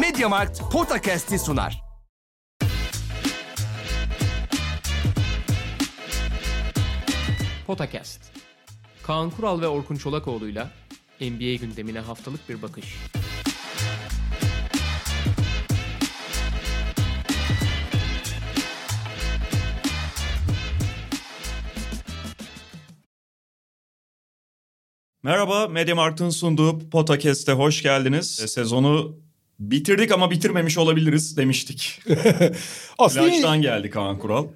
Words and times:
Mediamarkt 0.00 0.60
Podcast'i 0.72 1.38
sunar. 1.38 1.82
Potakast. 7.66 8.20
Kaan 9.02 9.30
Kural 9.30 9.60
ve 9.60 9.68
Orkun 9.68 9.96
Çolakoğlu'yla 9.96 10.70
NBA 11.20 11.54
gündemine 11.54 12.00
haftalık 12.00 12.48
bir 12.48 12.62
bakış. 12.62 12.96
Merhaba, 25.22 25.68
Mediamarkt'ın 25.68 26.30
sunduğu 26.30 26.90
Podcast'e 26.90 27.52
hoş 27.52 27.82
geldiniz. 27.82 28.34
Sezonu 28.34 29.23
bitirdik 29.60 30.12
ama 30.12 30.30
bitirmemiş 30.30 30.78
olabiliriz 30.78 31.36
demiştik. 31.36 32.00
Aslında 32.98 33.26
Plajdan 33.28 33.62
geldi 33.62 33.90
Kaan 33.90 34.18
Kural. 34.18 34.46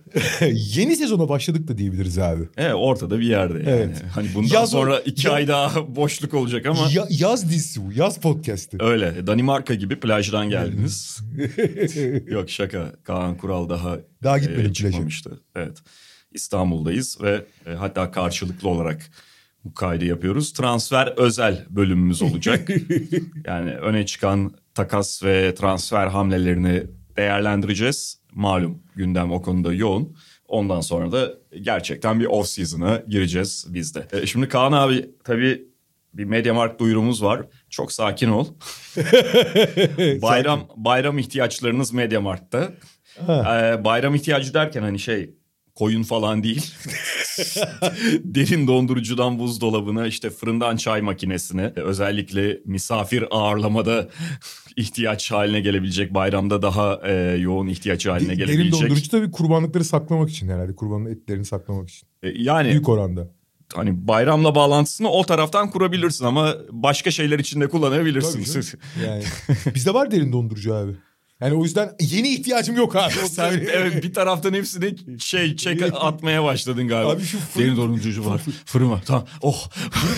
yeni 0.75 0.97
sezona 0.97 1.29
başladık 1.29 1.69
da 1.69 1.79
diyebiliriz 1.79 2.19
abi. 2.19 2.43
Evet, 2.57 2.75
ortada 2.77 3.19
bir 3.21 3.27
yerde 3.27 3.59
yani. 3.59 3.69
Evet. 3.71 4.03
Hani 4.15 4.29
bundan 4.35 4.55
Yaz- 4.55 4.71
sonra 4.71 5.01
iki 5.01 5.27
ya- 5.27 5.33
ay 5.33 5.49
daha 5.49 5.97
boşluk 5.97 6.35
olacak 6.35 6.67
ama 6.67 6.89
Ya- 6.93 7.07
yaz 7.11 7.51
dizisi 7.51 7.87
bu, 7.87 7.93
yaz 7.93 8.21
podcast'i. 8.21 8.77
öyle. 8.81 9.27
Danimarka 9.27 9.75
gibi 9.75 10.01
plajdan 10.01 10.49
geldiniz. 10.51 11.21
Yok 12.27 12.51
şaka. 12.51 12.93
Kaan 13.05 13.37
Kural 13.39 13.69
daha 13.69 13.99
Daha 14.23 14.39
gitmedim 14.39 14.63
plaja. 14.65 14.75
çıkmamıştı. 14.75 15.41
Evet. 15.57 15.79
İstanbul'dayız 16.33 17.19
ve 17.23 17.45
e, 17.67 17.71
hatta 17.71 18.11
karşılıklı 18.11 18.69
olarak 18.69 19.11
bu 19.65 19.75
kaydı 19.75 20.05
yapıyoruz. 20.05 20.53
Transfer 20.53 21.07
özel 21.17 21.65
bölümümüz 21.71 22.23
olacak. 22.23 22.69
yani 23.47 23.71
öne 23.71 24.07
çıkan 24.07 24.55
takas 24.79 25.23
ve 25.25 25.55
transfer 25.55 26.07
hamlelerini 26.07 26.83
değerlendireceğiz. 27.17 28.21
Malum 28.33 28.83
gündem 28.97 29.33
o 29.33 29.43
konuda 29.43 29.73
yoğun. 29.73 30.17
Ondan 30.49 30.81
sonra 30.81 31.13
da 31.13 31.35
gerçekten 31.63 32.21
bir 32.21 32.27
off 32.27 32.47
season'a 32.47 33.03
gireceğiz 33.09 33.67
biz 33.69 33.95
de. 33.95 34.07
E, 34.13 34.27
şimdi 34.27 34.49
Kaan 34.49 34.73
abi 34.73 35.11
tabii 35.25 35.69
bir 36.15 36.25
Mediamarkt 36.25 36.81
duyurumuz 36.81 37.23
var. 37.23 37.47
Çok 37.71 37.93
sakin 37.93 38.29
ol. 38.29 38.47
bayram 40.23 40.69
bayram 40.77 41.19
ihtiyaçlarınız 41.19 41.93
Mediamarkt'ta. 41.93 42.73
Ee, 43.29 43.85
bayram 43.85 44.15
ihtiyacı 44.15 44.55
derken 44.55 44.83
hani 44.83 44.99
şey 44.99 45.31
koyun 45.79 46.03
falan 46.03 46.43
değil. 46.43 46.75
Derin 48.25 48.67
dondurucudan 48.67 49.39
buzdolabına 49.39 50.07
işte 50.07 50.31
fırından 50.31 50.77
çay 50.77 51.01
makinesine 51.03 51.73
özellikle 51.77 52.61
misafir 52.65 53.25
ağırlamada 53.31 54.09
ihtiyaç 54.77 55.31
haline 55.33 55.61
gelebilecek 55.61 56.15
bayramda 56.15 56.63
daha 56.63 57.01
e, 57.05 57.13
yoğun 57.39 57.67
ihtiyaç 57.67 58.07
haline 58.07 58.29
Derin 58.29 58.39
gelebilecek. 58.39 58.73
dondurucu 58.73 59.11
tabii 59.11 59.31
kurbanlıkları 59.31 59.85
saklamak 59.85 60.31
için 60.31 60.49
herhalde. 60.49 60.75
Kurbanın 60.75 61.07
etlerini 61.07 61.45
saklamak 61.45 61.89
için. 61.91 62.09
E, 62.23 62.29
yani 62.29 62.69
Büyük 62.71 62.89
oranda. 62.89 63.31
hani 63.75 64.09
bayramla 64.09 64.55
bağlantısını 64.55 65.09
o 65.09 65.25
taraftan 65.27 65.71
kurabilirsin 65.71 66.25
ama 66.25 66.55
başka 66.71 67.11
şeyler 67.11 67.39
için 67.39 67.61
de 67.61 67.65
Tabii 67.65 67.71
kullanabilirsin. 67.73 68.45
canım. 68.45 68.67
Yani 69.07 69.23
bizde 69.75 69.95
var 69.95 70.11
derin 70.11 70.33
dondurucu 70.33 70.75
abi. 70.75 70.93
Yani 71.41 71.55
o 71.55 71.65
yüzden 71.65 71.93
yeni 72.01 72.29
ihtiyacım 72.29 72.77
yok 72.77 72.97
abi. 72.97 73.13
Sen 73.31 73.53
evet 73.73 74.03
bir 74.03 74.15
taraftan 74.15 74.55
hepsini 74.55 74.95
şey 75.21 75.57
çek 75.57 75.83
atmaya 75.95 76.45
başladın 76.45 76.89
galiba. 76.89 77.11
Abi 77.13 77.23
şu 77.23 77.39
fırın- 77.39 77.65
Derin 77.65 77.77
dondurucu 77.77 78.27
var. 78.27 78.41
Fırın 78.65 78.91
var. 78.91 79.03
Tamam. 79.07 79.27
Oh. 79.41 79.71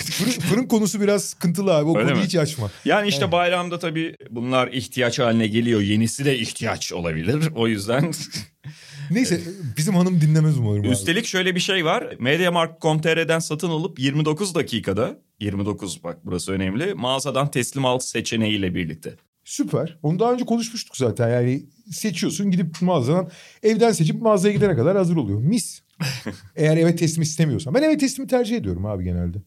Fırın, 0.03 0.31
fırın 0.31 0.67
konusu 0.67 1.01
biraz 1.01 1.23
sıkıntılı 1.23 1.73
abi. 1.75 1.89
O 1.89 1.97
Öyle 1.97 2.07
konuyu 2.07 2.21
mi? 2.21 2.25
hiç 2.27 2.35
açma. 2.35 2.71
Yani 2.85 3.07
işte 3.07 3.31
bayramda 3.31 3.79
tabii 3.79 4.15
bunlar 4.29 4.67
ihtiyaç 4.67 5.19
haline 5.19 5.47
geliyor. 5.47 5.81
Yenisi 5.81 6.25
de 6.25 6.37
ihtiyaç 6.39 6.93
olabilir. 6.93 7.49
O 7.55 7.67
yüzden 7.67 8.11
Neyse 9.11 9.41
bizim 9.77 9.95
hanım 9.95 10.21
dinlemez 10.21 10.57
umarım 10.57 10.81
abi. 10.81 10.89
üstelik 10.89 11.25
şöyle 11.25 11.55
bir 11.55 11.59
şey 11.59 11.85
var. 11.85 12.15
Mediamarkt.com.tr'den 12.19 13.39
satın 13.39 13.69
alıp 13.69 13.99
29 13.99 14.55
dakikada 14.55 15.19
29 15.39 16.03
bak 16.03 16.17
burası 16.25 16.51
önemli. 16.51 16.93
Mağazadan 16.93 17.51
teslim 17.51 17.85
al 17.85 17.99
seçeneğiyle 17.99 18.75
birlikte. 18.75 19.15
Süper. 19.51 19.97
Onu 20.03 20.19
daha 20.19 20.33
önce 20.33 20.45
konuşmuştuk 20.45 20.97
zaten. 20.97 21.29
Yani 21.29 21.65
seçiyorsun 21.91 22.51
gidip 22.51 22.81
mağazadan 22.81 23.29
evden 23.63 23.91
seçip 23.91 24.21
mağazaya 24.21 24.53
gidene 24.53 24.75
kadar 24.75 24.97
hazır 24.97 25.15
oluyor. 25.15 25.39
Mis. 25.39 25.81
Eğer 26.55 26.77
eve 26.77 26.95
teslim 26.95 27.21
istemiyorsan. 27.21 27.73
Ben 27.73 27.83
eve 27.83 27.97
teslimi 27.97 28.27
tercih 28.27 28.57
ediyorum 28.57 28.85
abi 28.85 29.03
genelde. 29.03 29.37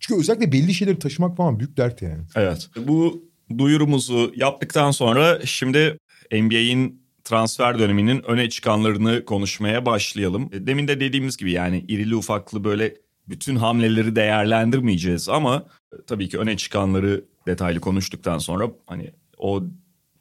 Çünkü 0.00 0.20
özellikle 0.20 0.52
belli 0.52 0.74
şeyleri 0.74 0.98
taşımak 0.98 1.36
falan 1.36 1.58
büyük 1.58 1.76
dert 1.76 2.02
yani. 2.02 2.22
Evet. 2.36 2.68
Bu 2.76 3.24
duyurumuzu 3.58 4.32
yaptıktan 4.36 4.90
sonra 4.90 5.46
şimdi 5.46 5.98
NBA'in 6.32 7.02
transfer 7.24 7.78
döneminin 7.78 8.22
öne 8.22 8.48
çıkanlarını 8.48 9.24
konuşmaya 9.24 9.86
başlayalım. 9.86 10.50
E, 10.52 10.66
Demin 10.66 10.88
de 10.88 11.00
dediğimiz 11.00 11.36
gibi 11.36 11.52
yani 11.52 11.84
irili 11.88 12.16
ufaklı 12.16 12.64
böyle 12.64 12.94
bütün 13.28 13.56
hamleleri 13.56 14.16
değerlendirmeyeceğiz 14.16 15.28
ama 15.28 15.66
e, 15.92 15.96
tabii 16.06 16.28
ki 16.28 16.38
öne 16.38 16.56
çıkanları 16.56 17.24
detaylı 17.46 17.80
konuştuktan 17.80 18.38
sonra 18.38 18.70
hani 18.86 19.10
o 19.38 19.62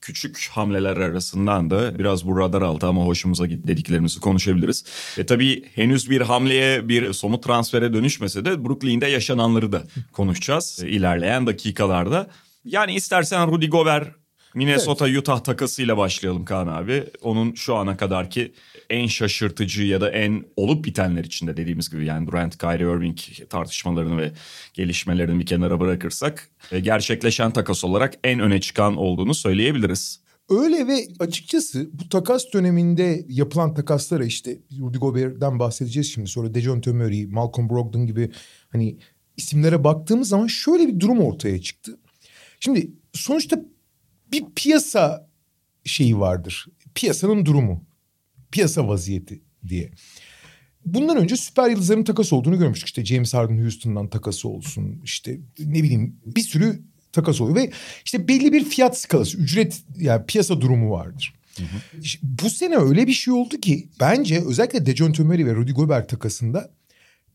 küçük 0.02 0.50
hamleler 0.52 0.98
arasından 0.98 1.70
da 1.70 2.00
biraz 2.00 2.28
bu 2.28 2.40
radar 2.40 2.62
altı 2.62 2.88
ama 2.88 3.06
hoşumuza 3.06 3.46
gitti 3.46 3.68
dediklerimizi 3.68 4.20
konuşabiliriz. 4.20 4.86
E 5.18 5.26
tabii 5.26 5.66
henüz 5.76 6.10
bir 6.10 6.22
hamleye 6.22 6.90
bir 6.90 7.14
somut 7.14 7.44
transfere 7.44 7.94
dönüşmese 7.94 8.46
de 8.46 8.66
Brooklyn'de 8.66 9.08
yaşananları 9.08 9.72
da 9.72 9.84
konuşacağız 10.12 10.84
e, 10.84 10.90
ilerleyen 10.90 11.48
dakikalarda. 11.48 12.28
Yani 12.66 12.96
istersen 12.96 13.52
Rudy 13.52 13.68
Gobert 13.68 14.08
Minnesota 14.58 15.06
Utah 15.06 15.40
takasıyla 15.40 15.98
başlayalım 15.98 16.46
Kaan 16.46 16.68
abi. 16.68 17.04
Onun 17.22 17.54
şu 17.54 17.76
ana 17.76 17.98
kadarki 17.98 18.54
en 18.90 19.08
şaşırtıcı 19.08 19.84
ya 19.84 20.02
da 20.02 20.12
en 20.12 20.46
olup 20.56 20.86
bitenler 20.86 21.24
içinde 21.24 21.58
dediğimiz 21.58 21.90
gibi 21.90 22.06
yani 22.06 22.28
Durant 22.28 22.58
Kyrie 22.58 22.98
Irving 22.98 23.18
tartışmalarını 23.50 24.18
ve 24.18 24.32
gelişmelerini 24.74 25.40
bir 25.40 25.46
kenara 25.46 25.80
bırakırsak 25.80 26.50
e, 26.72 26.80
gerçekleşen 26.80 27.52
takas 27.52 27.84
olarak 27.84 28.14
en 28.24 28.40
öne 28.40 28.62
çıkan 28.62 28.98
olduğunu 28.98 29.34
söyleyebiliriz. 29.34 30.20
Öyle 30.50 30.88
ve 30.88 31.08
açıkçası 31.20 31.90
bu 31.94 32.10
takas 32.10 32.44
döneminde 32.54 33.26
yapılan 33.30 33.74
takaslara 33.74 34.26
işte 34.26 34.58
Rudy 34.80 34.98
Gobert'den 34.98 35.60
bahsedeceğiz 35.60 36.14
şimdi. 36.14 36.30
Sonra 36.30 36.54
Dejounte 36.54 36.92
Murray, 36.92 37.26
Malcolm 37.26 37.70
Brogdon 37.70 38.06
gibi 38.06 38.32
hani 38.70 38.98
isimlere 39.38 39.84
baktığımız 39.84 40.30
zaman 40.30 40.48
şöyle 40.48 40.88
bir 40.88 41.00
durum 41.00 41.20
ortaya 41.20 41.62
çıktı. 41.62 42.00
Şimdi 42.60 42.92
sonuçta 43.14 43.60
bir 44.32 44.44
piyasa 44.56 45.30
şeyi 45.86 46.20
vardır. 46.20 46.66
Piyasanın 46.96 47.46
durumu. 47.46 47.86
Piyasa 48.52 48.88
vaziyeti 48.88 49.42
diye. 49.68 49.92
Bundan 50.86 51.18
önce 51.18 51.38
süper 51.38 51.70
yıldızların 51.70 52.04
takas 52.04 52.34
olduğunu 52.34 52.60
görmüştük. 52.60 52.88
İşte 52.88 53.06
James 53.06 53.34
Harden 53.34 53.58
Houston'dan 53.62 54.10
takası 54.10 54.50
olsun. 54.50 55.02
İşte 55.04 55.40
ne 55.60 55.84
bileyim 55.84 56.20
bir 56.26 56.42
sürü 56.42 56.82
takas 57.12 57.42
oluyor 57.42 57.56
ve 57.56 57.72
işte 58.06 58.28
belli 58.28 58.54
bir 58.54 58.66
fiyat 58.66 58.98
skalası, 58.98 59.38
ücret 59.38 59.84
yani 59.98 60.26
piyasa 60.26 60.62
durumu 60.62 60.92
vardır. 60.92 61.34
İşte 62.02 62.20
bu 62.24 62.50
sene 62.50 62.78
öyle 62.78 63.08
bir 63.08 63.14
şey 63.14 63.34
oldu 63.34 63.58
ki 63.58 63.90
bence 64.00 64.44
özellikle 64.46 64.86
Dejounte 64.86 65.24
Murray 65.24 65.46
ve 65.46 65.56
Rudy 65.56 65.72
Gobert 65.72 66.10
takasında 66.10 66.72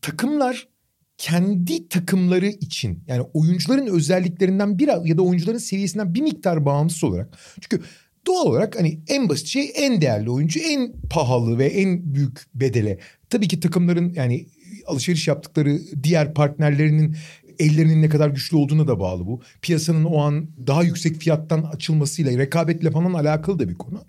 takımlar 0.02 0.68
kendi 1.18 1.88
takımları 1.88 2.46
için 2.46 3.04
yani 3.06 3.22
oyuncuların 3.22 3.86
özelliklerinden 3.86 4.78
bir 4.78 4.88
ya 5.04 5.18
da 5.18 5.22
oyuncuların 5.22 5.58
seviyesinden 5.58 6.14
bir 6.14 6.22
miktar 6.22 6.64
bağımsız 6.64 7.04
olarak 7.04 7.38
çünkü 7.60 7.84
doğal 8.26 8.46
olarak 8.46 8.78
hani 8.78 9.00
en 9.08 9.28
basit 9.28 9.46
şey 9.46 9.72
en 9.74 10.00
değerli 10.00 10.30
oyuncu 10.30 10.60
en 10.60 10.92
pahalı 11.10 11.58
ve 11.58 11.66
en 11.66 12.14
büyük 12.14 12.40
bedele 12.54 12.98
tabii 13.30 13.48
ki 13.48 13.60
takımların 13.60 14.12
yani 14.14 14.46
alışveriş 14.86 15.28
yaptıkları 15.28 15.80
diğer 16.02 16.34
partnerlerinin 16.34 17.16
ellerinin 17.58 18.02
ne 18.02 18.08
kadar 18.08 18.28
güçlü 18.28 18.56
olduğuna 18.56 18.88
da 18.88 19.00
bağlı 19.00 19.26
bu. 19.26 19.40
Piyasanın 19.62 20.04
o 20.04 20.18
an 20.18 20.48
daha 20.66 20.82
yüksek 20.82 21.16
fiyattan 21.16 21.62
açılmasıyla 21.62 22.38
rekabetle 22.38 22.90
falan 22.90 23.12
alakalı 23.12 23.58
da 23.58 23.68
bir 23.68 23.74
konu. 23.74 24.04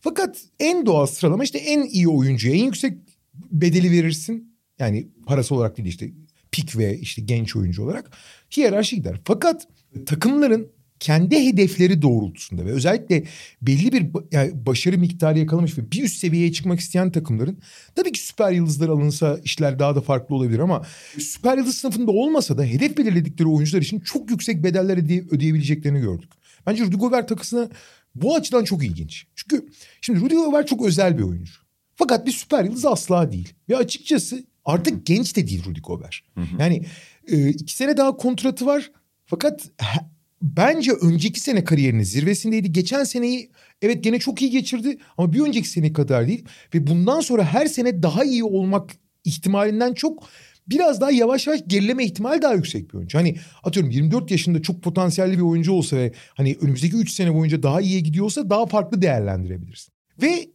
Fakat 0.00 0.42
en 0.60 0.86
doğal 0.86 1.06
sıralama 1.06 1.44
işte 1.44 1.58
en 1.58 1.82
iyi 1.82 2.08
oyuncuya 2.08 2.54
en 2.54 2.64
yüksek 2.64 2.98
bedeli 3.34 3.90
verirsin. 3.90 4.56
Yani 4.78 5.08
parası 5.26 5.54
olarak 5.54 5.76
değil 5.76 5.88
işte 5.88 6.10
pik 6.52 6.78
ve 6.78 6.98
işte 6.98 7.22
genç 7.22 7.56
oyuncu 7.56 7.82
olarak 7.84 8.10
hiyerarşi 8.56 8.96
gider. 8.96 9.20
Fakat 9.24 9.68
takımların 10.06 10.68
kendi 11.00 11.46
hedefleri 11.46 12.02
doğrultusunda 12.02 12.64
ve 12.66 12.70
özellikle 12.70 13.24
belli 13.62 13.92
bir 13.92 14.06
yani 14.32 14.66
başarı 14.66 14.98
miktarı 14.98 15.38
yakalamış 15.38 15.78
ve 15.78 15.90
bir 15.92 16.02
üst 16.02 16.18
seviyeye 16.18 16.52
çıkmak 16.52 16.80
isteyen 16.80 17.12
takımların 17.12 17.58
tabii 17.94 18.12
ki 18.12 18.20
süper 18.20 18.52
yıldızlar 18.52 18.88
alınsa 18.88 19.38
işler 19.44 19.78
daha 19.78 19.96
da 19.96 20.00
farklı 20.00 20.34
olabilir 20.34 20.58
ama 20.58 20.86
süper 21.18 21.58
yıldız 21.58 21.74
sınıfında 21.74 22.10
olmasa 22.10 22.58
da 22.58 22.64
hedef 22.64 22.98
belirledikleri 22.98 23.48
oyuncular 23.48 23.82
için 23.82 24.00
çok 24.00 24.30
yüksek 24.30 24.64
bedeller 24.64 24.96
ödeye- 24.96 25.28
ödeyebileceklerini 25.30 26.00
gördük. 26.00 26.30
Bence 26.66 26.84
Rudy 26.84 26.96
Gobert 26.96 27.28
takısına 27.28 27.68
bu 28.14 28.36
açıdan 28.36 28.64
çok 28.64 28.84
ilginç. 28.84 29.26
Çünkü 29.36 29.66
şimdi 30.00 30.20
Rudy 30.20 30.34
Gobert 30.34 30.68
çok 30.68 30.86
özel 30.86 31.18
bir 31.18 31.22
oyuncu. 31.22 31.52
Fakat 31.96 32.26
bir 32.26 32.32
süper 32.32 32.64
yıldız 32.64 32.86
asla 32.86 33.32
değil. 33.32 33.52
Ve 33.68 33.76
açıkçası 33.76 34.44
artık 34.64 35.06
genç 35.06 35.36
de 35.36 35.46
değil 35.48 35.64
Rudy 35.64 35.80
Gobert. 35.80 36.14
Yani 36.58 36.84
e, 37.28 37.48
iki 37.48 37.74
sene 37.76 37.96
daha 37.96 38.16
kontratı 38.16 38.66
var. 38.66 38.90
Fakat 39.26 39.70
he- 39.78 40.06
bence 40.42 40.92
önceki 40.92 41.40
sene 41.40 41.64
kariyerinin 41.64 42.02
zirvesindeydi. 42.02 42.72
Geçen 42.72 43.04
seneyi 43.04 43.50
evet 43.82 44.04
gene 44.04 44.18
çok 44.18 44.42
iyi 44.42 44.50
geçirdi 44.50 44.98
ama 45.18 45.32
bir 45.32 45.40
önceki 45.40 45.68
sene 45.68 45.92
kadar 45.92 46.28
değil. 46.28 46.44
Ve 46.74 46.86
bundan 46.86 47.20
sonra 47.20 47.44
her 47.44 47.66
sene 47.66 48.02
daha 48.02 48.24
iyi 48.24 48.44
olmak 48.44 48.90
ihtimalinden 49.24 49.94
çok 49.94 50.28
biraz 50.68 51.00
daha 51.00 51.10
yavaş 51.10 51.46
yavaş 51.46 51.60
gerileme 51.66 52.04
ihtimali 52.04 52.42
daha 52.42 52.54
yüksek 52.54 52.88
bir 52.90 52.94
oyuncu. 52.98 53.18
Hani 53.18 53.36
atıyorum 53.62 53.90
24 53.90 54.30
yaşında 54.30 54.62
çok 54.62 54.82
potansiyelli 54.82 55.36
bir 55.36 55.42
oyuncu 55.42 55.72
olsa 55.72 55.96
ve 55.96 56.12
hani 56.34 56.56
önümüzdeki 56.60 56.96
3 56.96 57.12
sene 57.12 57.34
boyunca 57.34 57.62
daha 57.62 57.80
iyiye 57.80 58.00
gidiyorsa 58.00 58.50
daha 58.50 58.66
farklı 58.66 59.02
değerlendirebilirsin. 59.02 59.92
Ve 60.22 60.46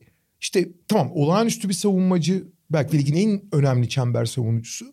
işte 0.42 0.70
tamam 0.88 1.12
olağanüstü 1.14 1.70
bir 1.70 1.74
savunmacı 1.74 2.48
belki 2.70 2.98
ligin 2.98 3.16
en 3.16 3.42
önemli 3.52 3.90
çember 3.90 4.26
savunucusu 4.26 4.86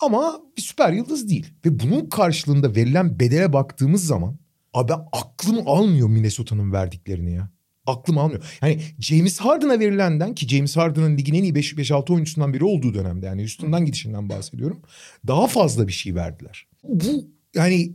ama 0.00 0.40
bir 0.56 0.62
süper 0.62 0.92
yıldız 0.92 1.28
değil. 1.28 1.46
Ve 1.64 1.80
bunun 1.80 2.08
karşılığında 2.08 2.74
verilen 2.74 3.20
bedele 3.20 3.52
baktığımız 3.52 4.06
zaman 4.06 4.36
abi 4.74 4.92
ben 4.92 5.00
aklım 5.12 5.68
almıyor 5.68 6.08
Minnesota'nın 6.08 6.72
verdiklerini 6.72 7.34
ya. 7.34 7.50
Aklım 7.86 8.18
almıyor. 8.18 8.58
Yani 8.62 8.80
James 8.98 9.38
Harden'a 9.38 9.80
verilenden 9.80 10.34
ki 10.34 10.48
James 10.48 10.76
Harden'ın 10.76 11.18
ligin 11.18 11.34
en 11.34 11.42
iyi 11.42 11.52
5-6 11.52 12.12
oyuncusundan 12.12 12.54
biri 12.54 12.64
olduğu 12.64 12.94
dönemde 12.94 13.26
yani 13.26 13.42
üstünden 13.42 13.84
gidişinden 13.84 14.28
bahsediyorum. 14.28 14.80
Daha 15.26 15.46
fazla 15.46 15.88
bir 15.88 15.92
şey 15.92 16.14
verdiler. 16.14 16.66
Bu 16.82 17.28
yani 17.54 17.92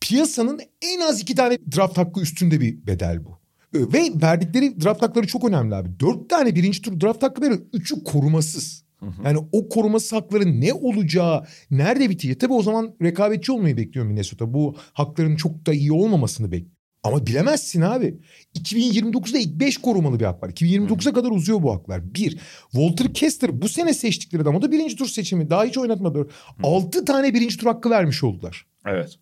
piyasanın 0.00 0.60
en 0.82 1.00
az 1.00 1.20
iki 1.20 1.34
tane 1.34 1.58
draft 1.76 1.98
hakkı 1.98 2.20
üstünde 2.20 2.60
bir 2.60 2.86
bedel 2.86 3.24
bu. 3.24 3.43
Ve 3.74 4.02
verdikleri 4.22 4.80
draft 4.80 5.02
hakları 5.02 5.26
çok 5.26 5.44
önemli 5.44 5.74
abi. 5.74 6.00
Dört 6.00 6.30
tane 6.30 6.54
birinci 6.54 6.82
tur 6.82 7.00
draft 7.00 7.22
hakkı 7.22 7.42
veriyor. 7.42 7.60
Üçü 7.72 8.04
korumasız. 8.04 8.84
Yani 9.24 9.38
o 9.52 9.68
korumasız 9.68 10.12
hakların 10.12 10.60
ne 10.60 10.72
olacağı, 10.72 11.44
nerede 11.70 12.10
bitecek? 12.10 12.40
Tabii 12.40 12.52
o 12.52 12.62
zaman 12.62 12.94
rekabetçi 13.02 13.52
olmayı 13.52 13.76
bekliyor 13.76 14.06
Minnesota. 14.06 14.54
Bu 14.54 14.76
hakların 14.92 15.36
çok 15.36 15.66
da 15.66 15.72
iyi 15.72 15.92
olmamasını 15.92 16.52
bekliyor. 16.52 16.74
Ama 17.02 17.26
bilemezsin 17.26 17.80
abi. 17.80 18.18
2029'da 18.58 19.38
ilk 19.38 19.60
5 19.60 19.78
korumalı 19.78 20.20
bir 20.20 20.24
hak 20.24 20.42
var. 20.42 20.48
2029'a 20.48 21.12
kadar 21.12 21.30
uzuyor 21.30 21.62
bu 21.62 21.74
haklar. 21.74 22.14
Bir, 22.14 22.38
Walter 22.70 23.14
Kessler 23.14 23.62
bu 23.62 23.68
sene 23.68 23.94
seçtikleri 23.94 24.42
adam 24.42 24.54
o 24.54 24.62
da 24.62 24.72
birinci 24.72 24.96
tur 24.96 25.06
seçimi. 25.06 25.50
Daha 25.50 25.64
hiç 25.64 25.78
oynatmadı. 25.78 26.28
6 26.62 27.04
tane 27.04 27.34
birinci 27.34 27.56
tur 27.56 27.66
hakkı 27.66 27.90
vermiş 27.90 28.24
oldular. 28.24 28.66
Evet. 28.86 29.18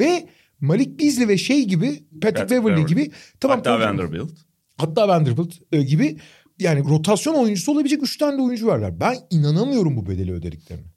Ve 0.00 0.28
Malik 0.60 1.00
Beasley 1.00 1.28
ve 1.28 1.38
şey 1.38 1.64
gibi 1.64 1.86
Patrick, 1.86 2.20
Patrick 2.20 2.64
Beverly 2.64 2.86
gibi 2.86 3.10
tamam 3.40 3.56
Hatta 3.58 3.80
Vanderbilt. 3.80 4.30
hatta 4.78 5.08
Vanderbilt 5.08 5.54
e, 5.72 5.82
gibi 5.82 6.18
yani 6.58 6.84
rotasyon 6.88 7.34
oyuncusu 7.34 7.72
olabilecek 7.72 8.02
3 8.02 8.18
tane 8.18 8.38
de 8.38 8.42
oyuncu 8.42 8.66
verler. 8.66 9.00
Ben 9.00 9.16
inanamıyorum 9.30 9.96
bu 9.96 10.06
bedeli 10.06 10.32
ödediklerine. 10.32 10.94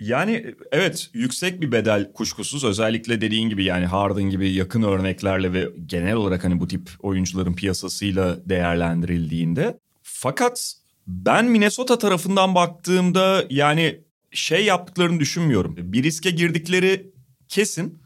Yani 0.00 0.54
evet 0.72 1.10
yüksek 1.14 1.60
bir 1.60 1.72
bedel 1.72 2.12
kuşkusuz 2.12 2.64
özellikle 2.64 3.20
dediğin 3.20 3.48
gibi 3.48 3.64
yani 3.64 3.86
Harden 3.86 4.22
gibi 4.22 4.52
yakın 4.52 4.82
örneklerle 4.82 5.52
ve 5.52 5.68
genel 5.86 6.14
olarak 6.14 6.44
hani 6.44 6.60
bu 6.60 6.68
tip 6.68 6.90
oyuncuların 7.00 7.54
piyasasıyla 7.54 8.48
değerlendirildiğinde. 8.48 9.78
Fakat 10.02 10.74
ben 11.06 11.44
Minnesota 11.44 11.98
tarafından 11.98 12.54
baktığımda 12.54 13.44
yani 13.50 14.00
şey 14.30 14.64
yaptıklarını 14.64 15.20
düşünmüyorum. 15.20 15.76
Bir 15.78 16.02
riske 16.02 16.30
girdikleri 16.30 17.12
kesin 17.48 17.99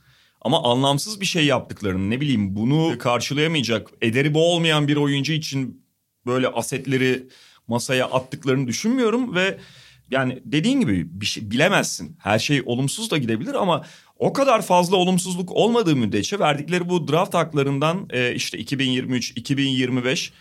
ama 0.44 0.62
anlamsız 0.62 1.20
bir 1.20 1.26
şey 1.26 1.46
yaptıklarını 1.46 2.10
ne 2.10 2.20
bileyim 2.20 2.56
bunu 2.56 2.98
karşılayamayacak 2.98 3.90
ederi 4.02 4.34
bu 4.34 4.52
olmayan 4.52 4.88
bir 4.88 4.96
oyuncu 4.96 5.32
için 5.32 5.84
böyle 6.26 6.48
asetleri 6.48 7.26
masaya 7.68 8.06
attıklarını 8.06 8.66
düşünmüyorum 8.66 9.34
ve 9.34 9.58
yani 10.10 10.42
dediğin 10.44 10.80
gibi 10.80 11.20
bir 11.20 11.26
şey 11.26 11.50
bilemezsin. 11.50 12.16
Her 12.18 12.38
şey 12.38 12.62
olumsuz 12.66 13.10
da 13.10 13.18
gidebilir 13.18 13.54
ama 13.54 13.84
o 14.18 14.32
kadar 14.32 14.62
fazla 14.62 14.96
olumsuzluk 14.96 15.52
olmadığı 15.52 15.96
müddetçe 15.96 16.38
verdikleri 16.38 16.88
bu 16.88 17.08
draft 17.08 17.34
haklarından 17.34 18.08
e, 18.10 18.34
işte 18.34 18.58
2023, 18.58 19.30
2025 19.30 20.32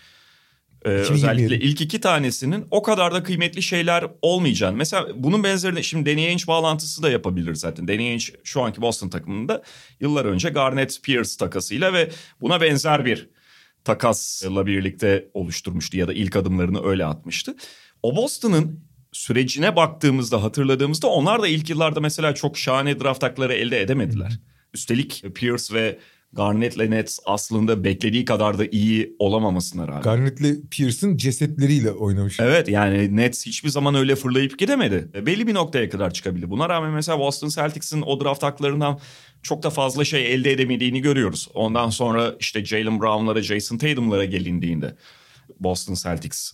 e, 0.84 0.88
özellikle 0.88 1.58
ilk 1.58 1.80
iki 1.80 2.00
tanesinin 2.00 2.66
o 2.70 2.82
kadar 2.82 3.14
da 3.14 3.22
kıymetli 3.22 3.62
şeyler 3.62 4.06
olmayacağını. 4.22 4.76
Mesela 4.76 5.06
bunun 5.14 5.44
benzerini 5.44 5.84
şimdi 5.84 6.10
Danny 6.10 6.26
Ainge 6.26 6.46
bağlantısı 6.46 7.02
da 7.02 7.10
yapabilir 7.10 7.54
zaten. 7.54 7.88
Danny 7.88 8.08
Ainge 8.08 8.24
şu 8.44 8.62
anki 8.62 8.82
Boston 8.82 9.08
takımında 9.08 9.62
yıllar 10.00 10.24
önce 10.24 10.48
Garnett 10.48 11.02
Pierce 11.02 11.30
takasıyla 11.38 11.92
ve 11.92 12.10
buna 12.40 12.60
benzer 12.60 13.04
bir 13.04 13.28
takasla 13.84 14.66
birlikte 14.66 15.28
oluşturmuştu 15.34 15.96
ya 15.96 16.08
da 16.08 16.12
ilk 16.12 16.36
adımlarını 16.36 16.86
öyle 16.86 17.04
atmıştı. 17.04 17.56
O 18.02 18.16
Boston'ın 18.16 18.84
sürecine 19.12 19.76
baktığımızda 19.76 20.42
hatırladığımızda 20.42 21.06
onlar 21.06 21.42
da 21.42 21.48
ilk 21.48 21.70
yıllarda 21.70 22.00
mesela 22.00 22.34
çok 22.34 22.58
şahane 22.58 23.00
draft 23.00 23.22
hakları 23.22 23.54
elde 23.54 23.80
edemediler. 23.80 24.38
Üstelik 24.74 25.24
Pierce 25.34 25.74
ve 25.74 25.98
Garnett'le 26.34 26.90
Nets 26.90 27.18
aslında 27.24 27.84
beklediği 27.84 28.24
kadar 28.24 28.58
da 28.58 28.66
iyi 28.66 29.16
olamamasına 29.18 29.88
rağmen. 29.88 30.02
Garnett'le 30.02 30.70
Pierce'ın 30.70 31.16
cesetleriyle 31.16 31.90
oynamış. 31.90 32.40
Evet 32.40 32.68
yani 32.68 33.16
Nets 33.16 33.46
hiçbir 33.46 33.68
zaman 33.68 33.94
öyle 33.94 34.16
fırlayıp 34.16 34.58
gidemedi. 34.58 35.08
E, 35.14 35.26
Belli 35.26 35.46
bir 35.46 35.54
noktaya 35.54 35.90
kadar 35.90 36.10
çıkabildi. 36.12 36.50
Buna 36.50 36.68
rağmen 36.68 36.90
mesela 36.90 37.18
Boston 37.18 37.48
Celtics'in 37.48 38.02
o 38.02 38.20
draft 38.24 38.42
haklarından 38.42 38.98
çok 39.42 39.62
da 39.62 39.70
fazla 39.70 40.04
şey 40.04 40.34
elde 40.34 40.52
edemediğini 40.52 41.00
görüyoruz. 41.02 41.48
Ondan 41.54 41.90
sonra 41.90 42.34
işte 42.40 42.64
Jalen 42.64 43.00
Brown'lara, 43.00 43.42
Jason 43.42 43.78
Tatum'lara 43.78 44.24
gelindiğinde 44.24 44.96
Boston 45.60 45.94
Celtics 45.94 46.52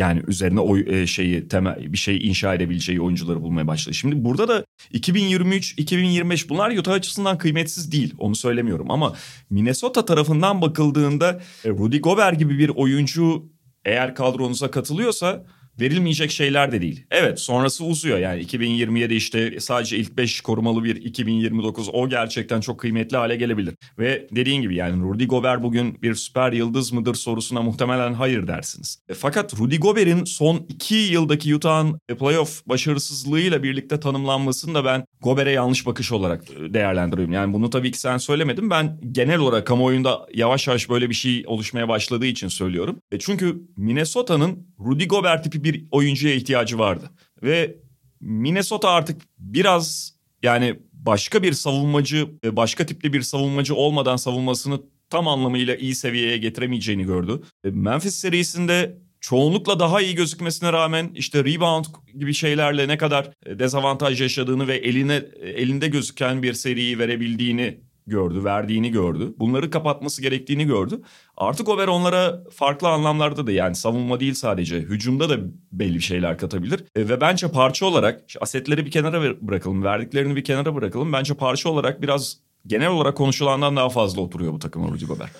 yani 0.00 0.22
üzerine 0.26 0.60
o 0.60 0.76
e, 0.78 1.06
şeyi 1.06 1.48
temel 1.48 1.92
bir 1.92 1.98
şey 1.98 2.28
inşa 2.28 2.54
edebileceği 2.54 3.00
oyuncuları 3.00 3.42
bulmaya 3.42 3.66
başladı. 3.66 3.94
Şimdi 3.94 4.24
burada 4.24 4.48
da 4.48 4.64
2023 4.92 5.74
2025 5.78 6.50
bunlar 6.50 6.70
Utah 6.70 6.92
açısından 6.92 7.38
kıymetsiz 7.38 7.92
değil 7.92 8.14
onu 8.18 8.34
söylemiyorum 8.34 8.90
ama 8.90 9.14
Minnesota 9.50 10.04
tarafından 10.04 10.62
bakıldığında 10.62 11.40
e, 11.64 11.68
Rudy 11.68 11.98
Gobert 11.98 12.38
gibi 12.38 12.58
bir 12.58 12.68
oyuncu 12.68 13.50
eğer 13.84 14.14
kadronuza 14.14 14.70
katılıyorsa 14.70 15.44
verilmeyecek 15.80 16.30
şeyler 16.30 16.72
de 16.72 16.82
değil. 16.82 17.06
Evet 17.10 17.40
sonrası 17.40 17.84
uzuyor 17.84 18.18
yani 18.18 18.40
2027 18.40 19.14
işte 19.14 19.60
sadece 19.60 19.96
ilk 19.96 20.16
5 20.16 20.40
korumalı 20.40 20.84
bir 20.84 20.96
2029 20.96 21.88
o 21.92 22.08
gerçekten 22.08 22.60
çok 22.60 22.80
kıymetli 22.80 23.16
hale 23.16 23.36
gelebilir. 23.36 23.74
Ve 23.98 24.28
dediğin 24.30 24.62
gibi 24.62 24.74
yani 24.74 25.02
Rudy 25.02 25.26
Gobert 25.26 25.62
bugün 25.62 26.02
bir 26.02 26.14
süper 26.14 26.52
yıldız 26.52 26.92
mıdır 26.92 27.14
sorusuna 27.14 27.62
muhtemelen 27.62 28.14
hayır 28.14 28.46
dersiniz. 28.46 28.98
E, 29.08 29.14
fakat 29.14 29.60
Rudy 29.60 29.76
Gobert'in 29.76 30.24
son 30.24 30.66
2 30.68 30.94
yıldaki 30.94 31.56
Utah'ın 31.56 32.00
e, 32.08 32.14
playoff 32.14 32.66
başarısızlığıyla 32.66 33.62
birlikte 33.62 34.00
tanımlanmasını 34.00 34.74
da 34.74 34.84
ben 34.84 35.04
Gobert'e 35.20 35.50
yanlış 35.50 35.86
bakış 35.86 36.12
olarak 36.12 36.44
e, 36.50 36.74
değerlendiriyorum. 36.74 37.34
Yani 37.34 37.52
bunu 37.52 37.70
tabii 37.70 37.92
ki 37.92 38.00
sen 38.00 38.18
söylemedin 38.18 38.70
ben 38.70 39.00
genel 39.12 39.38
olarak 39.38 39.66
kamuoyunda 39.66 40.26
yavaş 40.34 40.66
yavaş 40.66 40.90
böyle 40.90 41.08
bir 41.08 41.14
şey 41.14 41.44
oluşmaya 41.46 41.88
başladığı 41.88 42.26
için 42.26 42.48
söylüyorum. 42.48 42.98
Çünkü 43.18 43.62
Minnesota'nın 43.76 44.69
Rudy 44.86 45.06
Gobert 45.06 45.44
tipi 45.44 45.64
bir 45.64 45.84
oyuncuya 45.90 46.34
ihtiyacı 46.34 46.78
vardı. 46.78 47.10
Ve 47.42 47.76
Minnesota 48.20 48.90
artık 48.90 49.22
biraz 49.38 50.14
yani 50.42 50.76
başka 50.92 51.42
bir 51.42 51.52
savunmacı, 51.52 52.28
e, 52.44 52.56
başka 52.56 52.86
tipli 52.86 53.12
bir 53.12 53.22
savunmacı 53.22 53.74
olmadan 53.74 54.16
savunmasını 54.16 54.80
tam 55.10 55.28
anlamıyla 55.28 55.76
iyi 55.76 55.94
seviyeye 55.94 56.38
getiremeyeceğini 56.38 57.04
gördü. 57.04 57.42
E, 57.64 57.70
Memphis 57.70 58.14
serisinde 58.14 58.98
çoğunlukla 59.20 59.80
daha 59.80 60.00
iyi 60.00 60.14
gözükmesine 60.14 60.72
rağmen 60.72 61.10
işte 61.14 61.44
rebound 61.44 61.84
gibi 62.18 62.34
şeylerle 62.34 62.88
ne 62.88 62.98
kadar 62.98 63.30
e, 63.46 63.58
dezavantaj 63.58 64.20
yaşadığını 64.20 64.68
ve 64.68 64.76
eline 64.76 65.22
elinde 65.42 65.88
gözüken 65.88 66.42
bir 66.42 66.52
seriyi 66.52 66.98
verebildiğini 66.98 67.80
gördü, 68.10 68.44
verdiğini 68.44 68.90
gördü. 68.90 69.34
Bunları 69.38 69.70
kapatması 69.70 70.22
gerektiğini 70.22 70.66
gördü. 70.66 71.02
Artık 71.36 71.68
Ober 71.68 71.88
onlara 71.88 72.44
farklı 72.50 72.88
anlamlarda 72.88 73.46
da 73.46 73.52
yani 73.52 73.74
savunma 73.74 74.20
değil 74.20 74.34
sadece 74.34 74.76
hücumda 74.76 75.28
da 75.30 75.36
belli 75.72 76.02
şeyler 76.02 76.38
katabilir. 76.38 76.84
E, 76.96 77.08
ve 77.08 77.20
bence 77.20 77.50
parça 77.50 77.86
olarak 77.86 78.22
asetleri 78.40 78.86
bir 78.86 78.90
kenara 78.90 79.22
bırakalım, 79.40 79.82
verdiklerini 79.82 80.36
bir 80.36 80.44
kenara 80.44 80.74
bırakalım. 80.74 81.12
Bence 81.12 81.34
parça 81.34 81.68
olarak 81.68 82.02
biraz 82.02 82.36
genel 82.66 82.88
olarak 82.88 83.16
konuşulandan 83.16 83.76
daha 83.76 83.88
fazla 83.88 84.20
oturuyor 84.20 84.52
bu 84.52 84.58
takıma 84.58 84.88
Rudy 84.88 85.04
Gobert. 85.04 85.30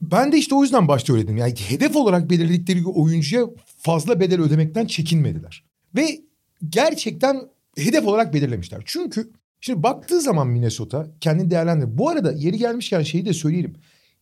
Ben 0.00 0.32
de 0.32 0.38
işte 0.38 0.54
o 0.54 0.62
yüzden 0.62 0.88
başta 0.88 1.12
öyle 1.12 1.24
dedim. 1.24 1.36
Yani 1.36 1.54
hedef 1.68 1.96
olarak 1.96 2.30
belirledikleri 2.30 2.86
oyuncuya 2.86 3.46
fazla 3.78 4.20
bedel 4.20 4.40
ödemekten 4.40 4.86
çekinmediler. 4.86 5.64
Ve 5.94 6.20
gerçekten 6.68 7.40
hedef 7.76 8.06
olarak 8.06 8.34
belirlemişler. 8.34 8.82
Çünkü 8.84 9.30
şimdi 9.60 9.82
baktığı 9.82 10.20
zaman 10.20 10.48
Minnesota 10.48 11.06
kendini 11.20 11.50
değerlendir. 11.50 11.98
Bu 11.98 12.08
arada 12.08 12.32
yeri 12.32 12.58
gelmişken 12.58 13.02
şeyi 13.02 13.26
de 13.26 13.32
söyleyelim. 13.32 13.74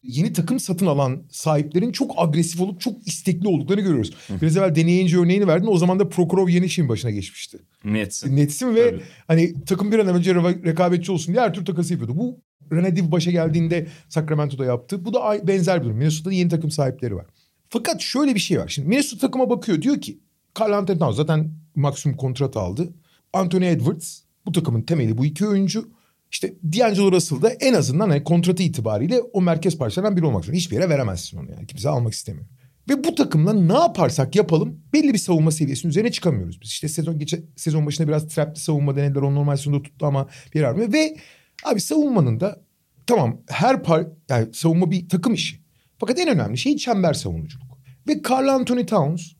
Yeni 0.03 0.33
takım 0.33 0.61
satın 0.61 0.87
alan 0.87 1.23
sahiplerin 1.31 1.93
çok 1.93 2.13
agresif 2.17 2.61
olup 2.61 2.81
çok 2.81 3.07
istekli 3.07 3.49
olduklarını 3.49 3.83
görüyoruz. 3.83 4.15
Biraz 4.43 4.57
evvel 4.57 4.75
deneyince 4.75 5.19
örneğini 5.19 5.47
verdin. 5.47 5.67
O 5.67 5.79
zaman 5.79 5.99
da 5.99 6.09
Prokhorov 6.09 6.49
yeni 6.49 6.65
işin 6.65 6.89
başına 6.89 7.11
geçmişti. 7.11 7.59
Nets'in. 7.85 8.37
Nets'in 8.37 8.75
ve 8.75 8.91
Tabii. 8.91 9.03
hani 9.27 9.65
takım 9.65 9.93
bir 9.93 9.99
an 9.99 10.09
önce 10.09 10.35
rekabetçi 10.35 11.13
olsun 11.13 11.35
diye 11.35 11.45
her 11.45 11.55
tür 11.55 11.65
takası 11.65 11.93
yapıyordu. 11.93 12.17
Bu 12.17 12.41
Rene 12.73 12.97
Div 12.97 13.13
başa 13.13 13.31
geldiğinde 13.31 13.87
Sacramento'da 14.09 14.65
yaptı. 14.65 15.05
Bu 15.05 15.15
da 15.15 15.47
benzer 15.49 15.81
bir 15.81 15.85
durum. 15.85 15.97
Minnesota'da 15.97 16.35
yeni 16.35 16.49
takım 16.49 16.71
sahipleri 16.71 17.17
var. 17.17 17.27
Fakat 17.69 18.01
şöyle 18.01 18.35
bir 18.35 18.41
şey 18.41 18.61
var. 18.61 18.69
Şimdi 18.69 18.89
Minnesota 18.89 19.27
takıma 19.27 19.51
bakıyor 19.51 19.83
diyor 19.83 20.01
ki 20.01 20.19
Carl 20.61 20.73
Anthony 20.73 20.99
Towns 20.99 21.17
zaten 21.17 21.51
maksimum 21.75 22.17
kontrat 22.17 22.57
aldı. 22.57 22.95
Anthony 23.33 23.69
Edwards 23.69 24.21
bu 24.47 24.53
takımın 24.53 24.83
temeli 24.83 25.19
bu 25.19 25.25
iki 25.25 25.47
oyuncu. 25.47 25.89
İşte 26.31 26.55
D'Angelo 26.63 27.13
Russell 27.13 27.43
da 27.43 27.51
en 27.51 27.75
azından 27.75 28.09
hani 28.09 28.25
kontratı 28.25 28.63
itibariyle 28.63 29.21
o 29.21 29.43
merkez 29.43 29.79
parçalardan 29.79 30.17
biri 30.17 30.27
olmak 30.27 30.45
zorunda. 30.45 30.59
Hiçbir 30.59 30.77
yere 30.77 30.89
veremezsin 30.89 31.39
onu 31.39 31.51
yani. 31.51 31.67
Kimse 31.67 31.89
almak 31.89 32.13
istemiyor. 32.13 32.47
Ve 32.89 33.05
bu 33.05 33.15
takımla 33.15 33.53
ne 33.53 33.73
yaparsak 33.73 34.37
yapalım 34.37 34.81
belli 34.93 35.13
bir 35.13 35.19
savunma 35.19 35.51
seviyesinin 35.51 35.91
üzerine 35.91 36.13
çıkamıyoruz. 36.13 36.61
Biz 36.61 36.69
işte 36.69 36.89
sezon 36.89 37.19
geçe, 37.19 37.43
sezon 37.57 37.87
başında 37.87 38.09
biraz 38.09 38.29
trapli 38.29 38.61
savunma 38.61 38.97
denediler. 38.97 39.23
O 39.23 39.35
normal 39.35 39.57
sezonda 39.57 39.83
tuttu 39.83 40.07
ama 40.07 40.29
bir 40.55 40.63
vermiyor. 40.63 40.93
Ve 40.93 41.17
abi 41.65 41.81
savunmanın 41.81 42.41
da 42.41 42.65
tamam 43.07 43.41
her 43.49 43.83
par 43.83 44.07
yani 44.29 44.55
savunma 44.55 44.91
bir 44.91 45.09
takım 45.09 45.35
işi. 45.35 45.57
Fakat 45.99 46.19
en 46.19 46.29
önemli 46.29 46.59
şey 46.59 46.77
çember 46.77 47.15
savunuculuk. 47.15 47.79
Ve 48.09 48.23
Carl 48.31 48.49
Anthony 48.49 48.87
Towns 48.87 49.33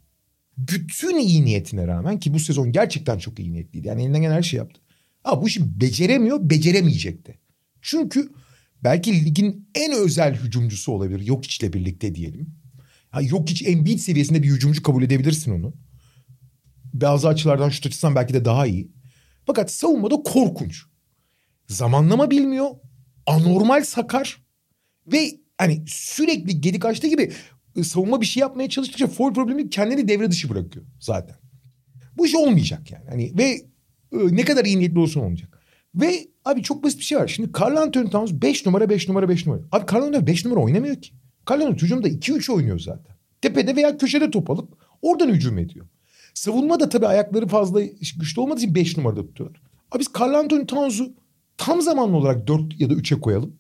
bütün 0.59 1.19
iyi 1.19 1.45
niyetine 1.45 1.87
rağmen 1.87 2.19
ki 2.19 2.35
bu 2.35 2.39
sezon 2.39 2.73
gerçekten 2.73 3.19
çok 3.19 3.39
iyi 3.39 3.53
niyetliydi. 3.53 3.89
Yani 3.89 4.03
elinden 4.03 4.23
gelen 4.23 4.35
her 4.35 4.43
şeyi 4.43 4.59
yaptı. 4.59 4.81
Ama 5.25 5.43
bu 5.43 5.49
işi 5.49 5.81
beceremiyor, 5.81 6.51
beceremeyecek 6.51 7.27
de. 7.27 7.39
Çünkü 7.83 8.33
belki 8.85 9.25
ligin 9.25 9.69
en 9.75 9.93
özel 9.93 10.35
hücumcusu 10.35 10.93
olabilir. 10.93 11.27
Yok 11.27 11.45
içle 11.45 11.73
birlikte 11.73 12.15
diyelim. 12.15 12.55
Ya 13.15 13.21
yok 13.21 13.51
hiç 13.51 13.63
Embiid 13.63 13.99
seviyesinde 13.99 14.43
bir 14.43 14.49
hücumcu 14.49 14.83
kabul 14.83 15.03
edebilirsin 15.03 15.53
onu. 15.53 15.75
Bazı 16.93 17.29
açılardan 17.29 17.69
şut 17.69 17.87
açısından 17.87 18.15
belki 18.15 18.35
de 18.35 18.45
daha 18.45 18.67
iyi. 18.67 18.91
Fakat 19.47 19.73
savunmada 19.73 20.17
korkunç. 20.23 20.83
Zamanlama 21.69 22.31
bilmiyor. 22.31 22.71
Anormal 23.27 23.85
sakar. 23.85 24.45
Ve 25.13 25.41
hani 25.59 25.85
sürekli 25.87 26.61
gedik 26.61 26.85
açtığı 26.85 27.07
gibi 27.07 27.33
ıı, 27.77 27.85
savunma 27.85 28.21
bir 28.21 28.27
şey 28.27 28.41
yapmaya 28.41 28.69
çalıştıkça 28.69 29.07
foul 29.07 29.35
problemi 29.35 29.71
kendini 29.71 30.09
devre 30.09 30.31
dışı 30.31 30.51
bırakıyor 30.51 30.87
zaten. 31.01 31.37
Bu 32.17 32.27
iş 32.27 32.35
olmayacak 32.35 32.91
yani. 32.91 33.05
Hani 33.09 33.39
ve 33.39 33.67
ne 34.15 34.45
kadar 34.45 34.65
iyi 34.65 34.79
niyetli 34.79 34.99
olsun 34.99 35.21
olmayacak. 35.21 35.61
Ve 35.95 36.27
abi 36.45 36.63
çok 36.63 36.85
basit 36.85 36.99
bir 36.99 37.05
şey 37.05 37.19
var. 37.19 37.29
Şimdi 37.29 37.51
Carl 37.61 37.77
Anthony 37.77 38.11
Towns 38.11 38.33
5 38.33 38.67
numara 38.67 38.91
5 38.91 39.09
numara 39.09 39.29
5 39.29 39.47
numara. 39.47 39.63
Abi 39.73 39.93
Carl 39.93 40.03
Anthony 40.03 40.27
5 40.27 40.45
numara 40.45 40.61
oynamıyor 40.61 40.97
ki. 40.97 41.11
Carl 41.51 41.61
Anthony 41.61 41.77
hücumda 41.77 42.09
2-3 42.09 42.53
oynuyor 42.53 42.79
zaten. 42.79 43.17
Tepede 43.41 43.77
veya 43.77 43.99
köşede 43.99 44.31
top 44.31 44.51
alıp 44.51 44.75
oradan 45.03 45.29
hücum 45.29 45.59
ediyor. 45.59 45.87
Savunma 46.35 46.81
da 46.81 46.89
tabii 46.89 47.07
ayakları 47.07 47.47
fazla 47.47 47.81
güçlü 48.19 48.41
olmadığı 48.41 48.61
için 48.61 48.75
5 48.75 48.97
numarada 48.97 49.27
tutuyorlar. 49.27 49.61
Abi 49.93 50.01
biz 50.01 50.09
Carl 50.21 50.35
Anthony 50.35 50.67
Towns'u 50.67 51.13
tam 51.57 51.83
zamanlı 51.83 52.17
olarak 52.17 52.47
4 52.47 52.81
ya 52.81 52.91
da 52.91 52.95
3'e 52.95 53.21
koyalım. 53.21 53.57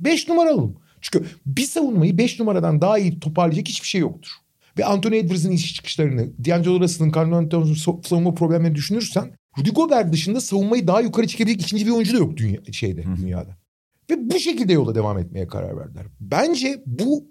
5 0.00 0.28
numara 0.28 0.50
alalım. 0.50 0.76
Çünkü 1.00 1.26
bir 1.46 1.62
savunmayı 1.62 2.18
5 2.18 2.40
numaradan 2.40 2.80
daha 2.80 2.98
iyi 2.98 3.20
toparlayacak 3.20 3.68
hiçbir 3.68 3.88
şey 3.88 4.00
yoktur. 4.00 4.30
Ve 4.78 4.84
Anthony 4.84 5.18
Edwards'ın 5.18 5.50
iş 5.50 5.74
çıkışlarını, 5.74 6.30
D'Angelo 6.44 6.80
Russell'ın, 6.80 7.12
Carl 7.12 7.32
Anthony 7.32 7.48
Towns'un 7.48 8.02
savunma 8.02 8.34
problemlerini 8.34 8.76
düşünürsen 8.76 9.32
Rudy 9.58 9.70
Gobert 9.70 10.12
dışında 10.12 10.40
savunmayı 10.40 10.86
daha 10.86 11.00
yukarı 11.00 11.26
çekebilecek 11.26 11.62
ikinci 11.62 11.86
bir 11.86 11.90
oyuncu 11.90 12.12
da 12.14 12.18
yok 12.18 12.36
dünya, 12.36 12.60
şeyde, 12.72 13.04
dünyada. 13.16 13.56
Ve 14.10 14.30
bu 14.30 14.38
şekilde 14.38 14.72
yola 14.72 14.94
devam 14.94 15.18
etmeye 15.18 15.46
karar 15.46 15.76
verdiler. 15.76 16.06
Bence 16.20 16.82
bu 16.86 17.24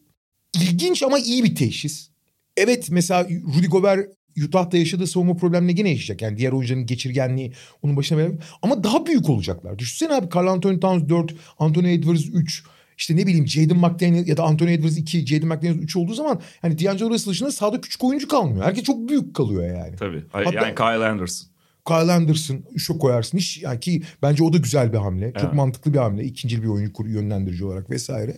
ilginç 0.54 1.04
ama 1.04 1.20
iyi 1.20 1.44
bir 1.44 1.56
teşhis. 1.56 2.10
Evet 2.58 2.88
mesela 2.92 3.24
Rudy 3.30 3.68
Gobert 3.68 4.10
Utah'ta 4.48 4.78
yaşadığı 4.78 5.08
savunma 5.08 5.36
problemine 5.36 5.72
yine 5.80 5.90
yaşayacak. 5.90 6.22
Yani 6.22 6.38
diğer 6.38 6.52
oyuncuların 6.52 6.86
geçirgenliği 6.86 7.54
onun 7.82 7.98
başına 7.98 8.18
verebilir. 8.18 8.44
Ama 8.62 8.84
daha 8.84 9.06
büyük 9.06 9.30
olacaklar. 9.30 9.80
Düşünsene 9.80 10.14
abi 10.14 10.28
Carl 10.36 10.48
Anthony 10.48 10.80
Towns 10.80 11.10
4, 11.10 11.36
Anthony 11.60 11.94
Edwards 11.94 12.26
3. 12.34 12.64
İşte 12.98 13.16
ne 13.16 13.28
bileyim 13.28 13.48
Jaden 13.48 13.78
McDaniel 13.78 14.28
ya 14.28 14.38
da 14.38 14.44
Anthony 14.44 14.74
Edwards 14.74 14.98
2, 14.98 15.26
Jaden 15.28 15.48
McDaniel 15.48 15.76
3 15.80 15.96
olduğu 15.96 16.14
zaman 16.14 16.42
hani 16.62 16.80
D'Angelo 16.80 17.10
Russell 17.10 17.32
dışında 17.32 17.52
sahada 17.52 17.82
küçük 17.82 18.04
oyuncu 18.04 18.28
kalmıyor. 18.28 18.66
Herkes 18.66 18.84
çok 18.84 19.10
büyük 19.10 19.36
kalıyor 19.36 19.76
yani. 19.78 19.96
Tabii. 19.96 20.24
Hatta- 20.32 20.54
yani 20.54 20.76
Kyle 20.76 21.08
Anderson. 21.08 21.50
Kyle 21.90 22.12
Anderson, 22.12 22.64
üçe 22.74 22.98
koyarsın. 22.98 23.38
Hiç, 23.38 23.58
yani 23.62 23.80
ki 23.80 24.04
bence 24.22 24.44
o 24.44 24.54
da 24.54 24.58
güzel 24.58 24.94
bir 24.94 24.98
hamle. 24.98 25.34
Çok 25.34 25.44
Evet. 25.44 25.54
mantıklı 25.54 25.94
bir 25.94 25.98
hamle. 25.98 26.24
İkinci 26.24 26.64
bir 26.64 26.68
oyuncu 26.68 26.94
kur- 26.94 27.08
yönlendirici 27.08 27.66
olarak 27.66 27.90
vesaire. 27.90 28.38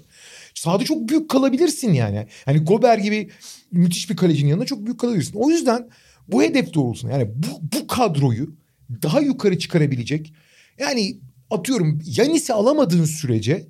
Sahada 0.53 0.83
çok 0.83 1.09
büyük 1.09 1.29
kalabilirsin 1.29 1.93
yani. 1.93 2.27
Hani 2.45 2.59
Gober 2.59 2.97
gibi 2.97 3.29
müthiş 3.71 4.09
bir 4.09 4.15
kalecinin 4.15 4.49
yanında 4.49 4.65
çok 4.65 4.85
büyük 4.85 4.99
kalabilirsin. 4.99 5.33
O 5.35 5.49
yüzden 5.49 5.89
bu 6.27 6.43
hedef 6.43 6.73
doğrultusunda 6.73 7.13
yani 7.13 7.29
bu, 7.35 7.77
bu 7.77 7.87
kadroyu 7.87 8.55
daha 9.03 9.19
yukarı 9.19 9.59
çıkarabilecek 9.59 10.33
yani 10.79 11.17
atıyorum 11.49 12.01
Yanis'i 12.05 12.53
alamadığın 12.53 13.05
sürece 13.05 13.67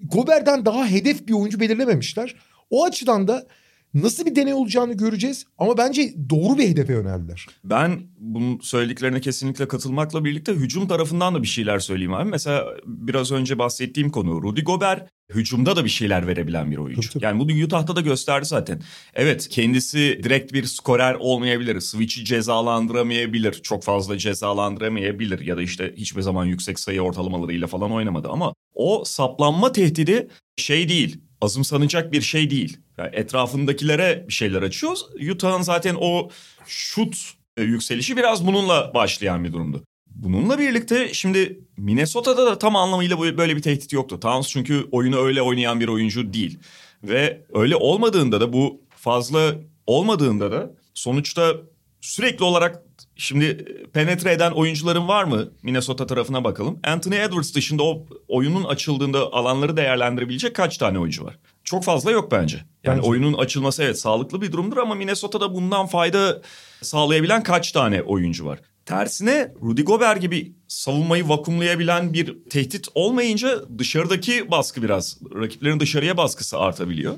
Gober'den 0.00 0.64
daha 0.64 0.86
hedef 0.86 1.28
bir 1.28 1.32
oyuncu 1.32 1.60
belirlememişler. 1.60 2.34
O 2.70 2.84
açıdan 2.84 3.28
da 3.28 3.46
nasıl 3.94 4.26
bir 4.26 4.36
deney 4.36 4.54
olacağını 4.54 4.92
göreceğiz 4.92 5.44
ama 5.58 5.78
bence 5.78 6.14
doğru 6.30 6.58
bir 6.58 6.68
hedefe 6.68 6.92
yöneldiler. 6.92 7.46
Ben 7.64 8.00
bunun 8.18 8.60
söylediklerine 8.60 9.20
kesinlikle 9.20 9.68
katılmakla 9.68 10.24
birlikte 10.24 10.52
hücum 10.52 10.88
tarafından 10.88 11.34
da 11.34 11.42
bir 11.42 11.48
şeyler 11.48 11.78
söyleyeyim 11.78 12.14
abi. 12.14 12.30
Mesela 12.30 12.64
biraz 12.86 13.32
önce 13.32 13.58
bahsettiğim 13.58 14.10
konu 14.10 14.42
Rudy 14.42 14.60
Gobert 14.60 15.08
hücumda 15.34 15.76
da 15.76 15.84
bir 15.84 15.90
şeyler 15.90 16.26
verebilen 16.26 16.70
bir 16.70 16.76
oyuncu. 16.76 17.00
Tabii, 17.00 17.12
tabii. 17.12 17.24
Yani 17.24 17.40
bunu 17.40 17.64
Utah'ta 17.64 17.96
da 17.96 18.00
gösterdi 18.00 18.46
zaten. 18.46 18.82
Evet 19.14 19.48
kendisi 19.48 20.20
direkt 20.22 20.52
bir 20.52 20.64
skorer 20.64 21.14
olmayabilir. 21.14 21.80
Switch'i 21.80 22.24
cezalandıramayabilir. 22.24 23.52
Çok 23.52 23.84
fazla 23.84 24.18
cezalandıramayabilir. 24.18 25.40
Ya 25.40 25.56
da 25.56 25.62
işte 25.62 25.94
hiçbir 25.96 26.22
zaman 26.22 26.44
yüksek 26.44 26.78
sayı 26.80 27.00
ortalamalarıyla 27.00 27.66
falan 27.66 27.92
oynamadı. 27.92 28.28
Ama 28.28 28.54
o 28.74 29.02
saplanma 29.04 29.72
tehdidi 29.72 30.28
şey 30.56 30.88
değil. 30.88 31.20
Azımsanacak 31.40 32.12
bir 32.12 32.22
şey 32.22 32.50
değil. 32.50 32.78
Yani 32.98 33.10
etrafındakilere 33.12 34.24
bir 34.28 34.32
şeyler 34.32 34.62
açıyoruz. 34.62 35.06
Utah'ın 35.30 35.62
zaten 35.62 35.96
o 36.00 36.28
şut 36.66 37.16
e, 37.56 37.62
yükselişi 37.62 38.16
biraz 38.16 38.46
bununla 38.46 38.94
başlayan 38.94 39.44
bir 39.44 39.52
durumdu. 39.52 39.84
Bununla 40.06 40.58
birlikte 40.58 41.14
şimdi 41.14 41.60
Minnesota'da 41.76 42.46
da 42.46 42.58
tam 42.58 42.76
anlamıyla 42.76 43.20
böyle 43.20 43.56
bir 43.56 43.62
tehdit 43.62 43.92
yoktu. 43.92 44.20
Towns 44.20 44.48
çünkü 44.48 44.88
oyunu 44.92 45.18
öyle 45.18 45.42
oynayan 45.42 45.80
bir 45.80 45.88
oyuncu 45.88 46.32
değil. 46.32 46.58
Ve 47.02 47.46
öyle 47.54 47.76
olmadığında 47.76 48.40
da 48.40 48.52
bu 48.52 48.80
fazla 48.90 49.54
olmadığında 49.86 50.52
da 50.52 50.70
sonuçta 50.94 51.54
sürekli 52.00 52.44
olarak 52.44 52.82
şimdi 53.16 53.64
penetre 53.92 54.32
eden 54.32 54.52
oyuncuların 54.52 55.08
var 55.08 55.24
mı? 55.24 55.48
Minnesota 55.62 56.06
tarafına 56.06 56.44
bakalım. 56.44 56.78
Anthony 56.84 57.16
Edwards 57.16 57.54
dışında 57.54 57.82
o 57.82 58.06
oyunun 58.28 58.64
açıldığında 58.64 59.32
alanları 59.32 59.76
değerlendirebilecek 59.76 60.54
kaç 60.54 60.78
tane 60.78 60.98
oyuncu 60.98 61.24
var? 61.24 61.38
Çok 61.68 61.84
fazla 61.84 62.10
yok 62.10 62.32
bence. 62.32 62.56
Yani 62.84 62.96
Bence. 62.96 63.08
oyunun 63.08 63.32
açılması 63.32 63.82
evet 63.82 63.98
sağlıklı 63.98 64.42
bir 64.42 64.52
durumdur 64.52 64.76
ama 64.76 64.94
Minnesota'da 64.94 65.54
bundan 65.54 65.86
fayda 65.86 66.42
sağlayabilen 66.82 67.42
kaç 67.42 67.72
tane 67.72 68.02
oyuncu 68.02 68.46
var? 68.46 68.58
Tersine 68.84 69.52
Rudy 69.62 69.82
Gobert 69.82 70.20
gibi 70.20 70.52
savunmayı 70.68 71.28
vakumlayabilen 71.28 72.12
bir 72.12 72.36
tehdit 72.50 72.88
olmayınca 72.94 73.78
dışarıdaki 73.78 74.50
baskı 74.50 74.82
biraz, 74.82 75.18
rakiplerin 75.34 75.80
dışarıya 75.80 76.16
baskısı 76.16 76.58
artabiliyor. 76.58 77.14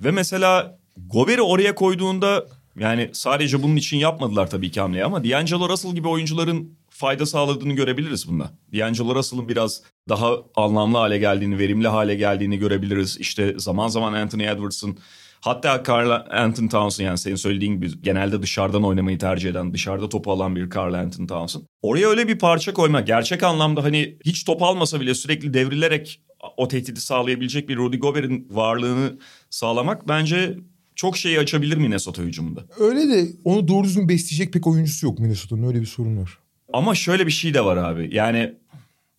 Ve 0.00 0.10
mesela 0.10 0.78
Gobert'i 0.96 1.42
oraya 1.42 1.74
koyduğunda 1.74 2.46
yani 2.80 3.10
sadece 3.12 3.62
bunun 3.62 3.76
için 3.76 3.96
yapmadılar 3.96 4.50
tabii 4.50 4.70
ki 4.70 4.80
hamleyi 4.80 5.04
ama 5.04 5.24
D'Angelo 5.24 5.68
Russell 5.68 5.94
gibi 5.94 6.08
oyuncuların 6.08 6.77
fayda 6.98 7.26
sağladığını 7.26 7.72
görebiliriz 7.72 8.28
bunda. 8.28 8.50
D'Angelo 8.72 9.14
Russell'ın 9.14 9.48
biraz 9.48 9.82
daha 10.08 10.36
anlamlı 10.54 10.98
hale 10.98 11.18
geldiğini, 11.18 11.58
verimli 11.58 11.88
hale 11.88 12.14
geldiğini 12.14 12.58
görebiliriz. 12.58 13.16
İşte 13.20 13.54
zaman 13.56 13.88
zaman 13.88 14.12
Anthony 14.12 14.46
Edwards'ın 14.46 14.98
hatta 15.40 15.82
Carl 15.88 16.10
Anthony 16.30 16.68
Towns'ın 16.68 17.04
yani 17.04 17.18
senin 17.18 17.36
söylediğin 17.36 17.72
gibi 17.72 18.02
genelde 18.02 18.42
dışarıdan 18.42 18.84
oynamayı 18.84 19.18
tercih 19.18 19.50
eden, 19.50 19.72
dışarıda 19.72 20.08
topu 20.08 20.32
alan 20.32 20.56
bir 20.56 20.70
Carl 20.70 20.94
Anthony 20.94 21.26
Towns'ın. 21.26 21.66
Oraya 21.82 22.08
öyle 22.08 22.28
bir 22.28 22.38
parça 22.38 22.72
koymak 22.72 23.06
gerçek 23.06 23.42
anlamda 23.42 23.84
hani 23.84 24.18
hiç 24.24 24.44
top 24.44 24.62
almasa 24.62 25.00
bile 25.00 25.14
sürekli 25.14 25.54
devrilerek 25.54 26.20
o 26.56 26.68
tehdidi 26.68 27.00
sağlayabilecek 27.00 27.68
bir 27.68 27.76
Rudy 27.76 27.96
Gobert'in 27.96 28.48
varlığını 28.50 29.18
sağlamak 29.50 30.08
bence 30.08 30.58
çok 30.94 31.16
şeyi 31.16 31.38
açabilir 31.38 31.76
Minnesota 31.76 32.22
hücumunda. 32.22 32.66
Öyle 32.78 33.08
de 33.08 33.28
onu 33.44 33.68
doğru 33.68 33.84
düzgün 33.84 34.08
besleyecek 34.08 34.52
pek 34.52 34.66
oyuncusu 34.66 35.06
yok 35.06 35.18
Minnesota'nın 35.18 35.66
öyle 35.68 35.80
bir 35.80 35.86
sorun 35.86 36.20
var. 36.22 36.38
Ama 36.72 36.94
şöyle 36.94 37.26
bir 37.26 37.32
şey 37.32 37.54
de 37.54 37.64
var 37.64 37.76
abi. 37.76 38.08
Yani 38.12 38.54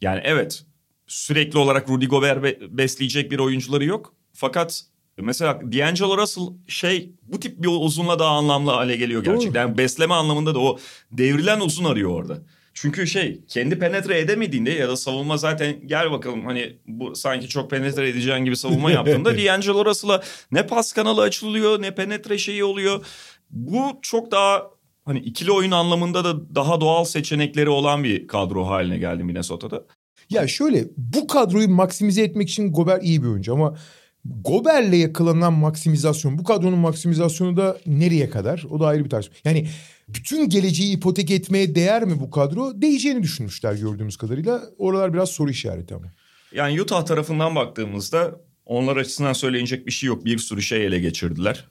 yani 0.02 0.22
evet 0.24 0.64
sürekli 1.08 1.60
olarak 1.60 1.90
Rudy 1.90 2.06
Gobert 2.06 2.44
be- 2.44 2.78
besleyecek 2.78 3.32
bir 3.32 3.40
oyuncuları 3.40 3.86
yok. 3.86 4.14
Fakat 4.34 4.84
mesela 5.18 5.62
D'Angelo 5.62 6.18
Russell 6.18 6.44
şey 6.68 7.12
bu 7.24 7.40
tip 7.40 7.64
bir 7.64 7.68
uzunla 7.68 8.20
daha 8.20 8.30
anlamlı 8.30 8.72
hale 8.72 8.96
geliyor 8.96 9.24
gerçekten. 9.24 9.62
Yani 9.62 9.78
besleme 9.78 10.14
anlamında 10.14 10.56
da 10.56 10.60
o 10.60 10.80
devrilen 11.12 11.60
uzun 11.60 11.86
arıyor 11.86 12.10
orada. 12.10 12.38
Çünkü 12.74 13.08
şey 13.08 13.42
kendi 13.48 13.80
penetre 13.80 14.20
edemediğinde 14.20 14.72
ya 14.72 14.90
da 14.90 14.98
savunma 14.98 15.38
zaten 15.38 15.88
gel 15.88 16.12
bakalım 16.12 16.46
hani 16.46 16.78
bu 16.88 17.16
sanki 17.16 17.48
çok 17.48 17.72
penetre 17.72 18.10
edeceğin 18.10 18.46
gibi 18.46 18.58
savunma 18.58 18.92
yaptığında 18.92 19.38
D'Angelo 19.46 19.86
Russell'a 19.86 20.24
ne 20.52 20.68
pas 20.68 20.94
kanalı 20.94 21.22
açılıyor 21.22 21.82
ne 21.82 21.96
penetre 21.96 22.38
şeyi 22.38 22.64
oluyor. 22.64 23.06
Bu 23.50 24.00
çok 24.02 24.32
daha 24.32 24.64
hani 25.10 25.20
ikili 25.20 25.52
oyun 25.52 25.72
anlamında 25.72 26.24
da 26.24 26.56
daha 26.56 26.82
doğal 26.82 27.06
seçenekleri 27.06 27.70
olan 27.70 28.04
bir 28.04 28.28
kadro 28.28 28.68
haline 28.68 28.98
geldi 28.98 29.24
Minnesota'da. 29.24 29.86
Ya 30.30 30.48
şöyle 30.48 30.86
bu 30.98 31.28
kadroyu 31.28 31.70
maksimize 31.70 32.24
etmek 32.24 32.50
için 32.50 32.72
Gobert 32.72 33.04
iyi 33.04 33.24
bir 33.24 33.28
oyuncu 33.28 33.54
ama 33.54 33.78
Gober'le 34.26 34.94
yakalanan 34.94 35.54
maksimizasyon 35.54 36.38
bu 36.38 36.44
kadronun 36.44 36.80
maksimizasyonu 36.80 37.58
da 37.58 37.78
nereye 37.86 38.30
kadar? 38.30 38.66
O 38.70 38.80
da 38.80 38.88
ayrı 38.88 39.06
bir 39.06 39.10
tartışma. 39.10 39.36
Yani 39.44 39.68
bütün 40.08 40.50
geleceği 40.50 40.98
ipotek 40.98 41.32
etmeye 41.32 41.76
değer 41.76 42.04
mi 42.04 42.20
bu 42.20 42.32
kadro? 42.32 42.82
Değeceğini 42.82 43.24
düşünmüşler 43.24 43.74
gördüğümüz 43.74 44.18
kadarıyla. 44.18 44.62
Oralar 44.78 45.14
biraz 45.14 45.30
soru 45.30 45.50
işareti 45.50 45.96
ama. 45.96 46.06
Yani 46.54 46.82
Utah 46.82 47.06
tarafından 47.06 47.56
baktığımızda 47.56 48.42
onlar 48.66 48.98
açısından 48.98 49.34
söyleyecek 49.34 49.88
bir 49.88 49.92
şey 49.92 50.08
yok. 50.08 50.26
Bir 50.26 50.38
sürü 50.38 50.62
şey 50.62 50.86
ele 50.86 51.00
geçirdiler. 51.00 51.66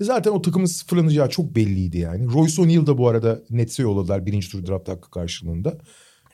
Zaten 0.00 0.30
o 0.30 0.42
takımın 0.42 0.66
sıfırlanacağı 0.66 1.30
çok 1.30 1.56
belliydi 1.56 1.98
yani. 1.98 2.32
Royce 2.32 2.62
O'Neal 2.62 2.86
da 2.86 2.98
bu 2.98 3.08
arada 3.08 3.40
Nets'e 3.50 3.82
yolladılar 3.82 4.26
birinci 4.26 4.50
tur 4.50 4.66
draft 4.66 4.88
hakkı 4.88 5.10
karşılığında. 5.10 5.78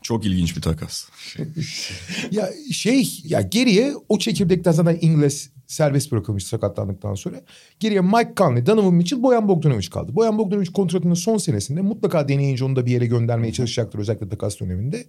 Çok 0.03 0.27
ilginç 0.27 0.57
bir 0.57 0.63
takas. 0.63 1.09
ya 2.31 2.51
şey 2.73 3.21
ya 3.25 3.41
geriye 3.41 3.95
o 4.09 4.19
çekirdekten 4.19 4.73
zaten 4.73 4.99
İngiliz 5.01 5.51
serbest 5.67 6.13
bırakılmış 6.13 6.47
sakatlandıktan 6.47 7.15
sonra. 7.15 7.41
Geriye 7.81 8.01
Mike 8.01 8.33
Conley, 8.37 8.67
Donovan 8.67 8.95
Mitchell, 8.95 9.23
Boyan 9.23 9.49
Bogdanovic 9.49 9.91
kaldı. 9.91 10.15
Boyan 10.15 10.39
Bogdanovic 10.39 10.73
kontratının 10.73 11.15
son 11.15 11.39
senesinde 11.39 11.81
mutlaka 11.81 12.29
deneyince 12.29 12.65
onu 12.65 12.77
da 12.77 12.87
bir 12.87 12.93
yere 12.93 13.07
göndermeye 13.07 13.53
çalışacaktır 13.53 13.99
özellikle 13.99 14.29
takas 14.29 14.61
döneminde. 14.61 15.05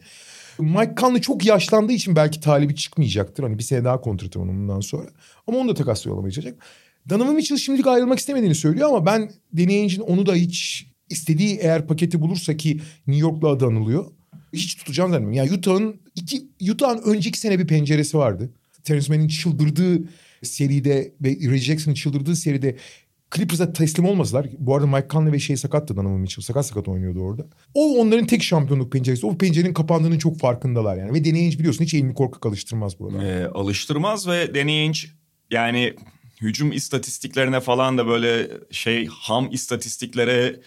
Mike 0.60 0.94
Conley 0.98 1.22
çok 1.22 1.46
yaşlandığı 1.46 1.92
için 1.92 2.16
belki 2.16 2.40
talibi 2.40 2.76
çıkmayacaktır. 2.76 3.44
Hani 3.44 3.58
bir 3.58 3.64
sene 3.64 3.84
daha 3.84 4.02
kontratı 4.02 4.40
onun 4.40 4.60
bundan 4.60 4.80
sonra. 4.80 5.08
Ama 5.48 5.58
onu 5.58 5.70
da 5.70 5.74
takasla 5.74 6.10
yollamayı 6.10 6.32
çalışacak. 6.32 6.64
Donovan 7.10 7.36
Mitchell 7.36 7.58
şimdilik 7.58 7.88
ayrılmak 7.88 8.20
istemediğini 8.20 8.56
söylüyor 8.56 8.90
ama 8.90 9.06
ben 9.06 9.32
deneyicinin 9.54 10.06
onu 10.06 10.26
da 10.26 10.36
hiç 10.36 10.88
istediği 11.10 11.58
eğer 11.58 11.88
paketi 11.88 12.22
bulursa 12.22 12.58
ki 12.58 12.82
New 13.08 13.22
York'la 13.22 13.48
adı 13.48 13.66
anılıyor. 13.66 14.06
Hiç 14.54 14.76
tutacağını 14.76 15.12
zannetmiyorum. 15.12 15.50
Yani 15.50 15.58
Utah'ın 15.58 16.02
iki 16.16 16.48
Utah'ın 16.72 17.02
önceki 17.06 17.40
sene 17.40 17.60
bir 17.60 17.68
penceresi 17.68 18.18
vardı. 18.18 18.50
Terence 18.84 19.14
Mann'in 19.14 19.28
çıldırdığı 19.28 20.04
seride 20.44 21.14
ve 21.22 21.30
Reggie 21.30 21.58
Jackson'ın 21.58 21.96
çıldırdığı 21.96 22.36
seride 22.36 22.76
Clippers'a 23.36 23.74
teslim 23.74 24.06
olmasalar. 24.06 24.48
Bu 24.60 24.76
arada 24.76 24.88
Mike 24.88 25.08
Conley 25.10 25.32
ve 25.32 25.40
şey 25.40 25.58
sakattı 25.58 25.96
Donovan 25.96 26.20
Mitchell. 26.20 26.44
Sakat 26.44 26.66
sakat 26.66 26.88
oynuyordu 26.88 27.20
orada. 27.20 27.48
O 27.74 27.98
onların 28.02 28.28
tek 28.28 28.44
şampiyonluk 28.44 28.92
penceresi. 28.92 29.26
O 29.26 29.38
pencerenin 29.38 29.74
kapandığının 29.74 30.18
çok 30.18 30.40
farkındalar 30.40 30.98
yani. 30.98 31.14
Ve 31.14 31.26
Danny 31.26 31.40
Ainge 31.40 31.60
biliyorsun 31.60 31.84
hiç 31.84 31.94
elini 31.94 32.14
korkak 32.14 32.46
alıştırmaz 32.46 33.00
burada. 33.00 33.24
Ee, 33.24 33.46
alıştırmaz 33.46 34.28
ve 34.28 34.56
Danny 34.56 34.72
Ainge 34.72 35.00
yani 35.52 35.94
hücum 36.42 36.72
istatistiklerine 36.72 37.60
falan 37.60 37.98
da 37.98 38.08
böyle 38.08 38.48
şey 38.72 39.08
ham 39.08 39.50
istatistiklere 39.52 40.60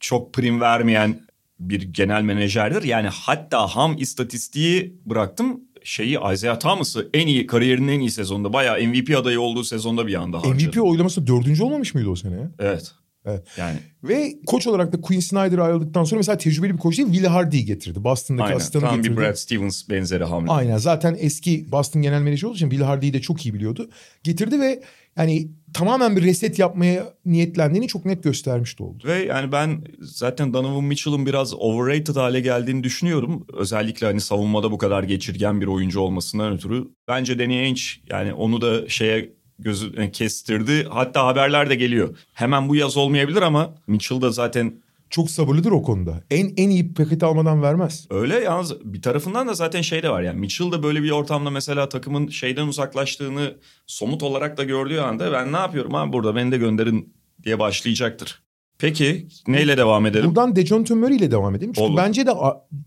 çok 0.00 0.32
prim 0.34 0.60
vermeyen 0.60 1.20
bir 1.60 1.82
genel 1.82 2.22
menajerdir. 2.22 2.82
Yani 2.82 3.08
hatta 3.08 3.66
ham 3.66 3.96
istatistiği 3.98 5.00
bıraktım 5.06 5.60
şeyi 5.84 6.18
Isaiah 6.32 6.60
Thomas'ı 6.60 7.10
en 7.14 7.26
iyi 7.26 7.46
kariyerinin 7.46 7.92
en 7.92 8.00
iyi 8.00 8.10
sezonunda 8.10 8.52
bayağı 8.52 8.80
MVP 8.80 9.16
adayı 9.16 9.40
olduğu 9.40 9.64
sezonda 9.64 10.06
bir 10.06 10.14
anda 10.14 10.38
harcadı. 10.38 10.78
MVP 10.78 10.82
oylaması 10.82 11.26
dördüncü 11.26 11.62
olmamış 11.62 11.94
mıydı 11.94 12.08
o 12.08 12.16
sene? 12.16 12.48
Evet. 12.58 12.92
Evet. 13.26 13.42
Yani. 13.56 13.78
Ve 14.04 14.34
koç 14.46 14.66
olarak 14.66 14.92
da 14.92 15.00
Quinn 15.00 15.20
Snyder 15.20 15.58
ayrıldıktan 15.58 16.04
sonra 16.04 16.18
mesela 16.18 16.38
tecrübeli 16.38 16.72
bir 16.74 16.78
koç 16.78 16.98
değil 16.98 17.08
Will 17.08 17.26
Hardy'yi 17.26 17.64
getirdi. 17.64 18.04
Boston'daki 18.04 18.44
Aynen. 18.44 18.56
asistanı 18.56 18.82
Tam 18.82 18.96
getirdi. 18.96 19.16
bir 19.16 19.22
Brad 19.22 19.34
Stevens 19.34 19.88
benzeri 19.88 20.24
hamle. 20.24 20.50
Aynen 20.50 20.76
zaten 20.76 21.16
eski 21.20 21.72
Boston 21.72 22.02
genel 22.02 22.22
menajeri 22.22 22.46
olduğu 22.46 22.56
için 22.56 22.70
Will 22.70 22.84
Hardy'yi 22.84 23.12
de 23.12 23.20
çok 23.20 23.46
iyi 23.46 23.54
biliyordu. 23.54 23.90
Getirdi 24.22 24.60
ve 24.60 24.82
yani 25.16 25.48
tamamen 25.74 26.16
bir 26.16 26.22
reset 26.22 26.58
yapmaya 26.58 27.14
niyetlendiğini 27.26 27.88
çok 27.88 28.04
net 28.04 28.22
göstermiş 28.22 28.78
de 28.78 28.82
oldu. 28.82 29.04
Ve 29.06 29.24
yani 29.24 29.52
ben 29.52 29.84
zaten 30.00 30.54
Donovan 30.54 30.84
Mitchell'ın 30.84 31.26
biraz 31.26 31.54
overrated 31.54 32.16
hale 32.16 32.40
geldiğini 32.40 32.84
düşünüyorum. 32.84 33.46
Özellikle 33.52 34.06
hani 34.06 34.20
savunmada 34.20 34.70
bu 34.72 34.78
kadar 34.78 35.02
geçirgen 35.02 35.60
bir 35.60 35.66
oyuncu 35.66 36.00
olmasından 36.00 36.52
ötürü. 36.52 36.88
Bence 37.08 37.38
Danny 37.38 37.58
Ainge 37.58 37.80
yani 38.10 38.32
onu 38.34 38.60
da 38.60 38.88
şeye 38.88 39.32
gözü 39.62 39.92
yani 39.96 40.12
kestirdi. 40.12 40.86
Hatta 40.90 41.26
haberler 41.26 41.70
de 41.70 41.74
geliyor. 41.74 42.16
Hemen 42.32 42.68
bu 42.68 42.76
yaz 42.76 42.96
olmayabilir 42.96 43.42
ama 43.42 43.74
Mitchell 43.86 44.20
da 44.20 44.30
zaten 44.30 44.74
Çok 45.10 45.30
sabırlıdır 45.30 45.70
o 45.72 45.82
konuda. 45.82 46.22
En 46.30 46.52
en 46.56 46.68
iyi 46.70 46.94
paketi 46.94 47.26
almadan 47.26 47.62
vermez. 47.62 48.06
öyle 48.10 48.34
yalnız 48.40 48.84
bir 48.84 49.02
tarafından 49.02 49.48
da 49.48 49.54
zaten 49.54 49.80
şey 49.82 50.02
de 50.02 50.10
var 50.10 50.22
yani 50.22 50.40
Mitchell 50.40 50.72
da 50.72 50.82
böyle 50.82 51.02
bir 51.02 51.10
ortamda 51.10 51.50
mesela 51.50 51.88
takımın 51.88 52.28
şeyden 52.28 52.66
uzaklaştığını 52.66 53.54
somut 53.86 54.22
olarak 54.22 54.56
da 54.56 54.64
gördüğü 54.64 54.98
anda 54.98 55.32
ben 55.32 55.52
ne 55.52 55.56
yapıyorum 55.56 55.94
abi 55.94 56.12
burada 56.12 56.36
beni 56.36 56.52
de 56.52 56.58
gönderin 56.58 57.14
diye 57.44 57.58
başlayacaktır. 57.58 58.42
Peki 58.78 59.26
neyle 59.46 59.76
devam 59.76 60.06
edelim? 60.06 60.26
Buradan 60.26 60.56
Dejounte 60.56 60.94
Murray 60.94 61.16
ile 61.16 61.30
devam 61.30 61.54
edelim. 61.54 61.72
Çünkü 61.72 61.88
Olur. 61.88 61.96
bence 61.96 62.26
de 62.26 62.30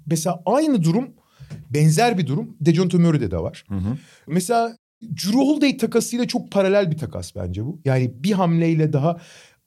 mesela 0.05 0.41
aynı 0.45 0.83
durum 0.83 1.09
benzer 1.69 2.17
bir 2.17 2.27
durum 2.27 2.57
Dejounte 2.61 2.97
Murray'de 2.97 3.31
de 3.31 3.37
var. 3.37 3.65
Hı 3.69 3.75
hı. 3.75 3.97
Mesela 4.27 4.77
Drew 5.09 5.37
Holiday 5.37 5.77
takasıyla 5.77 6.27
çok 6.27 6.51
paralel 6.51 6.91
bir 6.91 6.97
takas 6.97 7.35
bence 7.35 7.65
bu. 7.65 7.81
Yani 7.85 8.13
bir 8.23 8.31
hamleyle 8.31 8.93
daha 8.93 9.17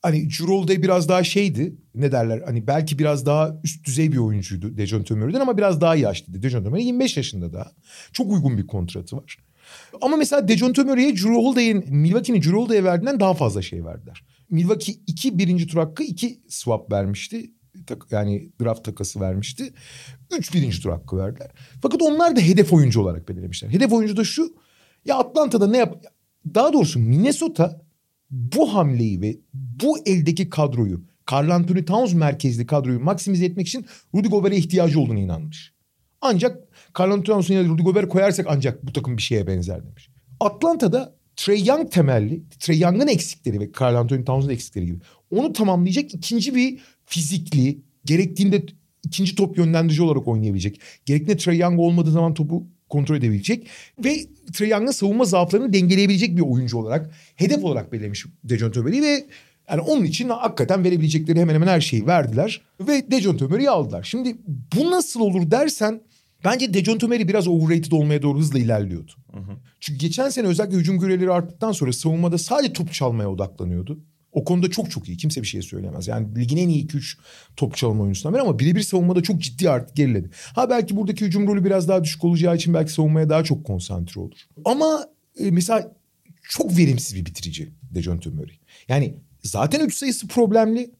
hani 0.02 0.30
Drew 0.30 0.52
Holiday 0.52 0.82
biraz 0.82 1.08
daha 1.08 1.24
şeydi 1.24 1.76
ne 1.94 2.12
derler 2.12 2.42
hani 2.46 2.66
belki 2.66 2.98
biraz 2.98 3.26
daha 3.26 3.60
üst 3.64 3.86
düzey 3.86 4.12
bir 4.12 4.16
oyuncuydu 4.16 4.76
Dejounte 4.76 5.14
Murray'den 5.14 5.40
ama 5.40 5.58
biraz 5.58 5.80
daha 5.80 5.96
yaşlıydı. 5.96 6.42
Dejounte 6.42 6.68
Murray 6.68 6.84
25 6.84 7.16
yaşında 7.16 7.52
daha. 7.52 7.72
Çok 8.12 8.32
uygun 8.32 8.58
bir 8.58 8.66
kontratı 8.66 9.16
var. 9.16 9.36
Ama 10.02 10.16
mesela 10.16 10.48
Dejounte 10.48 10.82
Murray'e 10.82 11.16
Drew 11.16 11.34
Holiday'in 11.34 11.84
Milwaukee'nin 11.88 12.42
Drew 12.42 12.56
Holiday'e 12.56 12.84
verdiğinden 12.84 13.20
daha 13.20 13.34
fazla 13.34 13.62
şey 13.62 13.84
verdiler. 13.84 14.24
Milwaukee 14.50 14.94
iki 15.06 15.38
birinci 15.38 15.66
tur 15.66 15.78
hakkı 15.78 16.02
iki 16.02 16.40
swap 16.48 16.92
vermişti. 16.92 17.50
Yani 18.10 18.50
draft 18.62 18.84
takası 18.84 19.20
vermişti. 19.20 19.72
Üç 20.38 20.54
birinci 20.54 20.82
tur 20.82 20.90
hakkı 20.90 21.16
verdiler. 21.16 21.50
Fakat 21.82 22.02
onlar 22.02 22.36
da 22.36 22.40
hedef 22.40 22.72
oyuncu 22.72 23.00
olarak 23.00 23.28
belirlemişler. 23.28 23.70
Hedef 23.70 23.92
oyuncu 23.92 24.16
da 24.16 24.24
şu. 24.24 24.54
Ya 25.06 25.16
Atlanta'da 25.16 25.66
ne 25.66 25.78
yap... 25.78 26.04
Daha 26.54 26.72
doğrusu 26.72 26.98
Minnesota 26.98 27.80
bu 28.30 28.74
hamleyi 28.74 29.20
ve 29.20 29.36
bu 29.52 29.98
eldeki 30.06 30.50
kadroyu 30.50 31.04
Carl 31.32 31.50
Anthony 31.50 31.84
Towns 31.84 32.14
merkezli 32.14 32.66
kadroyu 32.66 33.00
maksimize 33.00 33.44
etmek 33.44 33.68
için 33.68 33.86
Rudy 34.14 34.28
Gobert'e 34.28 34.56
ihtiyacı 34.56 35.00
olduğunu 35.00 35.18
inanmış. 35.18 35.72
Ancak 36.20 36.68
Carl 36.98 37.10
Anthony 37.10 37.24
Towns'un 37.24 37.54
yerine 37.54 37.68
Rudy 37.68 37.82
Gobert 37.82 38.08
koyarsak 38.08 38.46
ancak 38.48 38.86
bu 38.86 38.92
takım 38.92 39.16
bir 39.16 39.22
şeye 39.22 39.46
benzer 39.46 39.86
demiş. 39.86 40.10
Atlanta'da 40.40 41.16
Trey 41.36 41.64
Young 41.64 41.90
temelli, 41.90 42.42
Trey 42.58 42.78
Young'ın 42.78 43.06
eksikleri 43.06 43.60
ve 43.60 43.70
Carl 43.80 43.94
Anthony 43.94 44.24
Towns'un 44.24 44.50
eksikleri 44.50 44.86
gibi 44.86 44.98
onu 45.30 45.52
tamamlayacak 45.52 46.14
ikinci 46.14 46.54
bir 46.54 46.78
fizikli, 47.04 47.82
gerektiğinde 48.04 48.66
ikinci 49.04 49.34
top 49.34 49.58
yönlendirici 49.58 50.02
olarak 50.02 50.28
oynayabilecek. 50.28 50.80
Gerektiğinde 51.04 51.36
Trey 51.36 51.58
Young 51.58 51.80
olmadığı 51.80 52.10
zaman 52.10 52.34
topu 52.34 52.66
kontrol 52.88 53.16
edebilecek 53.16 53.66
ve 54.04 54.26
Trey 54.52 54.68
Young'ın 54.68 54.92
savunma 54.92 55.24
zaaflarını 55.24 55.72
dengeleyebilecek 55.72 56.36
bir 56.36 56.42
oyuncu 56.42 56.78
olarak 56.78 57.10
hedef 57.36 57.64
olarak 57.64 57.92
belirlemiş 57.92 58.26
Dejounte 58.44 58.80
Murray'i 58.80 59.02
ve 59.02 59.26
yani 59.70 59.80
onun 59.80 60.04
için 60.04 60.28
hakikaten 60.28 60.84
verebilecekleri 60.84 61.40
hemen 61.40 61.54
hemen 61.54 61.66
her 61.66 61.80
şeyi 61.80 62.06
verdiler 62.06 62.60
ve 62.80 63.10
Dejounte 63.10 63.44
Murray'i 63.44 63.70
aldılar. 63.70 64.02
Şimdi 64.02 64.36
bu 64.76 64.90
nasıl 64.90 65.20
olur 65.20 65.50
dersen 65.50 66.00
bence 66.44 66.74
Dejounte 66.74 67.06
Murray 67.06 67.28
biraz 67.28 67.48
overrated 67.48 67.92
olmaya 67.92 68.22
doğru 68.22 68.38
hızla 68.38 68.58
ilerliyordu. 68.58 69.12
Çünkü 69.80 69.98
geçen 69.98 70.28
sene 70.28 70.46
özellikle 70.46 70.76
hücum 70.76 70.98
görevleri 70.98 71.32
arttıktan 71.32 71.72
sonra 71.72 71.92
savunmada 71.92 72.38
sadece 72.38 72.72
top 72.72 72.92
çalmaya 72.92 73.30
odaklanıyordu. 73.30 74.00
O 74.36 74.44
konuda 74.44 74.70
çok 74.70 74.90
çok 74.90 75.08
iyi. 75.08 75.16
Kimse 75.16 75.42
bir 75.42 75.46
şey 75.46 75.62
söyleyemez. 75.62 76.08
Yani 76.08 76.36
ligin 76.36 76.56
en 76.56 76.68
iyi 76.68 76.86
2-3 76.86 77.18
top 77.56 77.76
çalma 77.76 78.02
oyuncusundan 78.02 78.34
biri 78.34 78.42
ama 78.42 78.58
birebir 78.58 78.82
savunmada 78.82 79.22
çok 79.22 79.40
ciddi 79.40 79.70
artık 79.70 79.96
geriledi. 79.96 80.30
Ha 80.54 80.70
belki 80.70 80.96
buradaki 80.96 81.24
hücum 81.24 81.46
rolü 81.46 81.64
biraz 81.64 81.88
daha 81.88 82.04
düşük 82.04 82.24
olacağı 82.24 82.56
için 82.56 82.74
belki 82.74 82.92
savunmaya 82.92 83.30
daha 83.30 83.44
çok 83.44 83.64
konsantre 83.64 84.20
olur. 84.20 84.36
Ama 84.64 85.06
e, 85.40 85.50
mesela 85.50 85.92
çok 86.42 86.78
verimsiz 86.78 87.16
bir 87.16 87.26
bitirici 87.26 87.72
Dejounte 87.94 88.30
Murray. 88.30 88.56
Yani 88.88 89.14
zaten 89.42 89.86
3 89.86 89.94
sayısı 89.94 90.28
problemli. 90.28 90.90